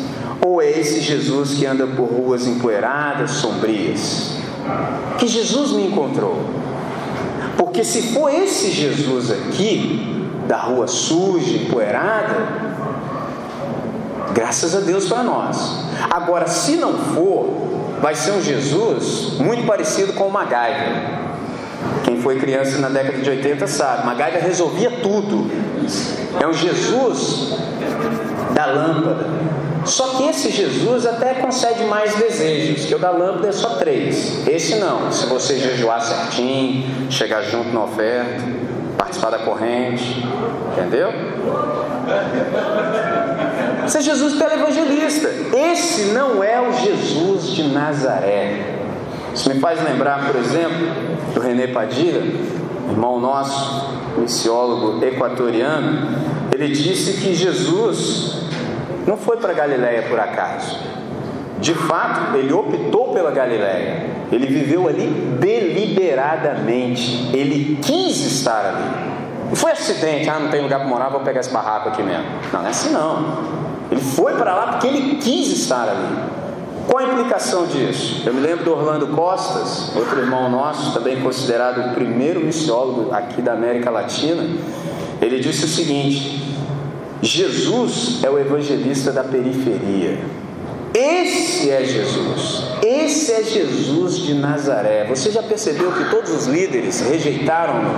ou 0.46 0.62
é 0.62 0.70
esse 0.70 1.02
Jesus 1.02 1.56
que 1.56 1.66
anda 1.66 1.88
por 1.88 2.06
ruas 2.06 2.46
empoeiradas, 2.46 3.32
sombrias? 3.32 4.38
Que 5.18 5.28
Jesus 5.28 5.72
me 5.72 5.88
encontrou? 5.88 6.40
Porque 7.58 7.84
se 7.84 8.14
for 8.14 8.32
esse 8.32 8.70
Jesus 8.70 9.32
aqui, 9.32 10.30
da 10.48 10.58
rua 10.58 10.86
suja, 10.86 11.58
empoeirada, 11.58 12.48
graças 14.36 14.76
a 14.76 14.82
Deus 14.82 15.08
para 15.08 15.24
nós. 15.24 15.86
Agora, 16.12 16.48
se 16.48 16.76
não 16.76 16.94
for, 16.94 17.66
vai 18.02 18.16
ser 18.16 18.32
um 18.32 18.42
Jesus 18.42 19.38
muito 19.40 19.66
parecido 19.66 20.14
com 20.14 20.28
o 20.28 20.32
MacGyver. 20.32 21.26
Quem 22.04 22.22
foi 22.22 22.40
criança 22.40 22.78
na 22.80 22.90
década 22.90 23.18
de 23.20 23.30
80 23.30 23.68
sabe, 23.68 24.06
MacGyver 24.06 24.44
resolvia 24.44 24.92
tudo. 25.02 25.50
É 26.40 26.48
um 26.48 26.54
Jesus 26.54 27.58
da 28.54 28.66
lâmpada. 28.66 29.26
Só 29.86 30.18
que 30.18 30.24
esse 30.28 30.50
Jesus 30.50 31.06
até 31.06 31.36
concede 31.36 31.84
mais 31.84 32.16
desejos, 32.16 32.86
que 32.86 32.96
o 32.96 33.00
da 33.00 33.12
lâmpada 33.12 33.50
é 33.50 33.52
só 33.52 33.76
três. 33.76 34.48
Esse 34.48 34.76
não. 34.76 35.12
Se 35.12 35.28
você 35.28 35.60
jejuar 35.60 36.02
certinho, 36.02 37.12
chegar 37.12 37.44
junto 37.44 37.70
na 37.70 37.84
oferta, 37.84 38.44
participar 38.98 39.30
da 39.30 39.40
corrente, 39.40 40.26
entendeu? 40.72 41.12
Esse 43.86 43.98
é 44.00 44.02
Jesus 44.02 44.38
televangelista. 44.38 45.30
Esse 45.56 46.06
não 46.14 46.44
é 46.44 46.60
o 46.60 46.72
Jesus 46.74 47.48
de 47.52 47.64
Nazaré. 47.64 48.76
Isso 49.34 49.48
me 49.54 49.60
faz 49.60 49.84
lembrar, 49.84 50.26
por 50.26 50.36
exemplo, 50.38 50.88
do 51.34 51.42
René 51.42 51.68
Padilha, 51.68 52.22
irmão 52.90 53.20
nosso, 53.20 53.94
missiólogo 54.18 55.06
equatoriano. 55.06 56.08
Ele 56.52 56.70
disse 56.70 57.22
que 57.22 57.36
Jesus 57.36 58.44
não 59.06 59.18
foi 59.18 59.38
para 59.38 59.54
Galiléia 59.54 60.04
por 60.04 60.20
acaso. 60.20 60.80
De 61.60 61.74
fato, 61.74 62.36
ele 62.38 62.54
optou 62.54 63.14
pela 63.14 63.32
Galiléia. 63.32 64.06
Ele 64.32 64.48
viveu 64.48 64.88
ali 64.88 65.08
deliberadamente. 65.40 67.30
Ele 67.34 67.78
quis 67.82 68.26
estar 68.26 68.66
ali. 68.66 69.16
Não 69.50 69.56
foi 69.56 69.72
acidente, 69.72 70.28
ah, 70.30 70.40
não 70.40 70.50
tem 70.50 70.62
lugar 70.62 70.80
para 70.80 70.90
morar, 70.90 71.10
vou 71.10 71.22
pegar 71.22 71.42
esse 71.42 71.52
barraco 71.52 71.90
aqui 71.90 72.02
mesmo. 72.02 72.26
Não, 72.52 72.62
não 72.62 72.68
é 72.68 72.72
assim 72.72 72.90
não. 72.92 73.65
Ele 73.96 74.04
foi 74.04 74.34
para 74.34 74.54
lá 74.54 74.68
porque 74.74 74.88
ele 74.88 75.16
quis 75.16 75.48
estar 75.54 75.88
ali. 75.88 76.36
Qual 76.86 77.04
a 77.04 77.14
implicação 77.14 77.66
disso? 77.66 78.24
Eu 78.26 78.34
me 78.34 78.42
lembro 78.42 78.66
do 78.66 78.72
Orlando 78.72 79.08
Costas, 79.08 79.96
outro 79.96 80.20
irmão 80.20 80.50
nosso, 80.52 80.94
também 80.94 81.22
considerado 81.22 81.92
o 81.92 81.94
primeiro 81.96 82.42
missiólogo 82.42 83.14
aqui 83.14 83.42
da 83.42 83.54
América 83.54 83.90
Latina. 83.90 84.44
Ele 85.22 85.40
disse 85.40 85.64
o 85.64 85.68
seguinte: 85.68 86.44
Jesus 87.22 88.20
é 88.22 88.30
o 88.30 88.38
evangelista 88.38 89.14
da 89.14 89.24
periferia. 89.24 90.20
Esse 90.94 91.70
é 91.70 91.84
Jesus. 91.84 92.64
Esse 92.84 93.32
é 93.32 93.44
Jesus 93.44 94.18
de 94.18 94.34
Nazaré. 94.34 95.06
Você 95.06 95.32
já 95.32 95.42
percebeu 95.42 95.92
que 95.94 96.10
todos 96.10 96.32
os 96.32 96.48
líderes 96.48 97.00
rejeitaram-no 97.00 97.92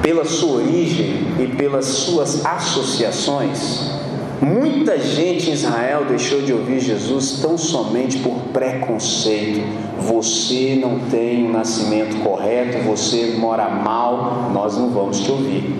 pela 0.00 0.24
sua 0.24 0.62
origem 0.62 1.26
e 1.40 1.48
pelas 1.56 1.86
suas 1.86 2.46
associações? 2.46 4.01
Muita 4.42 4.98
gente 4.98 5.50
em 5.50 5.52
Israel 5.52 6.04
deixou 6.04 6.42
de 6.42 6.52
ouvir 6.52 6.80
Jesus 6.80 7.38
tão 7.40 7.56
somente 7.56 8.18
por 8.18 8.34
preconceito. 8.52 9.60
Você 10.00 10.76
não 10.82 10.98
tem 10.98 11.44
o 11.44 11.48
um 11.48 11.52
nascimento 11.52 12.20
correto, 12.24 12.78
você 12.78 13.36
mora 13.38 13.68
mal, 13.68 14.50
nós 14.52 14.76
não 14.76 14.90
vamos 14.90 15.20
te 15.20 15.30
ouvir. 15.30 15.76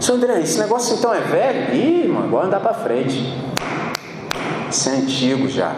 Senhor 0.00 0.16
André, 0.16 0.40
esse 0.40 0.58
negócio 0.58 0.96
então 0.96 1.14
é 1.14 1.20
velho? 1.20 1.74
Ih, 1.74 2.04
irmão, 2.04 2.22
agora 2.22 2.46
andar 2.46 2.60
para 2.60 2.72
frente. 2.72 3.22
Isso 4.70 4.88
é 4.88 4.92
antigo 4.92 5.46
já. 5.46 5.76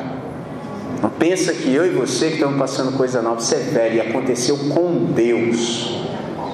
Não 1.03 1.11
pensa 1.11 1.53
que 1.53 1.75
eu 1.75 1.85
e 1.85 1.91
você 1.91 2.29
que 2.29 2.35
estamos 2.35 2.57
passando 2.57 2.97
coisa 2.97 3.21
nova, 3.21 3.41
isso 3.41 3.53
é 3.53 3.59
velho 3.59 3.97
e 3.97 4.01
aconteceu 4.01 4.57
com 4.73 5.07
Deus. 5.13 6.07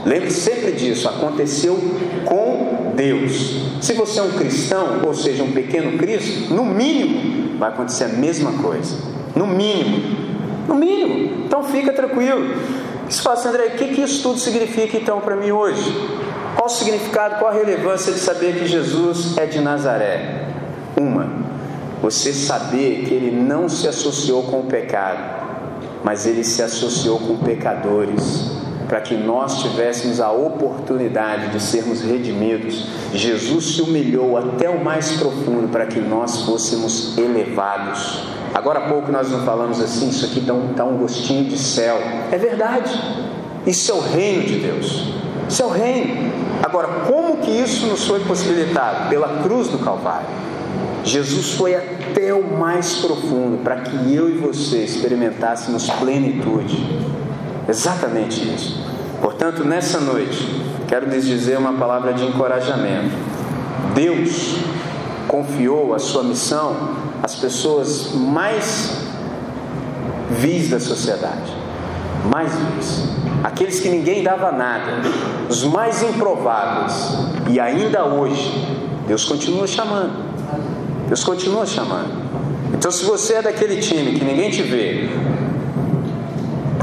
Lembre 0.06 0.30
sempre 0.30 0.72
disso, 0.72 1.10
aconteceu 1.10 1.78
com 2.24 2.81
Deus. 3.02 3.56
Se 3.80 3.94
você 3.94 4.20
é 4.20 4.22
um 4.22 4.30
cristão, 4.30 5.00
ou 5.04 5.12
seja, 5.12 5.42
um 5.42 5.50
pequeno 5.50 5.98
Cristo, 5.98 6.54
no 6.54 6.64
mínimo 6.64 7.58
vai 7.58 7.70
acontecer 7.70 8.04
a 8.04 8.08
mesma 8.08 8.52
coisa. 8.62 8.96
No 9.34 9.44
mínimo. 9.44 10.16
No 10.68 10.76
mínimo. 10.76 11.44
Então 11.44 11.64
fica 11.64 11.92
tranquilo. 11.92 12.54
Você 13.08 13.20
fala 13.20 13.36
assim, 13.36 13.48
André, 13.48 13.66
o 13.66 13.70
que, 13.72 13.88
que 13.88 14.00
isso 14.02 14.22
tudo 14.22 14.38
significa 14.38 14.96
então 14.96 15.20
para 15.20 15.34
mim 15.34 15.50
hoje? 15.50 15.82
Qual 16.54 16.66
o 16.66 16.68
significado, 16.68 17.36
qual 17.40 17.50
a 17.50 17.54
relevância 17.54 18.12
de 18.12 18.20
saber 18.20 18.54
que 18.54 18.66
Jesus 18.66 19.36
é 19.36 19.46
de 19.46 19.60
Nazaré? 19.60 20.46
Uma, 20.96 21.28
você 22.00 22.32
saber 22.32 23.04
que 23.04 23.14
ele 23.14 23.32
não 23.32 23.68
se 23.68 23.88
associou 23.88 24.44
com 24.44 24.60
o 24.60 24.64
pecado, 24.64 25.42
mas 26.04 26.24
ele 26.24 26.44
se 26.44 26.62
associou 26.62 27.18
com 27.18 27.36
pecadores 27.38 28.61
para 28.92 29.00
que 29.00 29.14
nós 29.14 29.62
tivéssemos 29.62 30.20
a 30.20 30.30
oportunidade 30.30 31.48
de 31.48 31.62
sermos 31.62 32.02
redimidos. 32.02 32.88
Jesus 33.14 33.76
se 33.76 33.80
humilhou 33.80 34.36
até 34.36 34.68
o 34.68 34.84
mais 34.84 35.12
profundo 35.12 35.66
para 35.72 35.86
que 35.86 35.98
nós 35.98 36.42
fôssemos 36.42 37.16
elevados. 37.16 38.22
Agora 38.52 38.80
há 38.80 38.88
pouco 38.90 39.10
nós 39.10 39.30
não 39.30 39.46
falamos 39.46 39.80
assim, 39.80 40.10
isso 40.10 40.26
aqui 40.26 40.40
dá 40.40 40.52
um, 40.52 40.74
dá 40.74 40.84
um 40.84 40.98
gostinho 40.98 41.46
de 41.46 41.56
céu. 41.56 41.96
É 42.30 42.36
verdade. 42.36 42.92
Isso 43.66 43.92
é 43.92 43.94
o 43.94 44.00
reino 44.00 44.42
de 44.42 44.58
Deus. 44.58 45.14
Isso 45.48 45.62
é 45.62 45.64
o 45.64 45.70
reino. 45.70 46.30
Agora, 46.62 46.88
como 47.06 47.38
que 47.38 47.50
isso 47.50 47.86
nos 47.86 48.06
foi 48.06 48.20
possibilitado? 48.20 49.08
Pela 49.08 49.42
cruz 49.42 49.68
do 49.68 49.78
Calvário. 49.78 50.28
Jesus 51.02 51.52
foi 51.54 51.74
até 51.74 52.34
o 52.34 52.42
mais 52.58 52.96
profundo 52.96 53.56
para 53.64 53.76
que 53.76 54.14
eu 54.14 54.28
e 54.28 54.36
você 54.36 54.84
experimentássemos 54.84 55.88
plenitude. 55.88 57.21
Exatamente 57.68 58.54
isso. 58.54 58.84
Portanto, 59.20 59.64
nessa 59.64 60.00
noite, 60.00 60.62
quero 60.88 61.08
lhes 61.08 61.24
dizer 61.24 61.58
uma 61.58 61.72
palavra 61.74 62.12
de 62.12 62.24
encorajamento. 62.24 63.14
Deus 63.94 64.56
confiou 65.28 65.94
a 65.94 65.98
sua 65.98 66.24
missão 66.24 66.76
às 67.22 67.36
pessoas 67.36 68.12
mais 68.14 69.02
vis 70.30 70.70
da 70.70 70.80
sociedade, 70.80 71.52
mais 72.30 72.52
vis, 72.54 73.04
aqueles 73.44 73.80
que 73.80 73.88
ninguém 73.88 74.22
dava 74.22 74.50
nada, 74.50 75.02
os 75.48 75.62
mais 75.64 76.02
improváveis, 76.02 77.16
e 77.48 77.60
ainda 77.60 78.04
hoje, 78.04 78.50
Deus 79.06 79.24
continua 79.24 79.66
chamando. 79.66 80.32
Deus 81.06 81.22
continua 81.22 81.66
chamando. 81.66 82.10
Então, 82.74 82.90
se 82.90 83.04
você 83.04 83.34
é 83.34 83.42
daquele 83.42 83.76
time 83.76 84.18
que 84.18 84.24
ninguém 84.24 84.50
te 84.50 84.62
vê, 84.62 85.10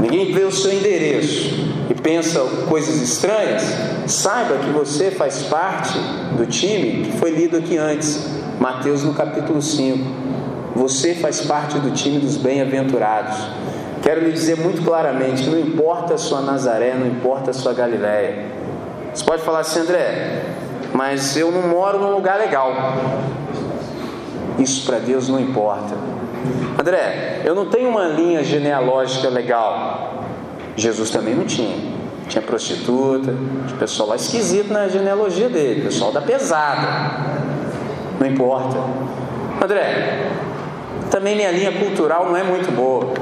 ninguém 0.00 0.32
vê 0.32 0.44
o 0.44 0.52
seu 0.52 0.72
endereço 0.72 1.54
e 1.88 1.94
pensa 1.94 2.40
coisas 2.68 3.00
estranhas, 3.00 3.62
saiba 4.06 4.58
que 4.58 4.70
você 4.70 5.10
faz 5.10 5.42
parte 5.44 5.98
do 6.36 6.46
time 6.46 7.04
que 7.04 7.18
foi 7.18 7.30
lido 7.30 7.56
aqui 7.56 7.76
antes, 7.76 8.26
Mateus 8.58 9.04
no 9.04 9.14
capítulo 9.14 9.60
5. 9.60 9.98
Você 10.76 11.14
faz 11.14 11.40
parte 11.40 11.78
do 11.78 11.90
time 11.90 12.18
dos 12.18 12.36
bem-aventurados. 12.36 13.36
Quero 14.02 14.24
lhe 14.24 14.32
dizer 14.32 14.56
muito 14.56 14.82
claramente 14.82 15.48
não 15.48 15.58
importa 15.58 16.14
a 16.14 16.18
sua 16.18 16.40
Nazaré, 16.40 16.94
não 16.94 17.06
importa 17.06 17.50
a 17.50 17.54
sua 17.54 17.72
Galiléia. 17.72 18.46
Você 19.12 19.24
pode 19.24 19.42
falar 19.42 19.60
assim, 19.60 19.80
André, 19.80 20.44
mas 20.94 21.36
eu 21.36 21.50
não 21.50 21.62
moro 21.68 21.98
num 21.98 22.12
lugar 22.12 22.38
legal. 22.38 22.72
Isso 24.58 24.86
para 24.86 24.98
Deus 24.98 25.28
não 25.28 25.40
importa. 25.40 25.94
André, 26.78 27.42
eu 27.44 27.54
não 27.54 27.66
tenho 27.66 27.88
uma 27.88 28.04
linha 28.08 28.42
genealógica 28.42 29.28
legal. 29.28 30.24
Jesus 30.76 31.10
também 31.10 31.34
não 31.34 31.44
tinha. 31.44 31.76
Tinha 32.28 32.42
prostituta, 32.42 33.34
tinha 33.66 33.78
pessoal 33.78 34.10
lá 34.10 34.16
esquisito 34.16 34.72
na 34.72 34.88
genealogia 34.88 35.48
dele, 35.48 35.82
pessoal 35.82 36.12
da 36.12 36.20
pesada. 36.20 36.86
Não 38.18 38.26
importa. 38.26 38.78
André, 39.62 40.30
também 41.10 41.34
minha 41.34 41.50
linha 41.50 41.72
cultural 41.72 42.26
não 42.26 42.36
é 42.36 42.44
muito 42.44 42.70
boa. 42.74 43.12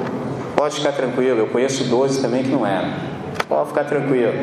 Pode 0.54 0.76
ficar 0.76 0.92
tranquilo, 0.92 1.38
eu 1.38 1.46
conheço 1.46 1.84
12 1.84 2.20
também 2.20 2.42
que 2.42 2.50
não 2.50 2.66
eram. 2.66 2.92
Pode 3.48 3.68
ficar 3.68 3.84
tranquilo. 3.84 4.34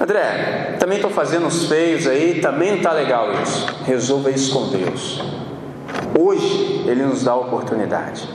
André, 0.00 0.76
também 0.78 0.98
estou 0.98 1.10
fazendo 1.10 1.46
uns 1.46 1.66
feios 1.66 2.06
aí, 2.06 2.40
também 2.40 2.70
não 2.70 2.76
está 2.76 2.92
legal 2.92 3.32
isso. 3.42 3.66
Resolva 3.84 4.30
isso 4.30 4.52
com 4.52 4.68
Deus. 4.68 5.20
Hoje 6.20 6.82
Ele 6.84 7.04
nos 7.04 7.22
dá 7.22 7.30
a 7.30 7.36
oportunidade. 7.36 8.28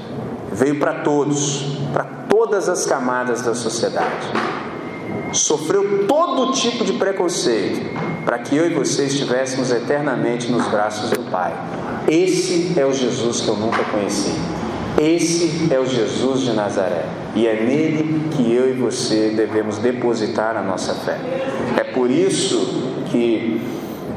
Veio 0.54 0.80
para 0.80 1.02
todos, 1.02 1.80
para 1.92 2.06
todas 2.30 2.70
as 2.70 2.86
camadas 2.86 3.42
da 3.42 3.54
sociedade. 3.54 4.32
Sofreu 5.34 6.08
todo 6.08 6.54
tipo 6.54 6.86
de 6.86 6.94
preconceito 6.94 7.86
para 8.24 8.40
que 8.40 8.56
eu 8.56 8.72
e 8.72 8.74
você 8.74 9.04
estivéssemos 9.04 9.70
eternamente 9.70 10.50
nos 10.50 10.66
braços 10.70 11.10
do 11.10 11.30
Pai. 11.30 11.54
Esse 12.08 12.80
é 12.80 12.86
o 12.86 12.94
Jesus 12.94 13.42
que 13.42 13.50
eu 13.50 13.58
nunca 13.58 13.84
conheci. 13.84 14.32
Esse 14.98 15.68
é 15.70 15.78
o 15.78 15.86
Jesus 15.86 16.40
de 16.40 16.54
Nazaré. 16.54 17.04
E 17.36 17.46
é 17.46 17.66
nele 17.66 18.30
que 18.32 18.54
eu 18.54 18.70
e 18.70 18.74
você 18.74 19.34
devemos 19.36 19.78
depositar 19.80 20.56
a 20.56 20.62
nossa 20.62 20.94
fé. 20.94 21.20
É 21.76 21.84
por 21.84 22.10
isso 22.10 23.02
que 23.12 23.60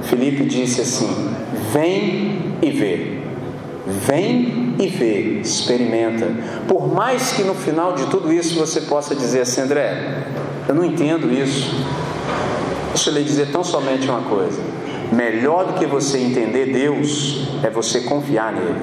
Felipe 0.02 0.44
disse 0.44 0.82
assim: 0.82 1.34
Vem 1.72 2.56
e 2.62 2.70
vê. 2.70 3.26
Vem 3.87 4.74
e 4.80 4.89
vê, 4.89 5.41
experimenta. 5.41 6.26
Por 6.66 6.93
mais 6.93 7.32
que 7.32 7.43
no 7.43 7.55
final 7.55 7.93
de 7.93 8.07
tudo 8.07 8.32
isso 8.32 8.59
você 8.59 8.80
possa 8.80 9.14
dizer 9.14 9.43
assim, 9.43 9.61
André, 9.61 10.24
eu 10.68 10.74
não 10.74 10.84
entendo 10.84 11.32
isso. 11.32 11.72
Deixa 12.89 13.11
eu 13.11 13.14
lhe 13.14 13.22
dizer 13.22 13.53
tão 13.53 13.62
somente 13.62 14.09
uma 14.09 14.22
coisa: 14.22 14.61
melhor 15.12 15.66
do 15.66 15.74
que 15.74 15.87
você 15.87 16.18
entender 16.18 16.72
Deus 16.72 17.49
é 17.62 17.70
você 17.70 18.01
confiar 18.01 18.53
nele. 18.53 18.80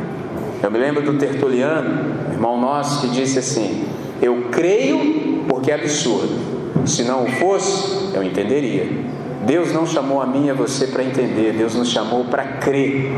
Eu 0.61 0.71
me 0.71 0.79
lembro 0.79 1.03
do 1.03 1.17
Tertuliano, 1.17 2.31
irmão 2.31 2.57
nosso, 2.57 3.01
que 3.01 3.07
disse 3.09 3.39
assim: 3.39 3.85
Eu 4.21 4.45
creio 4.51 5.43
porque 5.49 5.69
é 5.69 5.75
absurdo, 5.75 6.85
se 6.85 7.03
não 7.03 7.25
o 7.25 7.31
fosse, 7.33 8.15
eu 8.15 8.23
entenderia. 8.23 8.87
Deus 9.45 9.73
não 9.73 9.85
chamou 9.85 10.21
a 10.21 10.25
mim 10.25 10.45
e 10.45 10.49
a 10.49 10.53
você 10.53 10.87
para 10.87 11.03
entender, 11.03 11.53
Deus 11.53 11.75
nos 11.75 11.89
chamou 11.89 12.25
para 12.25 12.43
crer. 12.43 13.11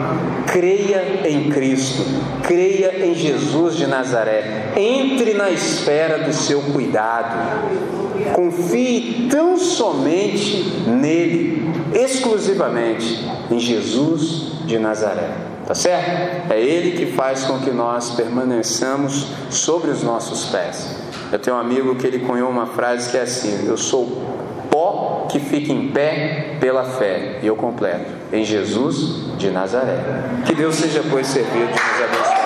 Creia 0.48 1.28
em 1.28 1.50
Cristo, 1.50 2.04
creia 2.42 3.06
em 3.06 3.14
Jesus 3.14 3.76
de 3.76 3.86
Nazaré, 3.86 4.74
entre 4.76 5.36
na 5.36 5.52
esfera 5.52 6.24
do 6.24 6.34
seu 6.34 6.62
cuidado, 6.62 7.36
confie 8.34 9.28
tão 9.30 9.58
somente 9.58 10.64
nele, 10.88 11.64
exclusivamente 11.94 13.24
em 13.52 13.60
Jesus 13.60 14.54
de 14.66 14.80
Nazaré. 14.80 15.30
Tá 15.68 15.74
certo? 15.74 16.52
É 16.52 16.60
Ele 16.60 16.92
que 16.98 17.12
faz 17.14 17.44
com 17.44 17.60
que 17.60 17.72
nós 17.72 18.12
permaneçamos 18.12 19.28
sobre 19.50 19.90
os 19.90 20.04
nossos 20.04 20.46
pés. 20.46 20.96
Eu 21.32 21.40
tenho 21.40 21.56
um 21.56 21.60
amigo 21.60 21.96
que 21.96 22.06
ele 22.06 22.20
cunhou 22.20 22.50
uma 22.50 22.68
frase 22.68 23.10
que 23.10 23.18
é 23.18 23.22
assim: 23.22 23.66
Eu 23.68 23.76
sou 23.76 24.35
que 25.28 25.40
fica 25.40 25.72
em 25.72 25.90
pé 25.90 26.58
pela 26.60 26.84
fé. 26.84 27.40
E 27.42 27.48
eu 27.48 27.56
completo: 27.56 28.12
em 28.32 28.44
Jesus 28.44 29.38
de 29.38 29.50
Nazaré. 29.50 30.00
Que 30.46 30.54
Deus 30.54 30.76
seja, 30.76 31.04
pois, 31.10 31.28
servido 31.28 31.68
de 31.68 31.72
nos 31.72 32.02
abençoar. 32.04 32.46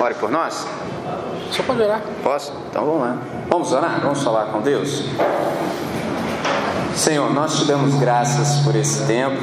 Ore 0.00 0.14
por 0.14 0.30
nós? 0.30 0.66
Só 1.50 1.62
pode 1.62 1.82
orar. 1.82 2.02
Posso? 2.22 2.52
Então 2.70 2.84
vamos 2.84 3.00
lá. 3.00 3.18
Vamos 3.48 3.72
orar? 3.72 4.00
Vamos 4.00 4.22
falar 4.22 4.46
com 4.46 4.60
Deus? 4.60 5.04
Senhor, 6.94 7.32
nós 7.32 7.58
te 7.58 7.64
damos 7.64 7.94
graças 7.94 8.64
por 8.64 8.74
esse 8.74 9.06
tempo. 9.06 9.36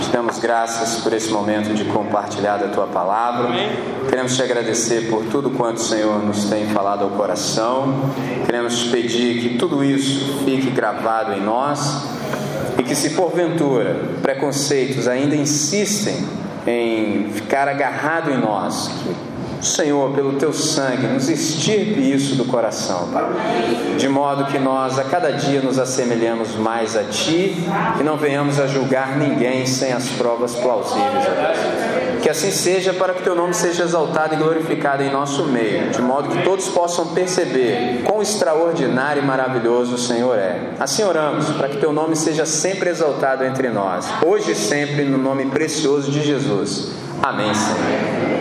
Te 0.00 0.10
damos 0.10 0.38
graças 0.38 1.00
por 1.02 1.12
esse 1.12 1.30
momento 1.30 1.74
de 1.74 1.84
compartilhar 1.84 2.56
da 2.56 2.68
tua 2.68 2.86
palavra. 2.86 3.48
Queremos 4.08 4.36
te 4.36 4.42
agradecer 4.42 5.10
por 5.10 5.24
tudo 5.24 5.50
quanto 5.50 5.78
o 5.78 5.82
Senhor 5.82 6.24
nos 6.24 6.44
tem 6.44 6.66
falado 6.68 7.04
ao 7.04 7.10
coração. 7.10 8.12
Queremos 8.46 8.78
te 8.78 8.90
pedir 8.90 9.40
que 9.40 9.58
tudo 9.58 9.82
isso 9.82 10.44
fique 10.44 10.70
gravado 10.70 11.32
em 11.32 11.40
nós 11.40 12.04
e 12.78 12.82
que, 12.82 12.94
se 12.94 13.10
porventura 13.10 13.96
preconceitos 14.22 15.08
ainda 15.08 15.34
insistem 15.34 16.24
em 16.66 17.30
ficar 17.32 17.66
agarrado 17.66 18.30
em 18.30 18.38
nós, 18.38 18.88
que 18.88 19.27
Senhor, 19.60 20.10
pelo 20.12 20.34
teu 20.34 20.52
sangue, 20.52 21.06
nos 21.06 21.28
extirpe 21.28 22.00
isso 22.00 22.36
do 22.36 22.44
coração, 22.44 23.08
Pai. 23.12 23.24
De 23.96 24.08
modo 24.08 24.46
que 24.46 24.58
nós 24.58 24.98
a 24.98 25.04
cada 25.04 25.32
dia 25.32 25.60
nos 25.60 25.78
assemelhamos 25.78 26.54
mais 26.54 26.96
a 26.96 27.04
Ti 27.04 27.56
e 27.98 28.02
não 28.02 28.16
venhamos 28.16 28.60
a 28.60 28.66
julgar 28.66 29.16
ninguém 29.16 29.66
sem 29.66 29.92
as 29.92 30.08
provas 30.10 30.54
plausíveis, 30.54 31.24
Deus. 31.24 32.22
Que 32.22 32.30
assim 32.30 32.50
seja 32.50 32.92
para 32.92 33.14
que 33.14 33.22
teu 33.22 33.34
nome 33.34 33.54
seja 33.54 33.84
exaltado 33.84 34.34
e 34.34 34.36
glorificado 34.36 35.02
em 35.02 35.10
nosso 35.10 35.44
meio, 35.44 35.90
de 35.90 36.02
modo 36.02 36.28
que 36.28 36.42
todos 36.42 36.68
possam 36.68 37.08
perceber 37.08 38.02
quão 38.04 38.22
extraordinário 38.22 39.22
e 39.22 39.26
maravilhoso 39.26 39.94
o 39.94 39.98
Senhor 39.98 40.36
é. 40.38 40.70
Assim 40.78 41.02
oramos, 41.04 41.48
para 41.50 41.68
que 41.68 41.78
teu 41.78 41.92
nome 41.92 42.16
seja 42.16 42.46
sempre 42.46 42.90
exaltado 42.90 43.44
entre 43.44 43.68
nós, 43.68 44.06
hoje 44.24 44.52
e 44.52 44.54
sempre, 44.54 45.04
no 45.04 45.18
nome 45.18 45.46
precioso 45.46 46.10
de 46.10 46.22
Jesus. 46.22 46.92
Amém, 47.22 47.52
Senhor. 47.54 48.37